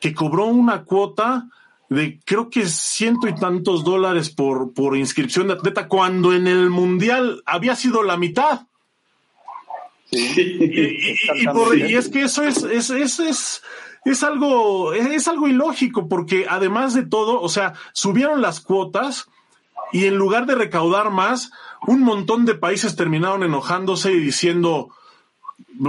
que 0.01 0.15
cobró 0.15 0.47
una 0.47 0.83
cuota 0.83 1.47
de 1.95 2.21
creo 2.25 2.51
que 2.51 2.67
ciento 2.67 3.29
y 3.29 3.35
tantos 3.35 3.85
dólares 3.85 4.31
por, 4.31 4.73
por 4.75 4.97
inscripción 4.97 5.49
de 5.49 5.55
atleta, 5.55 5.89
cuando 5.89 6.33
en 6.33 6.47
el 6.47 6.71
mundial 6.71 7.43
había 7.47 7.77
sido 7.77 8.03
la 8.03 8.17
mitad. 8.17 8.67
y, 10.11 11.95
es 11.95 12.09
que 12.09 12.23
eso 12.23 12.45
es, 12.45 12.63
es, 12.63 12.91
es, 12.91 13.21
es, 13.21 13.63
es 14.05 14.23
algo, 14.23 14.93
es 14.93 15.27
algo 15.29 15.49
ilógico, 15.49 16.09
porque 16.09 16.47
además 16.49 16.95
de 16.95 17.05
todo, 17.05 17.41
o 17.41 17.49
sea, 17.49 17.75
subieron 17.93 18.43
las 18.43 18.61
cuotas 18.61 19.29
y 19.93 20.07
en 20.07 20.17
lugar 20.17 20.47
de 20.47 20.55
recaudar 20.55 21.11
más, 21.11 21.51
un 21.87 22.03
montón 22.03 22.45
de 22.45 22.55
países 22.55 22.97
terminaron 22.97 23.43
enojándose 23.43 24.13
y 24.13 24.21
diciendo, 24.21 24.91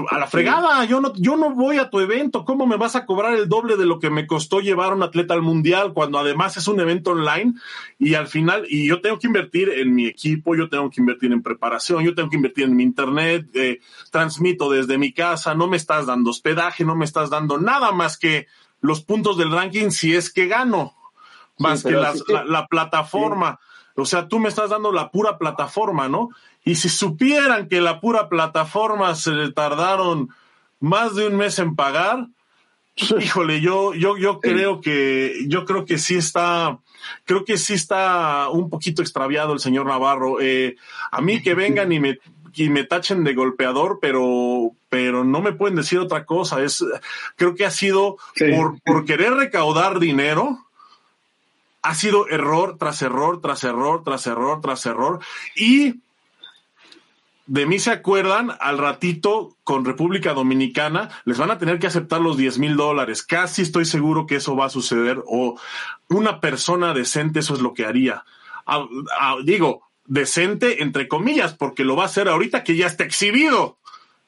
a 0.10 0.18
la 0.18 0.28
fregada, 0.28 0.84
yo 0.86 1.00
no, 1.00 1.14
yo 1.16 1.38
no 1.38 1.52
voy 1.52 1.78
a 1.78 1.90
tu 1.90 2.00
evento, 2.00 2.44
¿cómo 2.44 2.66
me 2.66 2.78
vas 2.78 2.96
a 2.96 3.06
cobrar 3.06 3.34
el 3.36 3.48
doble 3.48 3.78
de 3.78 3.86
lo 3.86 4.00
que 4.00 4.10
me 4.10 4.26
costó 4.26 4.60
llevar 4.60 4.92
a 4.92 4.96
un 4.96 5.04
atleta 5.04 5.34
al 5.34 5.42
mundial 5.42 5.94
cuando 5.94 6.18
además 6.18 6.58
es 6.58 6.68
un 6.68 6.80
evento 6.80 7.12
online 7.12 7.54
y 8.00 8.16
al 8.16 8.28
final, 8.28 8.66
y 8.68 8.88
yo 8.88 9.02
tengo 9.02 9.20
que 9.20 9.28
invertir 9.28 9.70
en 9.70 9.94
mi 9.94 10.08
equipo, 10.08 10.56
yo 10.56 10.70
tengo 10.70 10.90
que 10.90 11.02
invertir 11.02 11.32
en 11.32 11.44
preparación, 11.44 12.04
yo 12.04 12.16
tengo 12.16 12.30
que 12.30 12.36
invertir 12.36 12.66
en 12.66 12.76
mi 12.76 12.84
internet, 12.84 13.48
eh, 13.54 13.80
transmito 14.12 14.70
desde 14.70 14.98
mi 14.98 15.14
casa, 15.14 15.54
no 15.54 15.68
me 15.68 15.78
estás 15.78 16.08
dando 16.08 16.32
hospedaje, 16.32 16.84
no 16.84 16.96
me 16.96 17.06
estás 17.06 17.30
dando 17.30 17.58
nada 17.60 17.92
más 17.92 18.18
que 18.18 18.48
los 18.82 19.02
puntos 19.02 19.38
del 19.38 19.52
ranking 19.52 19.90
si 19.90 20.16
es 20.16 20.32
que 20.32 20.48
gano, 20.48 20.96
más 21.58 21.84
que, 21.84 21.92
la, 21.92 22.68
plataforma. 22.68 23.60
O 23.96 24.06
sea, 24.06 24.28
tú 24.28 24.40
me 24.40 24.50
estás 24.50 24.70
dando 24.70 24.92
la 24.92 25.10
pura 25.10 25.38
plataforma, 25.38 26.10
¿no? 26.10 26.30
Y 26.66 26.76
si 26.76 26.90
supieran 26.90 27.70
que 27.70 27.80
la 27.80 28.02
pura 28.02 28.28
plataforma 28.28 29.14
se 29.16 29.32
le 29.32 29.52
tardaron 29.52 30.30
más 30.80 31.16
de 31.16 31.28
un 31.28 31.38
mes 31.38 31.60
en 31.60 31.76
pagar, 31.76 32.28
híjole, 32.96 33.62
yo, 33.62 33.94
yo, 33.94 34.18
yo 34.18 34.40
creo 34.40 34.82
que, 34.82 35.46
yo 35.48 35.64
creo 35.66 35.86
que 35.86 36.00
sí 36.00 36.16
está, 36.16 36.80
creo 37.26 37.46
que 37.46 37.58
sí 37.58 37.74
está 37.74 38.50
un 38.50 38.70
poquito 38.70 39.04
extraviado 39.04 39.54
el 39.54 39.60
señor 39.60 39.86
Navarro. 39.86 40.42
Eh, 40.42 40.76
a 41.12 41.22
mí 41.22 41.42
que 41.42 41.54
vengan 41.54 41.92
y 41.92 42.00
me, 42.00 42.20
y 42.56 42.70
me 42.70 42.84
tachen 42.84 43.24
de 43.24 43.36
golpeador, 43.36 44.00
pero, 44.02 44.72
pero 44.90 45.24
no 45.24 45.42
me 45.42 45.54
pueden 45.54 45.76
decir 45.76 46.00
otra 46.00 46.26
cosa. 46.26 46.64
Es, 46.64 46.84
creo 47.36 47.54
que 47.54 47.66
ha 47.66 47.72
sido 47.72 48.18
por, 48.38 48.82
por 48.82 49.06
querer 49.06 49.34
recaudar 49.34 50.00
dinero, 50.00 50.66
ha 51.84 51.94
sido 51.94 52.28
error 52.28 52.78
tras 52.80 53.04
error, 53.04 53.40
tras 53.42 53.64
error, 53.64 54.04
tras 54.04 54.26
error, 54.26 54.62
tras 54.62 54.86
error. 54.88 55.20
Y 55.56 56.02
de 57.48 57.66
mí 57.66 57.80
se 57.80 57.92
acuerdan 57.92 58.52
al 58.60 58.78
ratito 58.78 59.56
con 59.64 59.86
República 59.86 60.34
Dominicana, 60.34 61.10
les 61.26 61.38
van 61.38 61.52
a 61.52 61.58
tener 61.58 61.80
que 61.80 61.88
aceptar 61.88 62.22
los 62.22 62.38
10 62.38 62.60
mil 62.60 62.76
dólares. 62.76 63.24
Casi 63.24 63.62
estoy 63.62 63.86
seguro 63.86 64.26
que 64.26 64.38
eso 64.38 64.56
va 64.56 64.66
a 64.66 64.70
suceder 64.70 65.22
o 65.28 65.60
una 66.10 66.40
persona 66.40 66.94
decente 66.94 67.40
eso 67.40 67.54
es 67.54 67.62
lo 67.62 67.74
que 67.74 67.86
haría. 67.86 68.26
digo, 69.44 69.84
decente 70.06 70.82
entre 70.84 71.08
comillas, 71.08 71.54
porque 71.54 71.84
lo 71.84 71.96
va 71.96 72.04
a 72.04 72.08
hacer 72.08 72.28
ahorita 72.28 72.64
que 72.64 72.76
ya 72.76 72.88
está 72.88 73.04
exhibido. 73.04 73.78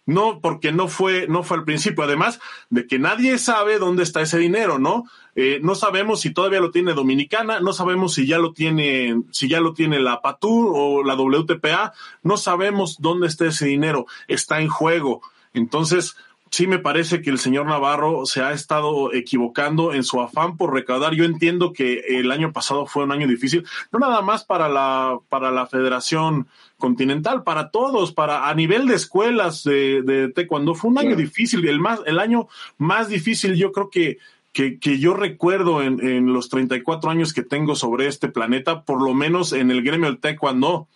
No, 0.08 0.39
porque 0.41 0.72
no 0.72 0.88
fue, 0.88 1.28
no 1.28 1.43
fue 1.43 1.58
al 1.58 1.65
principio. 1.65 2.04
Además 2.04 2.39
de 2.70 2.88
que 2.88 2.98
nadie 2.98 3.38
sabe 3.38 3.78
dónde 3.78 4.04
está 4.04 4.22
ese 4.22 4.39
dinero, 4.39 4.80
¿no? 4.80 5.04
Eh, 5.36 5.60
no 5.62 5.76
sabemos 5.76 6.22
si 6.22 6.34
todavía 6.34 6.62
lo 6.62 6.72
tiene 6.72 6.93
Dominicana, 6.93 7.60
no 7.60 7.74
sabemos 7.74 8.13
si 8.13 8.26
ya 8.26 8.39
lo 8.39 8.54
tiene, 8.54 9.22
si 9.32 9.50
ya 9.50 9.60
lo 9.60 9.74
tiene 9.74 10.00
la 10.00 10.22
PATUR 10.22 10.72
o 10.74 11.04
la 11.04 11.13
WTPA, 11.13 11.93
no 12.24 12.38
sabemos 12.38 12.98
dónde 13.00 13.28
está 13.28 13.48
ese 13.48 13.67
dinero, 13.67 14.08
está 14.28 14.62
en 14.62 14.70
juego. 14.70 15.22
Entonces, 15.54 16.15
sí 16.51 16.67
me 16.67 16.79
parece 16.79 17.21
que 17.21 17.29
el 17.29 17.39
señor 17.39 17.65
Navarro 17.65 18.25
se 18.25 18.41
ha 18.41 18.51
estado 18.51 19.13
equivocando 19.13 19.93
en 19.93 20.03
su 20.03 20.21
afán 20.21 20.57
por 20.57 20.73
recaudar. 20.73 21.13
Yo 21.13 21.25
entiendo 21.25 21.73
que 21.73 21.99
el 22.19 22.31
año 22.31 22.53
pasado 22.53 22.86
fue 22.86 23.03
un 23.03 23.12
año 23.12 23.27
difícil, 23.27 23.65
no 23.91 23.99
nada 23.99 24.21
más 24.21 24.43
para 24.43 24.69
la, 24.69 25.19
para 25.29 25.51
la 25.51 25.67
Federación 25.67 26.47
Continental, 26.77 27.43
para 27.43 27.71
todos, 27.71 28.13
para 28.13 28.49
a 28.49 28.53
nivel 28.53 28.88
de 28.88 28.95
escuelas 28.95 29.63
de, 29.63 30.01
de 30.03 30.29
taekwondo. 30.29 30.75
Fue 30.75 30.91
un 30.91 30.99
año 30.99 31.15
difícil, 31.15 31.67
el 31.67 31.79
más, 31.79 32.01
el 32.05 32.19
año 32.19 32.47
más 32.77 33.10
difícil 33.10 33.55
yo 33.55 33.71
creo 33.71 33.89
que, 33.89 34.19
que, 34.53 34.79
que 34.79 34.99
yo 34.99 35.13
recuerdo 35.13 35.81
en, 35.81 36.05
en 36.05 36.33
los 36.33 36.49
34 36.49 37.10
años 37.10 37.33
que 37.33 37.43
tengo 37.43 37.75
sobre 37.75 38.07
este 38.07 38.27
planeta, 38.27 38.83
por 38.83 39.01
lo 39.01 39.13
menos 39.13 39.53
en 39.53 39.71
el 39.71 39.81
gremio 39.81 40.07
del 40.07 40.19
taekwondo. 40.19 40.88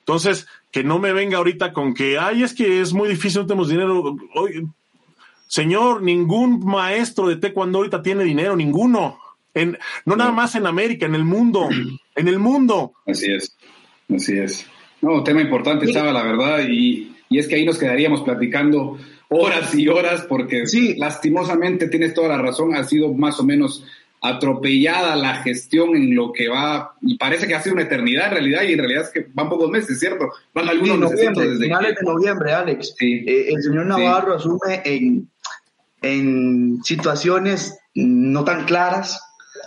Entonces, 0.00 0.46
que 0.70 0.84
no 0.84 0.98
me 0.98 1.12
venga 1.12 1.38
ahorita 1.38 1.72
con 1.72 1.94
que, 1.94 2.18
ay, 2.18 2.42
es 2.42 2.54
que 2.54 2.80
es 2.80 2.92
muy 2.92 3.08
difícil, 3.08 3.42
no 3.42 3.46
tenemos 3.46 3.68
dinero. 3.68 4.16
señor, 5.46 6.02
ningún 6.02 6.64
maestro 6.64 7.28
de 7.28 7.36
taekwondo 7.36 7.78
ahorita 7.78 8.02
tiene 8.02 8.24
dinero, 8.24 8.56
ninguno. 8.56 9.18
En, 9.54 9.78
no 10.04 10.14
nada 10.14 10.30
más 10.30 10.54
en 10.54 10.66
América, 10.66 11.06
en 11.06 11.14
el 11.14 11.24
mundo, 11.24 11.68
en 12.14 12.28
el 12.28 12.38
mundo. 12.38 12.92
Así 13.06 13.32
es, 13.32 13.56
así 14.14 14.38
es. 14.38 14.66
No, 15.00 15.22
tema 15.24 15.40
importante, 15.40 15.86
estaba 15.86 16.12
la 16.12 16.22
verdad, 16.22 16.60
y, 16.68 17.16
y, 17.28 17.38
es 17.38 17.48
que 17.48 17.56
ahí 17.56 17.64
nos 17.64 17.78
quedaríamos 17.78 18.22
platicando 18.22 18.98
horas 19.28 19.74
y 19.74 19.88
horas, 19.88 20.22
porque 20.28 20.66
sí. 20.66 20.96
lastimosamente 20.96 21.88
tienes 21.88 22.14
toda 22.14 22.28
la 22.28 22.38
razón, 22.38 22.74
ha 22.74 22.84
sido 22.84 23.12
más 23.14 23.38
o 23.40 23.44
menos 23.44 23.84
atropellada 24.20 25.16
la 25.16 25.36
gestión 25.36 25.94
en 25.96 26.14
lo 26.14 26.32
que 26.32 26.48
va, 26.48 26.94
y 27.00 27.16
parece 27.16 27.46
que 27.46 27.54
ha 27.54 27.62
sido 27.62 27.74
una 27.74 27.84
eternidad 27.84 28.26
en 28.26 28.32
realidad, 28.32 28.62
y 28.62 28.72
en 28.72 28.78
realidad 28.78 29.04
es 29.04 29.10
que 29.10 29.26
van 29.32 29.48
pocos 29.48 29.70
meses, 29.70 29.98
¿cierto? 29.98 30.30
Van 30.54 30.68
algunos 30.68 31.12
meses. 31.12 31.36
Desde 31.36 31.64
finales 31.64 31.96
de 31.96 32.06
noviembre, 32.06 32.52
Alex. 32.52 32.94
Eh, 33.00 33.48
el 33.48 33.62
señor 33.62 33.86
Navarro 33.86 34.34
asume 34.34 34.82
en, 34.84 35.28
en 36.02 36.82
situaciones 36.82 37.78
no 37.94 38.44
tan 38.44 38.64
claras, 38.64 39.20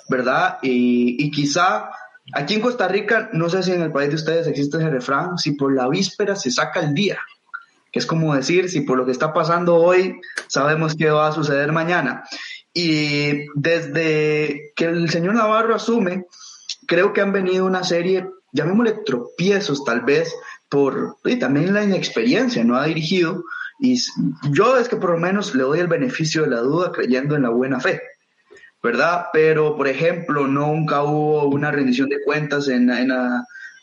¿verdad? 0.10 0.58
Y, 0.62 1.16
y 1.24 1.32
quizá 1.32 1.90
aquí 2.34 2.56
en 2.56 2.62
Costa 2.62 2.88
Rica, 2.88 3.30
no 3.34 3.50
sé 3.50 3.64
si 3.64 3.72
en 3.72 3.82
el 3.82 3.92
país 3.92 4.10
de 4.10 4.16
ustedes 4.16 4.48
existe 4.48 4.78
ese 4.78 4.90
refrán, 4.90 5.38
si 5.38 5.54
por 5.54 5.74
la 5.74 5.88
víspera 5.88 6.36
se 6.36 6.52
saca 6.52 6.82
el 6.82 6.94
día 6.94 7.20
que 7.92 8.00
es 8.00 8.06
como 8.06 8.34
decir, 8.34 8.70
si 8.70 8.82
por 8.82 8.98
lo 8.98 9.06
que 9.06 9.12
está 9.12 9.34
pasando 9.34 9.76
hoy 9.76 10.22
sabemos 10.48 10.96
qué 10.96 11.10
va 11.10 11.28
a 11.28 11.32
suceder 11.34 11.72
mañana. 11.72 12.24
Y 12.74 13.48
desde 13.56 14.72
que 14.76 14.86
el 14.86 15.10
señor 15.10 15.36
Navarro 15.36 15.76
asume, 15.76 16.26
creo 16.88 17.14
que 17.14 17.22
han 17.22 17.34
venido 17.34 17.66
una 17.66 17.84
serie, 17.84 18.30
llamémosle 18.54 19.00
tropiezos 19.06 19.84
tal 19.84 20.02
vez, 20.02 20.34
por 20.70 21.18
y 21.26 21.38
también 21.38 21.74
la 21.74 21.84
inexperiencia, 21.84 22.64
no 22.64 22.78
ha 22.78 22.86
dirigido. 22.86 23.44
Y 23.80 24.00
yo 24.52 24.78
es 24.78 24.88
que 24.88 24.96
por 24.96 25.12
lo 25.12 25.18
menos 25.18 25.54
le 25.54 25.64
doy 25.64 25.80
el 25.80 25.88
beneficio 25.88 26.44
de 26.44 26.50
la 26.50 26.62
duda 26.62 26.92
creyendo 26.92 27.36
en 27.36 27.42
la 27.42 27.50
buena 27.50 27.80
fe, 27.80 28.02
¿verdad? 28.82 29.26
Pero, 29.34 29.76
por 29.76 29.88
ejemplo, 29.88 30.48
nunca 30.48 31.04
hubo 31.04 31.46
una 31.48 31.72
rendición 31.72 32.08
de 32.08 32.24
cuentas 32.24 32.68
en, 32.70 32.90
en, 32.90 33.12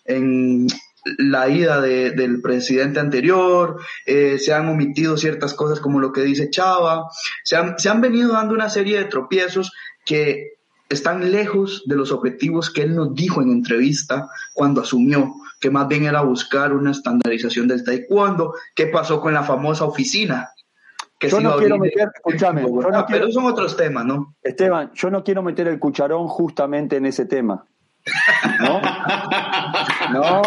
en 0.06 0.66
la 1.18 1.48
ida 1.48 1.80
de, 1.80 2.10
del 2.10 2.40
presidente 2.40 3.00
anterior, 3.00 3.80
eh, 4.06 4.38
se 4.38 4.52
han 4.52 4.68
omitido 4.68 5.16
ciertas 5.16 5.54
cosas 5.54 5.80
como 5.80 6.00
lo 6.00 6.12
que 6.12 6.22
dice 6.22 6.50
Chava, 6.50 7.08
se 7.44 7.56
han, 7.56 7.78
se 7.78 7.88
han 7.88 8.00
venido 8.00 8.32
dando 8.32 8.54
una 8.54 8.68
serie 8.68 8.98
de 8.98 9.04
tropiezos 9.04 9.72
que 10.04 10.58
están 10.88 11.30
lejos 11.30 11.82
de 11.86 11.96
los 11.96 12.12
objetivos 12.12 12.70
que 12.70 12.82
él 12.82 12.94
nos 12.94 13.14
dijo 13.14 13.42
en 13.42 13.50
entrevista 13.50 14.28
cuando 14.54 14.80
asumió, 14.80 15.34
que 15.60 15.70
más 15.70 15.88
bien 15.88 16.04
era 16.04 16.22
buscar 16.22 16.72
una 16.72 16.92
estandarización 16.92 17.68
del 17.68 17.84
taekwondo. 17.84 18.54
¿Qué 18.74 18.86
pasó 18.86 19.20
con 19.20 19.34
la 19.34 19.42
famosa 19.42 19.84
oficina? 19.84 20.50
Que 21.18 21.28
yo 21.28 21.40
no 21.40 21.56
quiero 21.56 21.78
meter, 21.78 22.08
escúchame, 22.14 22.64
pero 23.08 23.30
son 23.32 23.46
otros 23.46 23.76
temas, 23.76 24.04
¿no? 24.04 24.36
Esteban, 24.40 24.92
yo 24.94 25.10
no 25.10 25.24
quiero 25.24 25.42
meter 25.42 25.66
el 25.66 25.80
cucharón 25.80 26.28
justamente 26.28 26.96
en 26.96 27.06
ese 27.06 27.26
tema. 27.26 27.66
¿No? 28.60 28.80
No. 30.12 30.42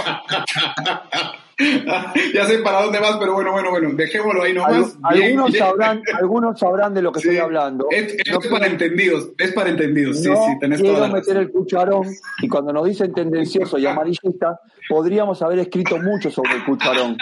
ya 2.33 2.45
sé 2.45 2.59
para 2.59 2.81
dónde 2.81 2.99
vas, 2.99 3.17
pero 3.19 3.33
bueno, 3.33 3.51
bueno, 3.51 3.69
bueno, 3.69 3.89
dejémoslo 3.93 4.43
ahí 4.43 4.53
nomás. 4.53 4.97
algunos, 5.03 5.55
Sabrán, 5.55 6.01
algunos 6.19 6.59
sabrán 6.59 6.93
de 6.93 7.01
lo 7.01 7.11
que 7.11 7.19
estoy 7.19 7.37
hablando. 7.37 7.87
Es, 7.91 8.15
para 8.49 8.67
entendidos, 8.67 9.29
es 9.37 9.51
para 9.53 9.69
entendidos, 9.69 10.17
sí, 10.17 10.29
sí, 10.29 10.59
tenés 10.59 10.81
quiero 10.81 11.07
meter 11.07 11.37
el 11.37 11.51
cucharón 11.51 12.07
y 12.41 12.47
cuando 12.47 12.73
nos 12.73 12.85
dicen 12.85 13.13
tendencioso 13.13 13.77
y 13.77 13.85
amarillista, 13.85 14.59
podríamos 14.89 15.41
haber 15.41 15.59
escrito 15.59 15.97
mucho 15.97 16.31
sobre 16.31 16.53
el 16.53 16.65
cucharón. 16.65 17.17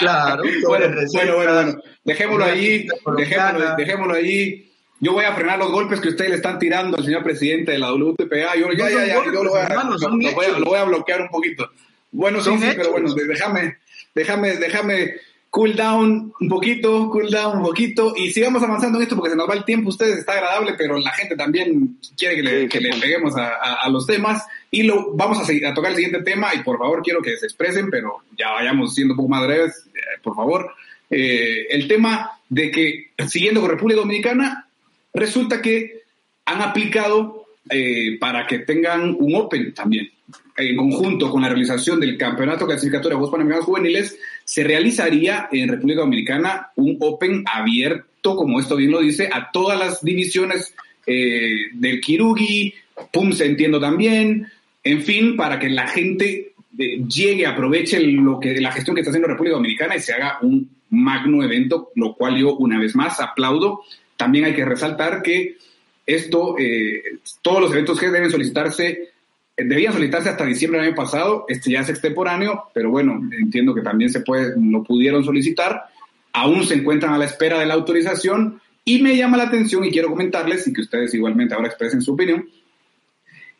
claro. 0.00 0.42
Bueno, 0.66 0.86
bueno, 0.88 1.36
bueno, 1.36 1.36
bueno, 1.36 1.78
dejémoslo 2.04 2.44
ahí, 2.44 2.86
dejémoslo, 3.16 3.76
dejémoslo 3.76 4.14
ahí 4.14 4.67
yo 5.00 5.12
voy 5.12 5.24
a 5.24 5.34
frenar 5.34 5.58
los 5.58 5.70
golpes 5.70 6.00
que 6.00 6.08
ustedes 6.08 6.30
le 6.30 6.36
están 6.36 6.58
tirando 6.58 6.96
al 6.96 7.04
señor 7.04 7.22
presidente 7.22 7.72
de 7.72 7.78
la 7.78 7.92
WTPA. 7.92 8.56
Yo, 8.56 8.72
ya, 8.72 8.90
ya, 8.90 9.06
ya, 9.06 9.24
yo 9.24 9.44
lo 9.44 9.50
voy, 9.50 9.60
a, 9.60 10.58
lo, 10.58 10.64
voy 10.64 10.78
a, 10.78 10.84
bloquear 10.84 11.22
un 11.22 11.28
poquito. 11.28 11.70
Bueno, 12.10 12.40
sí, 12.40 12.50
sí, 12.58 12.66
pero 12.76 12.92
bueno, 12.92 13.14
déjame, 13.14 13.76
déjame, 14.14 14.56
déjame 14.56 15.14
cool 15.50 15.74
down 15.76 16.32
un 16.40 16.48
poquito, 16.48 17.10
cool 17.10 17.30
down 17.30 17.58
un 17.58 17.62
poquito, 17.62 18.14
y 18.16 18.30
sigamos 18.32 18.62
avanzando 18.62 18.98
en 18.98 19.04
esto 19.04 19.16
porque 19.16 19.30
se 19.30 19.36
nos 19.36 19.48
va 19.48 19.54
el 19.54 19.64
tiempo, 19.64 19.88
ustedes 19.88 20.18
está 20.18 20.32
agradable, 20.32 20.74
pero 20.76 20.98
la 20.98 21.10
gente 21.12 21.36
también 21.36 21.98
quiere 22.16 22.36
que 22.36 22.42
le, 22.42 22.68
que 22.68 22.80
le 22.80 22.90
peguemos 22.96 23.36
a, 23.36 23.54
a, 23.74 23.88
los 23.88 24.06
temas, 24.06 24.44
y 24.70 24.82
lo 24.82 25.14
vamos 25.14 25.38
a, 25.38 25.44
seguir, 25.44 25.66
a 25.66 25.74
tocar 25.74 25.90
el 25.92 25.96
siguiente 25.96 26.22
tema, 26.22 26.54
y 26.54 26.62
por 26.62 26.78
favor 26.78 27.02
quiero 27.02 27.22
que 27.22 27.36
se 27.36 27.46
expresen, 27.46 27.90
pero 27.90 28.18
ya 28.36 28.50
vayamos 28.50 28.94
siendo 28.94 29.14
un 29.14 29.18
poco 29.18 29.28
más 29.28 29.46
breves, 29.46 29.84
eh, 29.94 30.20
por 30.22 30.34
favor. 30.34 30.70
Eh, 31.10 31.66
el 31.70 31.88
tema 31.88 32.38
de 32.48 32.70
que, 32.70 33.10
siguiendo 33.26 33.60
con 33.60 33.70
República 33.70 34.00
Dominicana, 34.00 34.67
Resulta 35.12 35.60
que 35.62 36.02
han 36.44 36.62
aplicado 36.62 37.46
eh, 37.70 38.18
para 38.18 38.46
que 38.46 38.60
tengan 38.60 39.14
un 39.18 39.34
Open 39.34 39.74
también. 39.74 40.10
En 40.56 40.76
conjunto 40.76 41.30
con 41.30 41.42
la 41.42 41.48
realización 41.48 42.00
del 42.00 42.16
Campeonato 42.16 42.66
Clasificatorio 42.66 43.10
de 43.10 43.16
Juegos 43.16 43.30
Panamericanos 43.30 43.66
Juveniles, 43.66 44.18
se 44.44 44.64
realizaría 44.64 45.48
en 45.52 45.68
República 45.68 46.00
Dominicana 46.00 46.68
un 46.76 46.96
Open 47.00 47.44
abierto, 47.46 48.34
como 48.34 48.58
esto 48.58 48.76
bien 48.76 48.90
lo 48.90 49.00
dice, 49.00 49.28
a 49.32 49.50
todas 49.52 49.78
las 49.78 50.02
divisiones 50.02 50.74
eh, 51.06 51.68
del 51.74 52.00
Kirugi, 52.00 52.74
PUM 53.12 53.32
se 53.32 53.46
entiendo 53.46 53.78
también, 53.78 54.48
en 54.82 55.02
fin, 55.02 55.36
para 55.36 55.58
que 55.58 55.68
la 55.68 55.86
gente 55.86 56.52
eh, 56.78 57.02
llegue, 57.06 57.46
aproveche 57.46 58.00
lo 58.00 58.40
que, 58.40 58.60
la 58.60 58.72
gestión 58.72 58.94
que 58.94 59.02
está 59.02 59.10
haciendo 59.10 59.28
República 59.28 59.56
Dominicana 59.56 59.96
y 59.96 60.00
se 60.00 60.12
haga 60.12 60.38
un 60.42 60.68
magno 60.90 61.42
evento, 61.42 61.90
lo 61.94 62.14
cual 62.14 62.36
yo 62.38 62.56
una 62.56 62.78
vez 62.80 62.96
más 62.96 63.20
aplaudo 63.20 63.82
también 64.18 64.44
hay 64.44 64.54
que 64.54 64.64
resaltar 64.64 65.22
que 65.22 65.56
esto, 66.04 66.56
eh, 66.58 67.02
todos 67.40 67.60
los 67.60 67.72
eventos 67.72 67.98
que 68.00 68.10
deben 68.10 68.30
solicitarse, 68.30 69.10
debían 69.56 69.92
solicitarse 69.92 70.28
hasta 70.28 70.44
diciembre 70.44 70.80
del 70.80 70.88
año 70.88 70.96
pasado, 70.96 71.44
este 71.48 71.70
ya 71.70 71.80
es 71.80 71.88
extemporáneo, 71.88 72.64
pero 72.74 72.90
bueno, 72.90 73.20
entiendo 73.38 73.74
que 73.74 73.82
también 73.82 74.10
se 74.10 74.20
puede, 74.20 74.54
lo 74.58 74.82
pudieron 74.82 75.24
solicitar, 75.24 75.84
aún 76.32 76.64
se 76.66 76.74
encuentran 76.74 77.14
a 77.14 77.18
la 77.18 77.26
espera 77.26 77.60
de 77.60 77.66
la 77.66 77.74
autorización 77.74 78.60
y 78.84 79.00
me 79.02 79.16
llama 79.16 79.36
la 79.36 79.44
atención 79.44 79.84
y 79.84 79.90
quiero 79.90 80.08
comentarles 80.08 80.66
y 80.66 80.72
que 80.72 80.80
ustedes 80.80 81.14
igualmente 81.14 81.54
ahora 81.54 81.68
expresen 81.68 82.02
su 82.02 82.14
opinión, 82.14 82.48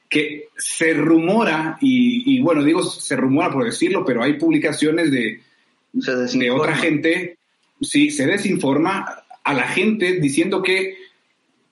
que 0.08 0.48
se 0.56 0.94
rumora, 0.94 1.78
y, 1.80 2.40
bueno, 2.40 2.64
digo 2.64 2.82
se 2.82 3.14
rumora 3.14 3.50
por 3.50 3.64
decirlo, 3.64 4.04
pero 4.04 4.22
hay 4.22 4.38
publicaciones 4.38 5.12
de, 5.12 5.40
de 5.92 6.50
otra 6.50 6.74
gente, 6.76 7.36
sí, 7.80 8.10
se 8.10 8.26
desinforma, 8.26 9.06
a 9.48 9.54
la 9.54 9.66
gente 9.66 10.20
diciendo 10.20 10.62
que 10.62 10.98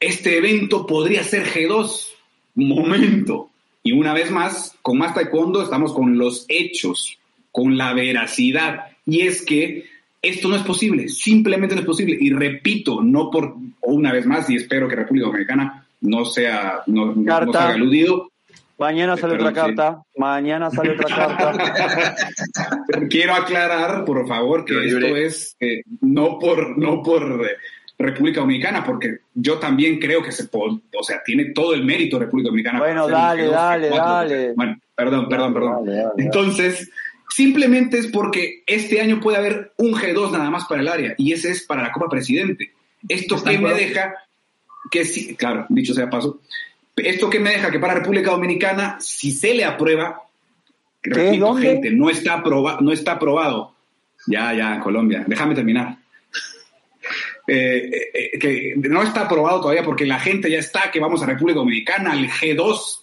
este 0.01 0.39
evento 0.39 0.87
podría 0.87 1.23
ser 1.23 1.45
G2. 1.45 2.09
Momento. 2.55 3.51
Y 3.83 3.93
una 3.93 4.15
vez 4.15 4.31
más, 4.31 4.75
con 4.81 4.97
más 4.97 5.13
taekwondo 5.13 5.63
estamos 5.63 5.93
con 5.93 6.17
los 6.17 6.47
hechos, 6.49 7.19
con 7.53 7.77
la 7.77 7.93
veracidad. 7.93 8.87
Y 9.05 9.21
es 9.21 9.45
que 9.45 9.85
esto 10.23 10.49
no 10.49 10.57
es 10.57 10.63
posible, 10.63 11.11
simplemente 11.11 11.75
no 11.75 11.83
es 11.83 11.87
posible. 11.87 12.17
Y 12.19 12.31
repito, 12.31 13.03
no 13.03 13.31
por, 13.31 13.57
una 13.83 14.11
vez 14.11 14.25
más, 14.25 14.49
y 14.49 14.57
espero 14.57 14.89
que 14.89 14.97
República 14.97 15.27
Dominicana 15.27 15.87
no 16.01 16.25
sea, 16.25 16.81
no, 16.87 17.15
carta. 17.27 17.69
aludido. 17.69 18.31
Mañana 18.79 19.17
sale 19.17 19.37
otra 19.37 19.53
carta, 19.53 20.03
mañana 20.17 20.71
sale 20.71 20.93
otra 20.93 21.09
carta. 21.09 22.15
Quiero 23.11 23.35
aclarar, 23.35 24.05
por 24.05 24.27
favor, 24.29 24.65
que 24.65 24.85
esto 24.85 25.17
es 25.17 25.57
eh, 25.61 25.83
no 26.03 26.39
por, 26.39 26.77
no 26.77 27.03
por 27.03 27.23
eh, 27.47 27.57
República 27.99 28.41
Dominicana, 28.41 28.85
porque 28.85 29.21
yo 29.35 29.59
también 29.59 29.99
creo 29.99 30.23
que 30.23 30.31
se 30.31 30.49
puede, 30.49 30.81
o 30.95 31.03
sea, 31.03 31.23
tiene 31.25 31.53
todo 31.53 31.73
el 31.73 31.85
mérito 31.85 32.19
República 32.19 32.49
Dominicana. 32.49 32.79
Bueno, 32.79 33.09
dale, 33.09 33.47
dale, 33.47 33.89
dale. 33.89 34.53
Bueno, 34.55 34.79
perdón, 34.95 35.29
perdón, 35.29 35.55
perdón. 35.55 35.89
Entonces, 36.19 36.91
simplemente 37.31 37.99
es 37.99 38.09
porque 38.09 38.63
este 38.67 39.01
año 39.01 39.21
puede 39.21 39.39
haber 39.39 39.73
un 39.79 39.95
G2 39.95 40.33
nada 40.33 40.51
más 40.51 40.67
para 40.67 40.83
el 40.83 40.89
área, 40.89 41.15
y 41.17 41.33
ese 41.33 41.51
es 41.51 41.65
para 41.65 41.83
la 41.83 41.93
Copa 41.93 42.11
Presidente. 42.11 42.73
Esto 43.09 43.43
que 43.43 43.59
me 43.59 43.73
deja, 43.73 44.15
que 44.91 45.07
sí, 45.07 45.35
claro, 45.35 45.65
dicho 45.71 45.95
sea 45.95 46.11
paso, 46.11 46.41
esto 46.97 47.29
que 47.29 47.41
me 47.41 47.51
deja 47.51 47.71
que 47.71 47.79
para 47.79 47.95
República 47.95 48.31
Dominicana, 48.31 48.97
si 49.01 49.31
se 49.31 49.55
le 49.55 49.65
aprueba, 49.65 50.23
repito, 51.03 51.55
gente, 51.55 51.91
no 51.91 52.11
está, 52.11 52.35
aprobado, 52.35 52.81
no 52.81 52.93
está 52.93 53.13
aprobado. 53.13 53.75
Ya, 54.27 54.53
ya, 54.55 54.81
Colombia. 54.81 55.25
Déjame 55.27 55.55
terminar. 55.55 55.99
Eh, 57.49 58.11
eh, 58.13 58.39
que 58.41 58.75
no 58.77 59.03
está 59.03 59.23
aprobado 59.23 59.61
todavía 59.61 59.85
porque 59.85 60.05
la 60.05 60.19
gente 60.19 60.51
ya 60.51 60.59
está, 60.59 60.91
que 60.91 60.99
vamos 60.99 61.23
a 61.23 61.27
República 61.27 61.61
Dominicana, 61.61 62.13
al 62.13 62.29
G2, 62.29 63.01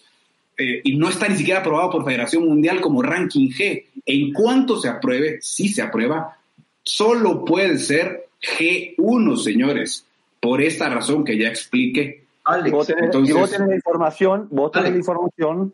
eh, 0.58 0.82
y 0.84 0.98
no 0.98 1.10
está 1.10 1.30
ni 1.30 1.38
siquiera 1.38 1.62
aprobado 1.62 1.92
por 1.92 2.06
Federación 2.06 2.46
Mundial 2.46 2.82
como 2.82 3.02
ranking 3.02 3.50
G. 3.50 3.86
En 4.06 4.34
cuanto 4.34 4.80
se 4.80 4.90
apruebe, 4.90 5.40
si 5.42 5.70
se 5.70 5.82
aprueba, 5.82 6.38
solo 6.84 7.46
puede 7.46 7.78
ser 7.78 8.28
G1, 8.42 9.38
señores, 9.38 10.06
por 10.40 10.62
esta 10.62 10.90
razón 10.90 11.24
que 11.24 11.38
ya 11.38 11.48
explique. 11.48 12.23
Alex, 12.46 12.72
vos 12.72 12.90
y 12.90 13.32
vos 13.32 13.52
tenés 13.52 13.68
la 13.68 13.76
información, 13.76 14.48
vos 14.52 14.72
tenés 14.72 14.92
la 14.92 14.98
información 14.98 15.74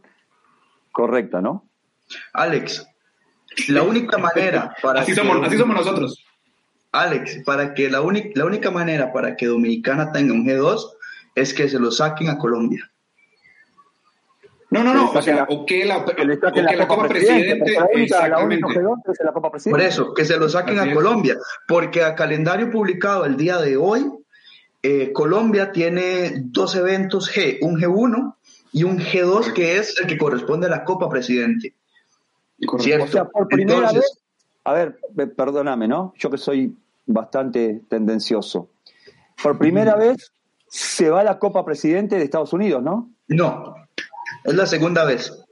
correcta, 0.92 1.42
¿no? 1.42 1.66
Alex, 2.34 2.88
la 3.68 3.84
única 3.84 4.18
manera 4.18 4.76
para... 4.82 5.02
así, 5.02 5.14
somos, 5.16 5.46
así 5.46 5.58
somos 5.58 5.76
nosotros. 5.76 6.26
Alex, 6.92 7.44
para 7.46 7.74
que 7.74 7.90
la, 7.90 8.02
única, 8.02 8.30
la 8.36 8.46
única 8.46 8.72
manera 8.72 9.14
para 9.14 9.36
que 9.36 9.48
Dominicana 9.48 10.12
tenga 10.12 10.34
un 10.34 10.46
G2 10.46 10.92
es 11.36 11.54
que 11.54 11.70
se 11.70 11.80
lo 11.80 11.92
saquen 11.92 12.30
a 12.30 12.38
Colombia. 12.38 12.90
No, 14.72 14.84
no, 14.84 14.94
no, 14.94 15.10
o 15.10 15.22
sea, 15.22 15.48
o 15.50 15.66
que 15.66 15.84
la, 15.84 16.06
Copa 16.06 17.08
Presidente, 17.08 17.74
Por 19.68 19.82
eso, 19.82 20.14
que 20.14 20.26
se 20.26 20.38
lo 20.38 20.48
saquen 20.48 20.78
a 20.78 20.94
Colombia, 20.94 21.38
porque 21.68 22.04
a 22.04 22.14
calendario 22.14 22.70
publicado 22.70 23.26
el 23.26 23.36
día 23.36 23.58
de 23.58 23.78
hoy, 23.78 24.06
eh, 24.82 25.12
Colombia 25.14 25.72
tiene 25.72 26.44
dos 26.46 26.76
eventos 26.76 27.32
G, 27.32 27.60
un 27.62 27.80
G1 27.80 28.36
y 28.72 28.84
un 28.84 29.00
G2 29.00 29.54
que 29.54 29.78
es 29.78 30.00
el 30.00 30.08
que 30.08 30.18
corresponde 30.18 30.68
a 30.68 30.70
la 30.70 30.84
Copa 30.84 31.10
Presidente. 31.10 31.74
¿Cierto? 32.80 33.06
O 33.06 33.08
sea, 33.08 33.26
por 33.26 33.48
primera 33.48 33.92
vez 33.92 34.20
a 34.64 34.74
ver, 34.74 35.00
perdóname, 35.36 35.88
¿no? 35.88 36.14
Yo 36.18 36.30
que 36.30 36.38
soy 36.38 36.78
bastante 37.06 37.82
tendencioso. 37.90 38.70
Por 39.42 39.58
primera 39.58 39.96
vez 39.96 40.32
se 40.68 41.10
va 41.10 41.24
la 41.24 41.40
Copa 41.40 41.66
Presidente 41.66 42.18
de 42.18 42.24
Estados 42.24 42.54
Unidos, 42.54 42.84
¿no? 42.84 43.10
No, 43.28 43.76
es 44.44 44.54
la 44.54 44.68
segunda 44.68 45.06
vez. 45.06 45.44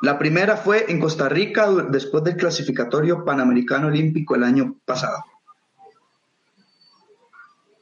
La 0.00 0.16
primera 0.16 0.56
fue 0.56 0.92
en 0.92 1.00
Costa 1.00 1.28
Rica 1.28 1.68
después 1.90 2.22
del 2.22 2.36
clasificatorio 2.36 3.24
panamericano 3.24 3.88
olímpico 3.88 4.36
el 4.36 4.44
año 4.44 4.76
pasado. 4.84 5.24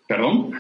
¿Perdón? 0.09 0.53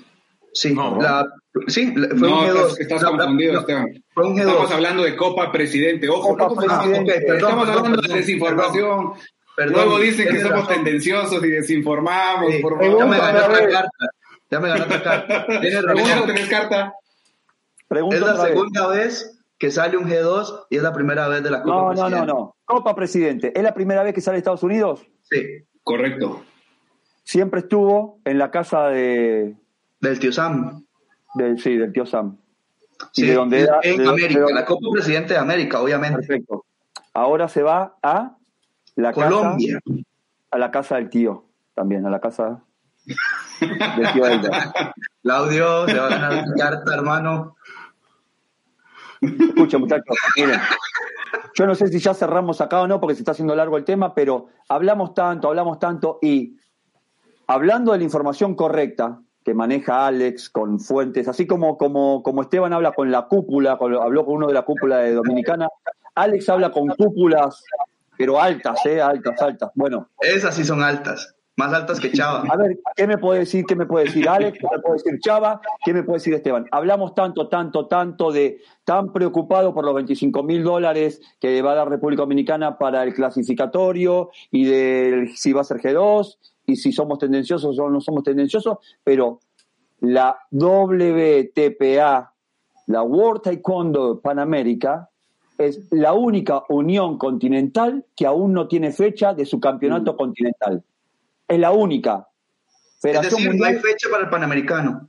Sí, 0.53 0.75
la, 0.75 1.27
sí 1.69 1.93
fue 1.95 2.29
un 2.29 2.47
G2. 2.47 2.81
Estás, 2.81 3.05
confundido, 3.05 3.61
Esteban. 3.61 4.05
Fue 4.15 4.27
un 4.27 4.37
G2. 4.37 4.41
Estamos 4.41 4.73
hablando 4.73 5.03
de 5.03 5.17
Copa 5.17 5.53
Presidente. 5.53 6.09
Ojo, 6.09 6.37
Copa 6.37 6.63
Presidente. 6.63 7.25
estamos 7.27 7.69
hablando 7.69 8.01
de 8.01 8.15
desinformación. 8.15 9.13
Luego 9.59 9.99
dicen 9.99 10.29
que 10.29 10.41
somos 10.41 10.69
tendenciosos 10.69 11.43
y 11.45 11.49
desinformamos. 11.49 12.55
Por 12.63 12.79
favor. 12.79 12.99
Ya 12.99 13.07
me 13.07 13.19
gané 13.19 13.39
otra 13.41 13.69
carta. 13.69 13.91
Ya 14.51 14.61
me 14.61 14.69
gané 14.69 14.83
otra 14.83 15.03
carta. 15.03 15.47
¿Tienes 15.61 15.83
razón. 15.83 16.49
carta? 16.51 16.93
es 17.91 18.21
la 18.21 18.47
segunda 18.47 18.87
vez 18.89 19.39
que 19.59 19.71
sale 19.71 19.97
un 19.97 20.09
G2 20.09 20.67
y 20.71 20.77
es 20.77 20.83
la 20.83 20.93
primera 20.93 21.29
vez 21.29 21.43
de 21.43 21.51
la 21.51 21.63
Copa 21.63 21.75
No, 21.75 21.83
no, 21.83 21.89
Presidente. 21.91 22.27
no, 22.27 22.27
no. 22.27 22.57
Copa 22.65 22.95
Presidente. 22.95 23.53
¿Es 23.55 23.63
la 23.63 23.73
primera 23.75 24.03
vez 24.03 24.15
que 24.15 24.21
sale 24.21 24.39
Estados 24.39 24.63
Unidos? 24.63 25.07
Sí, 25.23 25.67
Correcto. 25.83 26.43
Siempre 27.27 27.59
estuvo 27.61 28.21
en 28.25 28.39
la 28.39 28.53
casa 28.53 28.87
de, 28.87 29.57
del 30.01 30.19
tío 30.21 30.31
Sam. 30.31 30.85
del, 31.35 31.59
sí, 31.61 31.77
del 31.77 31.93
tío 31.93 32.07
Sam. 32.07 32.37
Y 33.15 33.27
de 33.27 33.35
donde 33.35 33.63
era- 33.63 33.81
en 33.83 33.97
de 33.99 34.09
América, 34.09 34.45
la 34.55 34.65
Copa 34.65 34.87
Presidente 34.93 35.35
de 35.35 35.41
América, 35.41 35.81
obviamente. 35.83 36.19
Perfecto. 36.19 36.65
Ahora 37.13 37.49
se 37.49 37.65
va 37.65 37.97
a 38.01 38.37
la 38.95 39.13
Colombia. 39.13 39.81
casa, 39.85 40.01
a 40.53 40.59
la 40.59 40.71
casa 40.71 40.95
del 40.97 41.11
tío, 41.11 41.47
también, 41.75 42.07
a 42.07 42.11
la 42.11 42.21
casa 42.21 42.63
del 43.05 44.13
tío 44.13 44.25
Eider. 44.25 44.53
Claudio, 45.23 45.89
se 45.89 45.99
va 45.99 46.07
a 46.07 46.11
ganar 46.11 46.45
una 46.45 46.55
carta, 46.57 46.95
hermano. 46.95 47.57
Escucha, 49.21 49.79
muchachos, 49.79 50.17
miren. 50.37 50.61
Yo 51.55 51.67
no 51.67 51.75
sé 51.75 51.89
si 51.89 51.99
ya 51.99 52.15
cerramos 52.15 52.61
acá 52.61 52.83
o 52.83 52.87
no, 52.87 53.01
porque 53.01 53.15
se 53.17 53.23
está 53.23 53.33
haciendo 53.33 53.57
largo 53.57 53.77
el 53.79 53.85
tema, 53.85 54.15
pero 54.15 54.47
hablamos 54.69 55.13
tanto, 55.13 55.49
hablamos 55.49 55.81
tanto, 55.81 56.19
y 56.23 56.57
hablando 57.47 57.93
de 57.93 57.99
la 57.99 58.05
información 58.05 58.55
correcta 58.55 59.21
que 59.45 59.55
maneja 59.55 60.07
Alex 60.07 60.51
con 60.51 60.81
fuentes, 60.81 61.29
así 61.29 61.47
como, 61.47 61.79
como, 61.79 62.23
como 62.23 62.43
Esteban 62.43 62.73
habla 62.73 62.93
con 62.93 63.11
la 63.13 63.27
cúpula, 63.29 63.77
con- 63.79 63.95
habló 63.95 64.25
con 64.25 64.35
uno 64.37 64.49
de 64.49 64.55
la 64.55 64.63
cúpula 64.63 64.99
de 64.99 65.15
Dominicana, 65.15 65.69
Alex 66.17 66.49
habla 66.49 66.71
con 66.73 66.89
cúpulas, 66.89 67.63
pero 68.19 68.41
altas, 68.41 68.85
¿eh? 68.87 69.01
Altas, 69.01 69.41
altas. 69.41 69.71
Bueno, 69.75 70.09
Esas 70.21 70.55
sí 70.57 70.65
son 70.65 70.83
altas, 70.83 71.35
más 71.55 71.73
altas 71.73 72.01
que 72.01 72.11
Chava. 72.11 72.43
a 72.51 72.57
ver, 72.57 72.79
¿qué 72.97 73.07
me 73.07 73.19
puede 73.19 73.41
decir? 73.41 73.65
¿Qué 73.67 73.77
me 73.77 73.87
puede 73.87 74.07
decir 74.07 74.29
Alex? 74.29 74.59
¿Qué 74.59 74.67
me 74.73 74.81
puede 74.83 74.95
decir 74.97 75.21
Chava? 75.21 75.61
¿Qué 75.85 75.95
me 75.95 76.03
puede 76.03 76.17
decir 76.17 76.35
Esteban? 76.35 76.67
Hablamos 76.73 77.15
tanto, 77.15 77.49
tanto, 77.49 77.87
tanto 77.87 78.33
de 78.33 78.59
tan 78.85 79.13
preocupado 79.13 79.73
por 79.73 79.85
los 79.85 79.95
25 79.95 80.43
mil 80.43 80.65
dólares 80.65 81.21
que 81.39 81.63
va 81.63 81.73
a 81.73 81.75
dar 81.77 81.89
República 81.89 82.23
Dominicana 82.23 82.79
para 82.79 83.05
el 83.05 83.15
clasificatorio 83.15 84.31
y 84.51 84.65
de 84.65 85.31
si 85.37 85.53
va 85.53 85.61
a 85.61 85.65
ser 85.65 85.77
G2 85.79 86.37
y 86.67 86.77
si 86.77 86.93
somos 86.93 87.19
tendenciosos 87.19 87.79
o 87.79 87.89
no 87.89 88.01
somos 88.01 88.25
tendenciosos, 88.25 88.79
pero 89.05 89.41
la 90.01 90.37
WTPA, 90.51 92.33
la 92.87 93.03
World 93.03 93.43
Taekwondo 93.43 94.21
Panamérica, 94.21 95.09
es 95.59 95.81
la 95.91 96.13
única 96.13 96.65
unión 96.69 97.17
continental 97.17 98.05
que 98.15 98.27
aún 98.27 98.53
no 98.53 98.69
tiene 98.69 98.93
fecha 98.93 99.33
de 99.33 99.47
su 99.47 99.59
campeonato 99.59 100.17
continental. 100.17 100.85
Es 101.49 101.59
la 101.59 101.71
única. 101.73 102.27
Es 102.97 103.01
Federación 103.01 103.57
no 103.57 103.65
hay 103.65 103.77
fecha 103.77 104.09
para 104.11 104.25
el 104.25 104.31
Panamericano. 104.31 105.09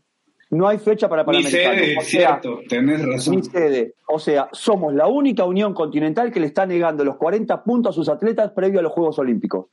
no 0.51 0.68
hay 0.68 0.78
fecha 0.78 1.10
para 1.10 1.24
Ni 1.24 1.26
Panamericano. 1.43 1.80
sede, 1.80 1.97
O 1.97 2.01
sea, 2.01 2.39
cierto, 2.39 2.60
tenés 2.70 3.05
razón. 3.05 3.36
ni 3.36 3.43
sede. 3.43 3.95
O 4.08 4.20
sea, 4.20 4.47
somos 4.53 4.93
la 4.93 5.08
única 5.08 5.43
unión 5.43 5.74
continental 5.74 6.32
que 6.32 6.39
le 6.39 6.45
está 6.45 6.66
negando 6.66 7.03
los 7.03 7.18
40 7.18 7.64
puntos 7.64 7.91
a 7.91 7.95
sus 7.95 8.08
atletas 8.08 8.51
previo 8.51 8.80
a 8.80 8.84
los 8.84 8.91
Juegos 8.93 9.20
Olímpicos. 9.20 9.66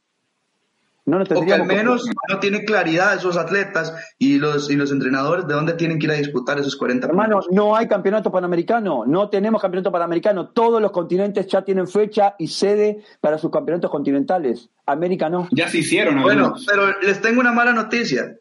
No 1.06 1.20
O 1.22 1.44
que 1.44 1.52
al 1.52 1.66
menos 1.66 2.06
no 2.30 2.38
tiene 2.40 2.64
claridad 2.64 3.14
esos 3.14 3.36
atletas 3.36 3.92
y 4.18 4.38
los, 4.38 4.70
y 4.70 4.76
los 4.76 4.90
entrenadores 4.90 5.46
de 5.46 5.52
dónde 5.52 5.74
tienen 5.74 5.98
que 5.98 6.06
ir 6.06 6.12
a 6.12 6.14
disputar 6.14 6.58
esos 6.58 6.76
40 6.76 7.08
Hermano, 7.08 7.40
puntos. 7.40 7.52
no 7.54 7.76
hay 7.76 7.86
campeonato 7.86 8.32
panamericano, 8.32 9.04
no 9.06 9.28
tenemos 9.28 9.60
campeonato 9.60 9.92
panamericano. 9.92 10.48
Todos 10.48 10.80
los 10.80 10.92
continentes 10.92 11.46
ya 11.46 11.60
tienen 11.62 11.86
fecha 11.88 12.34
y 12.38 12.48
sede 12.48 13.04
para 13.20 13.36
sus 13.36 13.50
campeonatos 13.50 13.90
continentales. 13.90 14.70
América 14.86 15.28
no. 15.28 15.46
Ya 15.50 15.68
se 15.68 15.78
hicieron 15.78 16.22
Bueno, 16.22 16.44
algunos. 16.46 16.64
pero 16.66 16.98
les 17.02 17.20
tengo 17.20 17.40
una 17.40 17.52
mala 17.52 17.72
noticia. 17.74 18.36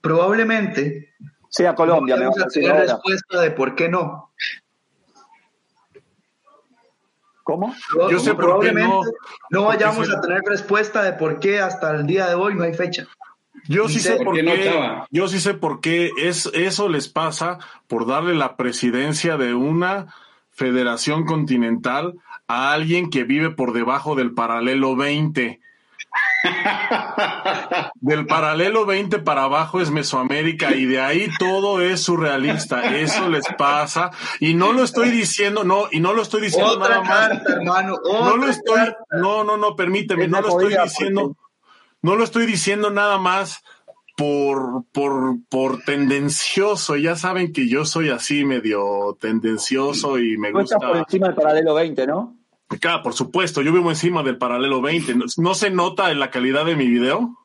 Probablemente 0.00 1.10
Sea 1.48 1.74
Colombia, 1.74 2.16
no 2.16 2.22
me 2.22 2.26
vas 2.28 2.38
a 2.38 2.42
a 2.42 2.44
decir 2.46 2.62
tener 2.62 2.76
ahora. 2.78 2.92
respuesta 2.94 3.40
de 3.40 3.50
por 3.50 3.74
qué 3.74 3.88
no. 3.90 4.30
¿Cómo? 7.42 7.74
Yo 8.10 8.18
sé 8.20 8.34
por 8.34 8.60
qué 8.60 8.70
Probablemente 8.70 8.88
no, 8.88 9.02
no 9.50 9.64
vayamos 9.66 10.06
se- 10.06 10.16
a 10.16 10.20
tener 10.20 10.42
respuesta 10.46 11.02
de 11.02 11.12
por 11.14 11.40
qué 11.40 11.60
hasta 11.60 11.90
el 11.94 12.06
día 12.06 12.26
de 12.28 12.34
hoy 12.34 12.54
no 12.54 12.62
hay 12.62 12.74
fecha. 12.74 13.06
Yo 13.68 13.88
sí 13.88 14.00
sé 14.00 14.16
por 14.24 14.34
qué 14.34 14.42
no. 14.42 15.06
Yo 15.10 15.28
sí 15.28 15.38
sé 15.40 15.54
por 15.54 15.80
qué 15.80 16.10
es 16.18 16.46
eso 16.54 16.88
les 16.88 17.08
pasa 17.08 17.58
por 17.86 18.06
darle 18.06 18.34
la 18.34 18.56
presidencia 18.56 19.36
de 19.36 19.54
una 19.54 20.12
federación 20.50 21.24
continental 21.24 22.14
a 22.48 22.72
alguien 22.72 23.08
que 23.10 23.24
vive 23.24 23.50
por 23.50 23.72
debajo 23.72 24.14
del 24.14 24.32
paralelo 24.34 24.96
20. 24.96 25.60
Del 28.00 28.26
paralelo 28.26 28.84
20 28.86 29.18
para 29.20 29.44
abajo 29.44 29.80
es 29.80 29.90
Mesoamérica 29.90 30.74
y 30.74 30.84
de 30.86 31.00
ahí 31.00 31.28
todo 31.38 31.80
es 31.80 32.02
surrealista. 32.02 32.96
Eso 32.96 33.28
les 33.28 33.44
pasa 33.56 34.10
y 34.40 34.54
no 34.54 34.72
lo 34.72 34.82
estoy 34.82 35.10
diciendo, 35.10 35.64
no, 35.64 35.86
y 35.90 36.00
no 36.00 36.12
lo 36.12 36.22
estoy 36.22 36.42
diciendo 36.42 36.72
Otra 36.72 36.88
nada 36.88 37.02
más. 37.02 37.28
carta, 37.28 37.52
hermano. 37.52 37.96
No 38.04 38.36
lo 38.36 38.48
estoy, 38.48 38.76
carta. 38.76 38.98
no, 39.12 39.44
no, 39.44 39.56
no, 39.56 39.76
permíteme, 39.76 40.28
no 40.28 40.40
lo 40.40 40.48
estoy 40.48 40.76
diciendo, 40.82 41.36
no 42.02 42.16
lo 42.16 42.24
estoy 42.24 42.46
diciendo 42.46 42.90
nada 42.90 43.18
más 43.18 43.62
por, 44.16 44.84
por, 44.92 45.36
por 45.48 45.82
tendencioso. 45.82 46.96
Ya 46.96 47.16
saben 47.16 47.52
que 47.52 47.68
yo 47.68 47.84
soy 47.84 48.10
así 48.10 48.44
medio 48.44 49.16
tendencioso 49.20 50.18
y 50.18 50.36
me 50.38 50.50
Tú 50.52 50.60
estás 50.60 50.78
por 50.78 50.88
gusta. 50.88 51.04
encima 51.04 51.26
del 51.28 51.36
paralelo 51.36 51.74
20, 51.74 52.06
¿no? 52.06 52.36
Claro, 52.80 53.02
por 53.02 53.14
supuesto, 53.14 53.62
yo 53.62 53.72
vivo 53.72 53.90
encima 53.90 54.22
del 54.22 54.38
paralelo 54.38 54.80
20. 54.80 55.14
¿No, 55.14 55.24
no 55.36 55.54
se 55.54 55.70
nota 55.70 56.10
en 56.10 56.18
la 56.20 56.30
calidad 56.30 56.64
de 56.64 56.76
mi 56.76 56.86
video? 56.88 57.36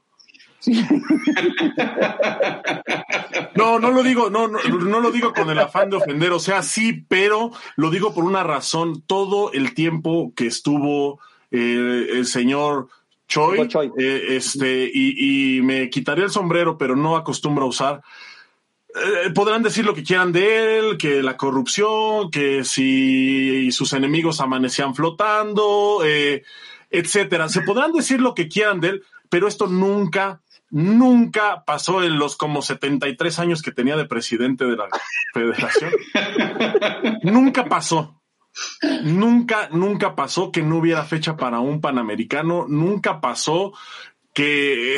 No, 3.56 3.80
no 3.80 3.92
lo 3.92 4.04
digo, 4.04 4.30
no, 4.30 4.48
no, 4.48 4.60
no 4.60 5.00
lo 5.00 5.12
digo 5.12 5.34
con 5.34 5.50
el 5.50 5.60
afán 5.60 5.90
de 5.90 5.98
ofender, 5.98 6.32
o 6.32 6.40
sea, 6.40 6.62
sí, 6.64 7.06
pero 7.08 7.52
lo 7.76 7.90
digo 7.90 8.14
por 8.14 8.24
una 8.24 8.44
razón. 8.44 9.02
Todo 9.06 9.52
el 9.54 9.74
tiempo 9.74 10.34
que 10.36 10.48
estuvo 10.48 11.20
eh, 11.52 12.08
el 12.14 12.26
señor 12.26 12.90
Choi, 13.28 13.68
Choi. 13.68 13.92
eh, 13.98 14.26
este, 14.30 14.90
y, 14.94 15.58
y 15.58 15.62
me 15.62 15.90
quitaría 15.90 16.26
el 16.26 16.32
sombrero, 16.32 16.78
pero 16.78 16.96
no 16.96 17.16
acostumbro 17.16 17.66
a 17.66 17.70
usar. 17.70 18.02
Eh, 18.98 19.30
podrán 19.32 19.64
decir 19.64 19.86
lo 19.86 19.94
que 19.94 20.04
quieran 20.04 20.32
de 20.32 20.80
él, 20.80 20.98
que 20.98 21.22
la 21.22 21.38
corrupción, 21.38 22.32
que 22.32 22.64
si 22.64 23.72
sus 23.72 23.94
enemigos 23.94 24.42
amanecían 24.42 24.96
flotando, 24.96 26.02
eh, 26.04 26.44
etcétera. 26.90 27.50
Se 27.50 27.62
podrán 27.62 27.92
decir 27.92 28.22
lo 28.22 28.34
que 28.34 28.48
quieran 28.48 28.80
de 28.80 28.90
él, 28.90 29.04
pero 29.30 29.48
esto 29.48 29.68
nunca, 29.68 30.42
nunca 30.70 31.64
pasó 31.66 32.04
en 32.04 32.18
los 32.18 32.36
como 32.36 32.62
73 32.62 33.40
años 33.40 33.62
que 33.62 33.72
tenía 33.72 33.98
de 33.98 34.06
presidente 34.06 34.66
de 34.66 34.78
la 34.78 34.88
federación. 35.34 35.92
nunca 37.24 37.66
pasó. 37.66 38.22
Nunca, 39.04 39.70
nunca 39.72 40.16
pasó 40.16 40.52
que 40.52 40.64
no 40.64 40.78
hubiera 40.78 41.04
fecha 41.04 41.38
para 41.38 41.60
un 41.60 41.80
panamericano. 41.80 42.66
Nunca 42.68 43.22
pasó 43.22 43.74
que, 44.34 44.98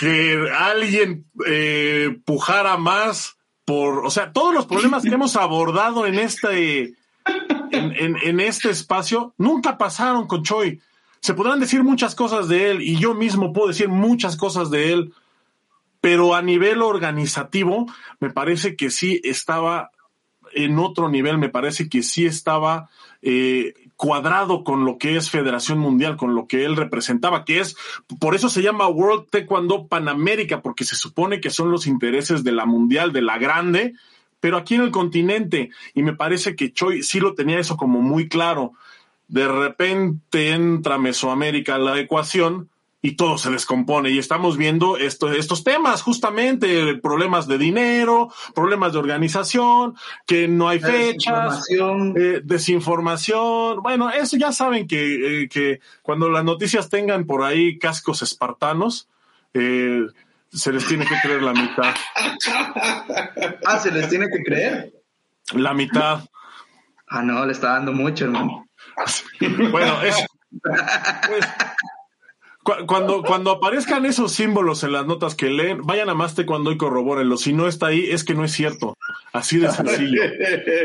que 0.00 0.48
alguien 0.56 1.26
eh, 1.46 2.16
pujara 2.24 2.78
más 2.78 3.36
por, 3.66 4.06
o 4.06 4.08
sea, 4.10 4.32
todos 4.32 4.54
los 4.54 4.64
problemas 4.64 5.02
que 5.02 5.10
hemos 5.10 5.36
abordado 5.36 6.06
en 6.06 6.18
este, 6.18 6.94
en, 7.70 7.92
en- 7.96 8.16
en 8.22 8.40
este 8.40 8.70
espacio 8.70 9.34
nunca 9.36 9.76
pasaron 9.76 10.26
con 10.26 10.42
Choi. 10.42 10.80
Se 11.20 11.34
podrán 11.34 11.60
decir 11.60 11.82
muchas 11.84 12.14
cosas 12.14 12.48
de 12.48 12.70
él 12.70 12.80
y 12.80 12.96
yo 12.96 13.12
mismo 13.14 13.52
puedo 13.52 13.68
decir 13.68 13.88
muchas 13.90 14.38
cosas 14.38 14.70
de 14.70 14.90
él, 14.94 15.12
pero 16.00 16.34
a 16.34 16.40
nivel 16.40 16.80
organizativo 16.80 17.86
me 18.20 18.30
parece 18.30 18.76
que 18.76 18.88
sí 18.88 19.20
estaba 19.22 19.90
en 20.52 20.78
otro 20.78 21.08
nivel, 21.08 21.38
me 21.38 21.48
parece 21.48 21.88
que 21.88 22.02
sí 22.02 22.26
estaba 22.26 22.88
eh, 23.22 23.74
cuadrado 23.96 24.64
con 24.64 24.84
lo 24.84 24.98
que 24.98 25.16
es 25.16 25.30
Federación 25.30 25.78
Mundial, 25.78 26.16
con 26.16 26.34
lo 26.34 26.46
que 26.46 26.64
él 26.64 26.76
representaba, 26.76 27.44
que 27.44 27.60
es, 27.60 27.76
por 28.18 28.34
eso 28.34 28.48
se 28.48 28.62
llama 28.62 28.88
World 28.88 29.28
Taekwondo 29.30 29.88
Panamérica, 29.88 30.62
porque 30.62 30.84
se 30.84 30.96
supone 30.96 31.40
que 31.40 31.50
son 31.50 31.70
los 31.70 31.86
intereses 31.86 32.42
de 32.42 32.52
la 32.52 32.64
Mundial, 32.64 33.12
de 33.12 33.22
la 33.22 33.38
grande, 33.38 33.94
pero 34.40 34.56
aquí 34.56 34.74
en 34.74 34.82
el 34.82 34.90
continente, 34.90 35.70
y 35.94 36.02
me 36.02 36.14
parece 36.14 36.56
que 36.56 36.72
Choi 36.72 37.02
sí 37.02 37.20
lo 37.20 37.34
tenía 37.34 37.58
eso 37.58 37.76
como 37.76 38.00
muy 38.00 38.28
claro. 38.28 38.72
De 39.28 39.46
repente 39.46 40.52
entra 40.52 40.96
Mesoamérica 40.96 41.74
a 41.74 41.78
la 41.78 41.98
ecuación 42.00 42.70
y 43.02 43.12
todo 43.16 43.38
se 43.38 43.50
descompone 43.50 44.10
y 44.10 44.18
estamos 44.18 44.56
viendo 44.58 44.96
esto- 44.98 45.32
estos 45.32 45.64
temas 45.64 46.02
justamente, 46.02 46.96
problemas 46.96 47.46
de 47.48 47.56
dinero, 47.56 48.30
problemas 48.54 48.92
de 48.92 48.98
organización, 48.98 49.94
que 50.26 50.48
no 50.48 50.68
hay 50.68 50.80
fechas, 50.80 51.62
desinformación. 51.68 52.14
eh, 52.18 52.40
desinformación. 52.44 53.82
Bueno, 53.82 54.10
eso 54.10 54.36
ya 54.36 54.52
saben 54.52 54.86
que, 54.86 55.42
eh, 55.44 55.48
que 55.48 55.80
cuando 56.02 56.28
las 56.28 56.44
noticias 56.44 56.88
tengan 56.90 57.24
por 57.24 57.42
ahí 57.42 57.78
cascos 57.78 58.20
espartanos, 58.22 59.08
eh, 59.54 60.02
se 60.52 60.72
les 60.72 60.86
tiene 60.86 61.06
que 61.06 61.14
creer 61.22 61.42
la 61.42 61.52
mitad. 61.54 61.94
Ah, 63.64 63.78
se 63.78 63.90
les 63.90 64.08
tiene 64.08 64.26
que 64.28 64.42
creer. 64.42 64.92
La 65.54 65.72
mitad. 65.74 66.24
Ah, 67.08 67.22
no, 67.22 67.44
le 67.46 67.52
está 67.52 67.70
dando 67.74 67.92
mucho, 67.92 68.24
hermano. 68.26 68.66
Bueno, 69.70 70.02
es, 70.02 70.16
pues, 70.62 71.46
cuando, 72.62 73.22
cuando 73.22 73.50
aparezcan 73.52 74.04
esos 74.04 74.32
símbolos 74.32 74.84
en 74.84 74.92
las 74.92 75.06
notas 75.06 75.34
que 75.34 75.48
leen, 75.48 75.80
vayan 75.82 76.10
a 76.10 76.14
Maste 76.14 76.44
cuando 76.44 76.70
y 76.72 76.76
corrobórenlo. 76.76 77.36
Si 77.36 77.52
no 77.52 77.66
está 77.66 77.86
ahí, 77.86 78.10
es 78.10 78.22
que 78.22 78.34
no 78.34 78.44
es 78.44 78.52
cierto. 78.52 78.98
Así 79.32 79.58
de 79.58 79.70
sencillo. 79.70 80.22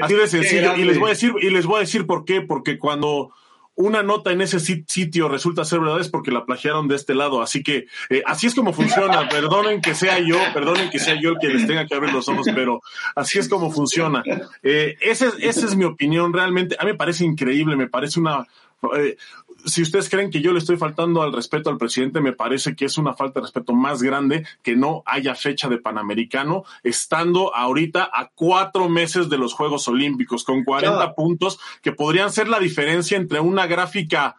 Así 0.02 0.14
de 0.14 0.28
sencillo. 0.30 0.78
Y 0.78 0.86
les 0.86 0.98
voy 0.98 1.08
a 1.08 1.10
decir, 1.10 1.34
y 1.42 1.50
les 1.50 1.66
voy 1.66 1.78
a 1.78 1.80
decir 1.80 2.06
por 2.06 2.24
qué, 2.24 2.42
porque 2.42 2.80
cuando 2.80 3.32
una 3.76 4.04
nota 4.04 4.32
en 4.32 4.40
ese 4.40 4.62
sitio 4.62 5.28
resulta 5.28 5.66
ser 5.66 5.82
verdad 5.82 6.00
es 6.00 6.08
porque 6.08 6.32
la 6.32 6.46
plagiaron 6.46 6.88
de 6.88 6.96
este 6.96 7.14
lado. 7.14 7.42
Así 7.42 7.62
que 7.62 7.88
eh, 8.10 8.24
así 8.26 8.48
es 8.48 8.56
como 8.56 8.72
funciona. 8.72 9.28
Perdonen 9.30 9.82
que 9.82 9.96
sea 9.96 10.20
yo, 10.20 10.38
perdonen 10.54 10.90
que 10.90 11.00
sea 11.00 11.20
yo 11.20 11.32
el 11.32 11.40
que 11.40 11.50
les 11.50 11.68
tenga 11.68 11.86
que 11.86 11.94
abrir 11.94 12.14
los 12.14 12.30
ojos, 12.30 12.48
pero 12.56 12.82
así 13.16 13.38
es 13.38 13.50
como 13.50 13.72
funciona. 13.72 14.24
Eh, 14.64 14.96
esa, 15.02 15.34
esa 15.40 15.66
es 15.66 15.76
mi 15.76 15.84
opinión. 15.84 16.32
Realmente, 16.32 16.78
a 16.80 16.86
mí 16.86 16.92
me 16.92 16.98
parece 16.98 17.26
increíble, 17.26 17.76
me 17.76 17.90
parece 17.90 18.20
una, 18.20 18.48
eh, 18.94 19.18
si 19.66 19.82
ustedes 19.82 20.10
creen 20.10 20.30
que 20.30 20.42
yo 20.42 20.52
le 20.52 20.60
estoy 20.60 20.78
faltando 20.78 21.22
al 21.22 21.34
respeto 21.34 21.70
al 21.70 21.78
presidente, 21.78 22.22
me 22.22 22.34
parece 22.34 22.76
que 22.76 22.86
es 22.86 22.98
una 22.98 23.14
falta 23.14 23.40
de 23.40 23.46
respeto 23.46 23.74
más 23.74 24.04
grande 24.04 24.46
que 24.62 24.76
no 24.76 25.02
haya 25.06 25.36
fecha 25.36 25.70
de 25.70 25.78
Panamericano, 25.78 26.64
estando 26.84 27.56
ahorita 27.56 28.10
a 28.12 28.30
cuatro 28.36 28.90
meses 28.90 29.30
de 29.30 29.38
los 29.38 29.54
Juegos 29.54 29.88
Olímpicos, 29.88 30.44
con 30.44 30.64
40 30.64 31.16
puntos, 31.16 31.60
que 31.82 31.92
podrían 31.92 32.32
ser 32.32 32.48
la 32.48 32.60
diferencia 32.60 33.18
entre 33.18 33.40
una 33.40 33.66
gráfica 33.66 34.36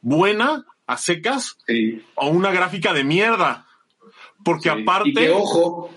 buena, 0.00 0.64
a 0.86 0.96
secas, 0.96 1.58
o 2.14 2.28
una 2.28 2.50
gráfica 2.52 2.92
de 2.92 3.04
mierda. 3.04 3.66
Porque 4.44 4.70
aparte. 4.70 5.30
ojo, 5.30 5.90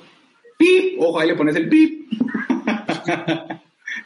pip, 0.57 0.99
ojo, 0.99 1.19
ahí 1.19 1.27
le 1.27 1.35
pones 1.35 1.55
el 1.55 1.69
pip. 1.69 2.11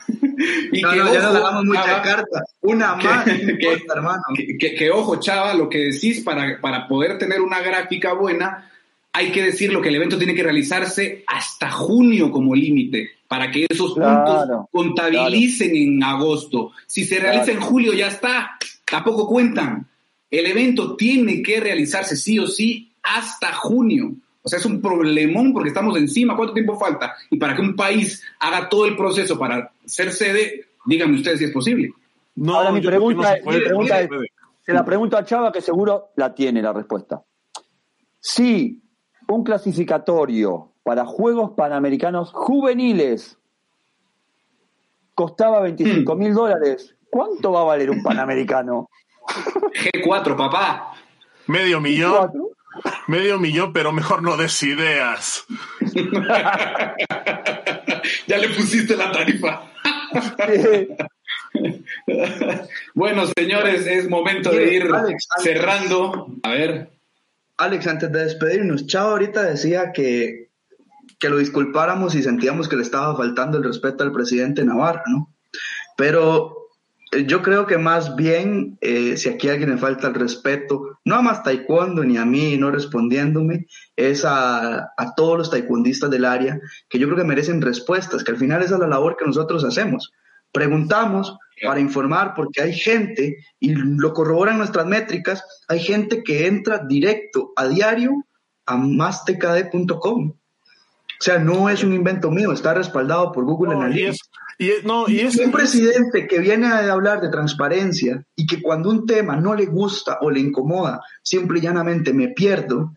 y 0.71 0.81
que, 0.81 0.81
ya 0.81 1.21
nos 1.21 1.33
damos 1.33 1.65
mucha 1.65 2.01
carta. 2.01 2.43
Una 2.61 2.95
más, 2.95 3.25
que, 3.25 3.83
hermano. 3.93 4.23
Que, 4.59 4.91
ojo, 4.91 5.19
chava, 5.19 5.53
lo 5.53 5.69
que 5.69 5.91
decís, 5.91 6.21
para, 6.21 6.59
para 6.61 6.87
poder 6.87 7.17
tener 7.17 7.41
una 7.41 7.61
gráfica 7.61 8.13
buena, 8.13 8.69
hay 9.13 9.31
que 9.31 9.43
decir 9.43 9.71
lo 9.71 9.81
que 9.81 9.89
el 9.89 9.95
evento 9.95 10.17
tiene 10.17 10.35
que 10.35 10.43
realizarse 10.43 11.23
hasta 11.27 11.71
junio 11.71 12.31
como 12.31 12.53
límite, 12.53 13.11
para 13.27 13.49
que 13.49 13.65
esos 13.69 13.93
puntos 13.93 14.67
contabilicen 14.71 15.75
en 15.75 16.03
agosto. 16.03 16.71
Si 16.85 17.05
se 17.05 17.19
realiza 17.19 17.51
en 17.51 17.61
julio, 17.61 17.93
ya 17.93 18.07
está, 18.07 18.57
tampoco 18.83 19.27
cuentan. 19.27 19.87
El 20.29 20.47
evento 20.47 20.95
tiene 20.95 21.41
que 21.41 21.59
realizarse 21.59 22.17
sí 22.17 22.39
o 22.39 22.47
sí 22.47 22.91
hasta 23.03 23.53
junio. 23.53 24.15
O 24.45 24.47
sea, 24.47 24.59
es 24.59 24.65
un 24.65 24.79
problemón 24.79 25.53
porque 25.53 25.69
estamos 25.69 25.97
encima. 25.97 26.35
¿Cuánto 26.35 26.53
tiempo 26.53 26.77
falta? 26.77 27.15
Y 27.31 27.37
para 27.37 27.55
que 27.55 27.63
un 27.63 27.75
país 27.75 28.23
haga 28.39 28.69
todo 28.69 28.85
el 28.85 28.95
proceso 28.95 29.39
para 29.39 29.71
ser 29.85 30.11
sede, 30.11 30.67
díganme 30.85 31.15
ustedes 31.15 31.39
si 31.39 31.45
es 31.45 31.51
posible. 31.51 31.91
No, 32.35 32.57
Ahora 32.57 32.71
mi 32.71 32.81
pregunta, 32.81 33.37
mi 33.43 33.59
pregunta 33.59 34.01
es, 34.01 34.09
se 34.61 34.71
la 34.71 34.85
pregunto 34.85 35.17
a 35.17 35.25
Chava 35.25 35.51
que 35.51 35.61
seguro 35.61 36.09
la 36.15 36.35
tiene 36.35 36.61
la 36.61 36.73
respuesta. 36.73 37.23
Si 38.19 38.83
un 39.27 39.43
clasificatorio 39.43 40.73
para 40.83 41.05
Juegos 41.05 41.53
Panamericanos 41.57 42.31
juveniles 42.31 43.39
costaba 45.15 45.61
25 45.61 46.15
mil 46.15 46.35
dólares, 46.35 46.95
¿cuánto 47.09 47.51
va 47.51 47.61
a 47.61 47.63
valer 47.63 47.89
un 47.89 48.03
Panamericano? 48.03 48.89
G4, 49.25 50.37
papá. 50.37 50.93
Medio 51.47 51.81
millón. 51.81 52.54
Medio 53.07 53.39
millón, 53.39 53.73
pero 53.73 53.91
mejor 53.91 54.23
no 54.23 54.37
des 54.37 54.63
ideas. 54.63 55.45
ya 58.27 58.37
le 58.37 58.49
pusiste 58.49 58.95
la 58.95 59.11
tarifa. 59.11 59.71
bueno, 62.93 63.23
señores, 63.37 63.87
es 63.87 64.09
momento 64.09 64.51
de 64.51 64.73
ir 64.73 64.89
cerrando. 65.41 66.27
A 66.43 66.49
ver. 66.49 66.89
Alex, 67.57 67.87
antes 67.87 68.11
de 68.11 68.23
despedirnos, 68.23 68.85
Chao 68.87 69.11
ahorita 69.11 69.43
decía 69.43 69.93
que, 69.93 70.49
que 71.19 71.29
lo 71.29 71.37
disculpáramos 71.37 72.15
y 72.15 72.23
sentíamos 72.23 72.67
que 72.67 72.75
le 72.75 72.83
estaba 72.83 73.15
faltando 73.15 73.57
el 73.57 73.63
respeto 73.63 74.03
al 74.03 74.11
presidente 74.11 74.65
Navarro, 74.65 75.03
¿no? 75.07 75.33
Pero 75.95 76.64
yo 77.25 77.41
creo 77.41 77.65
que 77.65 77.77
más 77.77 78.15
bien, 78.15 78.77
eh, 78.81 79.17
si 79.17 79.29
aquí 79.29 79.49
alguien 79.49 79.69
le 79.69 79.77
falta 79.77 80.07
el 80.07 80.13
respeto, 80.13 80.99
no 81.05 81.15
a 81.15 81.21
más 81.21 81.43
taekwondo 81.43 82.03
ni 82.03 82.17
a 82.17 82.25
mí 82.25 82.57
no 82.57 82.71
respondiéndome, 82.71 83.67
es 83.95 84.23
a, 84.25 84.93
todos 85.15 85.37
los 85.37 85.51
taekwondistas 85.51 86.09
del 86.09 86.25
área, 86.25 86.59
que 86.89 86.99
yo 86.99 87.07
creo 87.07 87.17
que 87.17 87.23
merecen 87.23 87.61
respuestas, 87.61 88.23
que 88.23 88.31
al 88.31 88.37
final 88.37 88.61
esa 88.61 88.75
es 88.75 88.79
la 88.79 88.87
labor 88.87 89.15
que 89.17 89.25
nosotros 89.25 89.63
hacemos. 89.63 90.11
Preguntamos 90.51 91.37
para 91.63 91.79
informar, 91.79 92.33
porque 92.35 92.61
hay 92.61 92.73
gente, 92.73 93.37
y 93.59 93.73
lo 93.75 94.13
corroboran 94.13 94.57
nuestras 94.57 94.85
métricas, 94.85 95.43
hay 95.67 95.79
gente 95.79 96.23
que 96.23 96.47
entra 96.47 96.79
directo 96.79 97.53
a 97.55 97.67
diario 97.67 98.25
a 98.65 98.77
mastecade.com. 98.77 100.29
O 100.29 101.23
sea, 101.23 101.39
no 101.39 101.69
es 101.69 101.83
un 101.83 101.93
invento 101.93 102.29
mío, 102.29 102.51
está 102.51 102.73
respaldado 102.73 103.31
por 103.31 103.45
Google 103.45 103.73
Analytics. 103.75 104.29
Y, 104.57 104.71
no, 104.83 105.07
y 105.09 105.19
es, 105.19 105.37
un 105.37 105.51
presidente 105.51 106.27
que 106.27 106.39
viene 106.39 106.67
a 106.67 106.91
hablar 106.91 107.19
de 107.21 107.29
transparencia 107.29 108.23
y 108.35 108.45
que 108.45 108.61
cuando 108.61 108.89
un 108.89 109.05
tema 109.05 109.35
no 109.35 109.53
le 109.53 109.65
gusta 109.65 110.19
o 110.21 110.29
le 110.29 110.39
incomoda, 110.39 111.01
simple 111.21 111.59
y 111.59 111.61
llanamente 111.61 112.13
me 112.13 112.29
pierdo, 112.29 112.93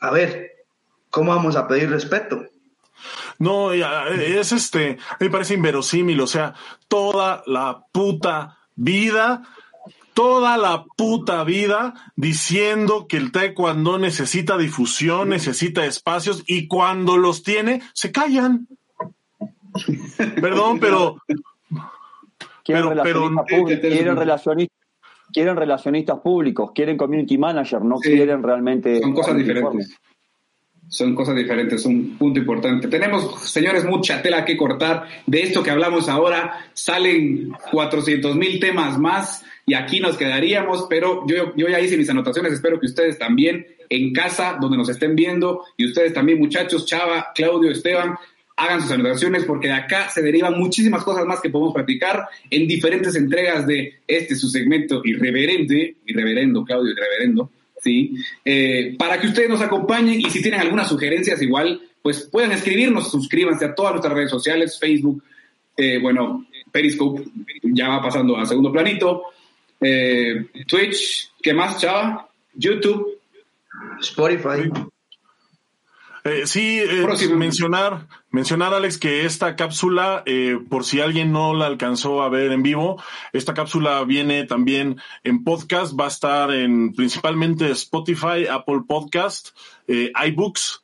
a 0.00 0.10
ver, 0.10 0.52
¿cómo 1.10 1.34
vamos 1.34 1.56
a 1.56 1.68
pedir 1.68 1.90
respeto? 1.90 2.44
No, 3.38 3.72
es 3.72 4.52
este, 4.52 4.98
me 5.20 5.30
parece 5.30 5.54
inverosímil, 5.54 6.20
o 6.20 6.26
sea, 6.26 6.54
toda 6.88 7.42
la 7.46 7.84
puta 7.92 8.58
vida, 8.74 9.42
toda 10.14 10.56
la 10.56 10.84
puta 10.96 11.44
vida 11.44 11.94
diciendo 12.16 13.06
que 13.08 13.16
el 13.16 13.32
taekwondo 13.32 13.98
necesita 13.98 14.56
difusión, 14.56 15.28
necesita 15.30 15.84
espacios 15.84 16.44
y 16.46 16.68
cuando 16.68 17.16
los 17.16 17.42
tiene, 17.42 17.82
se 17.92 18.12
callan. 18.12 18.68
Perdón, 20.40 20.78
pero. 20.80 21.16
Quieren, 22.62 22.88
relacionistas, 22.88 24.78
quieren, 25.30 25.56
relacionistas, 25.56 26.18
públicos, 26.20 26.70
quieren 26.74 26.96
community 26.96 27.36
manager, 27.36 27.84
no 27.84 27.96
quieren 27.98 28.42
realmente. 28.42 29.00
Son 29.00 29.12
cosas 29.12 29.36
diferentes. 29.36 29.98
Son 30.88 31.14
cosas 31.14 31.36
diferentes, 31.36 31.84
un 31.84 32.16
punto 32.16 32.38
importante. 32.38 32.88
Tenemos, 32.88 33.40
señores, 33.50 33.84
mucha 33.84 34.22
tela 34.22 34.44
que 34.44 34.56
cortar. 34.56 35.06
De 35.26 35.42
esto 35.42 35.62
que 35.62 35.70
hablamos 35.70 36.08
ahora, 36.08 36.58
salen 36.72 37.52
400 37.70 38.36
mil 38.36 38.60
temas 38.60 38.98
más 38.98 39.44
y 39.66 39.74
aquí 39.74 40.00
nos 40.00 40.16
quedaríamos, 40.16 40.86
pero 40.88 41.26
yo, 41.26 41.54
yo 41.56 41.68
ya 41.68 41.80
hice 41.80 41.96
mis 41.96 42.08
anotaciones, 42.10 42.52
espero 42.52 42.78
que 42.78 42.86
ustedes 42.86 43.18
también 43.18 43.66
en 43.88 44.12
casa, 44.12 44.56
donde 44.60 44.76
nos 44.76 44.88
estén 44.88 45.14
viendo, 45.14 45.64
y 45.76 45.86
ustedes 45.86 46.12
también, 46.12 46.38
muchachos, 46.38 46.86
Chava, 46.86 47.32
Claudio, 47.34 47.70
Esteban, 47.70 48.16
hagan 48.56 48.80
sus 48.80 48.90
anotaciones 48.92 49.44
porque 49.44 49.68
de 49.68 49.74
acá 49.74 50.08
se 50.08 50.22
derivan 50.22 50.58
muchísimas 50.58 51.02
cosas 51.02 51.26
más 51.26 51.40
que 51.40 51.50
podemos 51.50 51.74
practicar 51.74 52.28
en 52.50 52.68
diferentes 52.68 53.14
entregas 53.16 53.66
de 53.66 54.00
este 54.06 54.36
su 54.36 54.48
segmento 54.48 55.00
irreverente, 55.04 55.96
irreverendo, 56.06 56.64
Claudio, 56.64 56.92
irreverendo, 56.92 57.50
¿sí? 57.80 58.14
Eh, 58.44 58.94
para 58.98 59.20
que 59.20 59.26
ustedes 59.26 59.48
nos 59.48 59.60
acompañen 59.60 60.20
y 60.20 60.30
si 60.30 60.40
tienen 60.40 60.60
algunas 60.60 60.88
sugerencias 60.88 61.42
igual, 61.42 61.80
pues 62.00 62.28
puedan 62.30 62.52
escribirnos, 62.52 63.10
suscríbanse 63.10 63.64
a 63.64 63.74
todas 63.74 63.92
nuestras 63.92 64.14
redes 64.14 64.30
sociales, 64.30 64.78
Facebook, 64.78 65.22
eh, 65.76 65.98
bueno, 66.00 66.46
Periscope 66.70 67.24
ya 67.62 67.88
va 67.88 68.02
pasando 68.02 68.36
a 68.36 68.46
segundo 68.46 68.70
planito, 68.70 69.22
eh, 69.80 70.46
Twitch, 70.66 71.32
¿qué 71.42 71.52
más, 71.52 71.80
chava? 71.80 72.28
YouTube, 72.54 73.18
Spotify. 74.00 74.70
Eh, 76.26 76.46
sí, 76.46 76.78
eh, 76.78 77.06
mencionar, 77.36 78.08
mencionar, 78.30 78.72
Alex, 78.72 78.96
que 78.96 79.26
esta 79.26 79.56
cápsula, 79.56 80.22
eh, 80.24 80.58
por 80.70 80.86
si 80.86 81.02
alguien 81.02 81.32
no 81.32 81.52
la 81.52 81.66
alcanzó 81.66 82.22
a 82.22 82.30
ver 82.30 82.50
en 82.50 82.62
vivo, 82.62 83.02
esta 83.34 83.52
cápsula 83.52 84.02
viene 84.04 84.44
también 84.44 84.96
en 85.22 85.44
podcast, 85.44 85.92
va 86.00 86.06
a 86.06 86.08
estar 86.08 86.50
en 86.50 86.94
principalmente 86.94 87.70
Spotify, 87.72 88.46
Apple 88.50 88.84
Podcast, 88.88 89.50
iBooks 89.86 90.82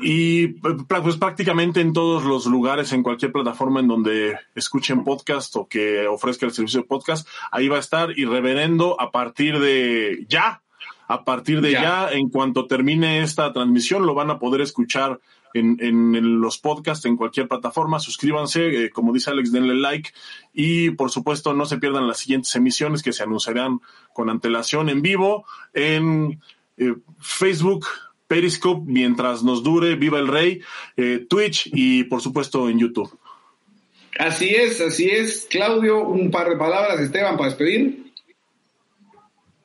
y 0.00 0.48
pues 0.48 1.16
prácticamente 1.18 1.82
en 1.82 1.92
todos 1.92 2.24
los 2.24 2.46
lugares, 2.46 2.92
en 2.92 3.02
cualquier 3.02 3.30
plataforma 3.30 3.80
en 3.80 3.88
donde 3.88 4.38
escuchen 4.54 5.04
podcast 5.04 5.54
o 5.56 5.68
que 5.68 6.06
ofrezca 6.06 6.46
el 6.46 6.52
servicio 6.52 6.80
de 6.80 6.86
podcast, 6.86 7.28
ahí 7.50 7.68
va 7.68 7.76
a 7.76 7.80
estar 7.80 8.18
y 8.18 8.24
reverendo 8.24 8.98
a 8.98 9.10
partir 9.10 9.58
de 9.58 10.24
ya 10.30 10.62
a 11.08 11.24
partir 11.24 11.60
de 11.60 11.72
ya. 11.72 12.10
en 12.10 12.28
cuanto 12.28 12.66
termine 12.66 13.22
esta 13.22 13.52
transmisión, 13.52 14.06
lo 14.06 14.14
van 14.14 14.30
a 14.30 14.38
poder 14.38 14.60
escuchar 14.60 15.20
en, 15.54 15.76
en, 15.80 16.40
los 16.40 16.58
podcasts, 16.58 17.04
en 17.06 17.16
cualquier 17.16 17.48
plataforma. 17.48 18.00
Suscríbanse, 18.00 18.84
eh, 18.84 18.90
como 18.90 19.12
dice 19.12 19.30
Alex, 19.30 19.52
denle 19.52 19.74
like 19.74 20.10
y 20.52 20.90
por 20.90 21.10
supuesto 21.10 21.52
no 21.52 21.66
se 21.66 21.78
pierdan 21.78 22.08
las 22.08 22.18
siguientes 22.18 22.54
emisiones 22.54 23.02
que 23.02 23.12
se 23.12 23.22
anunciarán 23.22 23.80
con 24.12 24.30
antelación 24.30 24.88
en 24.88 25.02
vivo 25.02 25.44
en 25.74 26.40
eh, 26.76 26.94
Facebook, 27.18 27.86
Periscope, 28.26 28.82
mientras 28.86 29.42
nos 29.42 29.62
dure, 29.62 29.94
viva 29.96 30.18
el 30.18 30.28
rey, 30.28 30.60
eh, 30.96 31.26
Twitch 31.28 31.68
y 31.72 32.04
por 32.04 32.22
supuesto 32.22 32.68
en 32.68 32.78
YouTube. 32.78 33.18
Así 34.18 34.50
es, 34.50 34.80
así 34.80 35.08
es. 35.08 35.46
Claudio, 35.50 36.06
un 36.06 36.30
par 36.30 36.48
de 36.48 36.56
palabras, 36.56 37.00
Esteban, 37.00 37.36
para 37.36 37.48
despedir. 37.48 38.12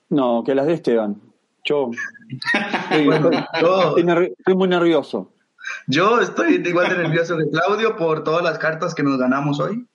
No, 0.10 0.44
que 0.46 0.56
las 0.56 0.68
de 0.68 0.74
Esteban 0.74 1.27
Yo 1.68 1.92
estoy, 2.92 4.56
muy 4.56 4.68
nervioso. 4.68 5.34
Yo 5.88 6.22
estoy 6.22 6.64
igual 6.66 6.90
de 6.90 6.98
nervioso 6.98 7.38
que 7.38 7.50
Claudio 7.50 7.98
por 7.98 8.24
todas 8.24 8.44
las 8.44 8.58
cartas 8.58 8.96
que 8.96 9.04
nos 9.04 9.18
ganamos 9.18 9.60
hoy. 9.60 9.86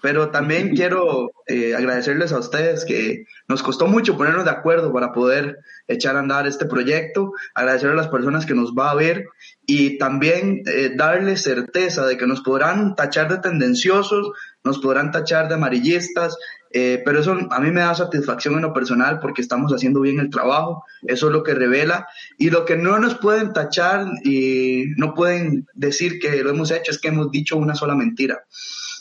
Pero 0.00 0.30
también 0.30 0.70
quiero 0.76 1.32
eh, 1.46 1.74
agradecerles 1.74 2.32
a 2.32 2.38
ustedes 2.38 2.84
que 2.84 3.24
nos 3.48 3.62
costó 3.62 3.88
mucho 3.88 4.16
ponernos 4.16 4.44
de 4.44 4.52
acuerdo 4.52 4.92
para 4.92 5.12
poder 5.12 5.58
echar 5.88 6.14
a 6.16 6.20
andar 6.20 6.46
este 6.46 6.66
proyecto, 6.66 7.32
agradecer 7.54 7.90
a 7.90 7.94
las 7.94 8.08
personas 8.08 8.46
que 8.46 8.54
nos 8.54 8.74
va 8.74 8.90
a 8.90 8.94
ver 8.94 9.26
y 9.66 9.98
también 9.98 10.62
eh, 10.66 10.92
darles 10.94 11.42
certeza 11.42 12.06
de 12.06 12.16
que 12.16 12.26
nos 12.26 12.42
podrán 12.42 12.94
tachar 12.94 13.28
de 13.28 13.38
tendenciosos, 13.38 14.30
nos 14.62 14.78
podrán 14.78 15.10
tachar 15.10 15.48
de 15.48 15.54
amarillistas, 15.54 16.36
eh, 16.70 17.02
pero 17.04 17.20
eso 17.20 17.36
a 17.50 17.60
mí 17.60 17.70
me 17.70 17.80
da 17.80 17.94
satisfacción 17.94 18.54
en 18.54 18.62
lo 18.62 18.72
personal 18.72 19.20
porque 19.20 19.42
estamos 19.42 19.72
haciendo 19.72 20.00
bien 20.00 20.20
el 20.20 20.30
trabajo, 20.30 20.84
eso 21.02 21.26
es 21.26 21.32
lo 21.32 21.42
que 21.42 21.54
revela. 21.54 22.08
Y 22.38 22.50
lo 22.50 22.64
que 22.64 22.76
no 22.76 22.98
nos 22.98 23.16
pueden 23.16 23.52
tachar 23.52 24.06
y 24.24 24.86
no 24.96 25.14
pueden 25.14 25.66
decir 25.74 26.18
que 26.18 26.42
lo 26.42 26.50
hemos 26.50 26.70
hecho 26.70 26.90
es 26.90 26.98
que 26.98 27.08
hemos 27.08 27.30
dicho 27.30 27.56
una 27.56 27.74
sola 27.74 27.94
mentira. 27.94 28.44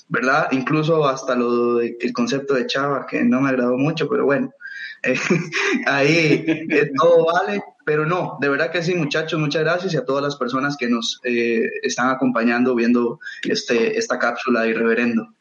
¿verdad? 0.09 0.47
Incluso 0.51 1.07
hasta 1.07 1.35
lo 1.35 1.81
el 1.81 2.13
concepto 2.13 2.53
de 2.53 2.65
Chava, 2.65 3.05
que 3.05 3.23
no 3.23 3.41
me 3.41 3.49
agradó 3.49 3.77
mucho, 3.77 4.07
pero 4.07 4.25
bueno, 4.25 4.51
eh, 5.03 5.15
ahí 5.85 6.43
eh, 6.47 6.91
todo 6.95 7.25
vale, 7.25 7.61
pero 7.85 8.05
no, 8.05 8.37
de 8.41 8.49
verdad 8.49 8.71
que 8.71 8.83
sí, 8.83 8.95
muchachos, 8.95 9.39
muchas 9.39 9.63
gracias 9.63 9.93
y 9.93 9.97
a 9.97 10.05
todas 10.05 10.23
las 10.23 10.35
personas 10.35 10.77
que 10.77 10.89
nos 10.89 11.19
eh, 11.23 11.69
están 11.83 12.09
acompañando 12.09 12.75
viendo 12.75 13.19
este, 13.43 13.97
esta 13.97 14.17
cápsula 14.17 14.61
de 14.61 14.69
Irreverendo. 14.69 15.36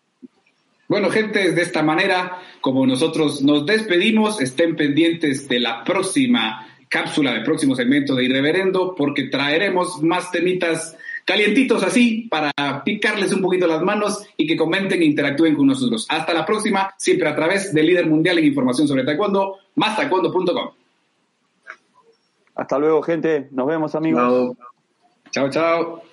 Bueno, 0.88 1.10
gente, 1.10 1.52
de 1.52 1.62
esta 1.62 1.82
manera, 1.82 2.38
como 2.60 2.86
nosotros 2.86 3.42
nos 3.42 3.66
despedimos, 3.66 4.40
estén 4.40 4.76
pendientes 4.76 5.48
de 5.48 5.60
la 5.60 5.82
próxima 5.84 6.66
cápsula, 6.88 7.32
del 7.32 7.42
próximo 7.42 7.74
segmento 7.74 8.14
de 8.14 8.24
Irreverendo, 8.24 8.94
porque 8.94 9.24
traeremos 9.24 10.02
más 10.02 10.30
temitas 10.30 10.96
calientitos 11.24 11.82
así 11.82 12.28
para 12.30 12.52
picarles 12.84 13.32
un 13.32 13.42
poquito 13.42 13.66
las 13.66 13.82
manos 13.82 14.24
y 14.36 14.46
que 14.46 14.56
comenten 14.56 15.02
e 15.02 15.04
interactúen 15.04 15.56
con 15.56 15.66
nosotros. 15.66 16.06
Hasta 16.08 16.32
la 16.32 16.46
próxima, 16.46 16.94
siempre 16.96 17.28
a 17.28 17.34
través 17.34 17.74
del 17.74 17.86
líder 17.86 18.06
mundial 18.06 18.38
en 18.38 18.46
información 18.46 18.86
sobre 18.86 19.04
taekwondo, 19.04 19.56
taekwondo.com. 19.74 20.70
Hasta 22.54 22.78
luego, 22.78 23.02
gente. 23.02 23.48
Nos 23.50 23.66
vemos, 23.66 23.94
amigos. 23.94 24.56
Chao, 25.30 25.50
chao. 25.50 26.05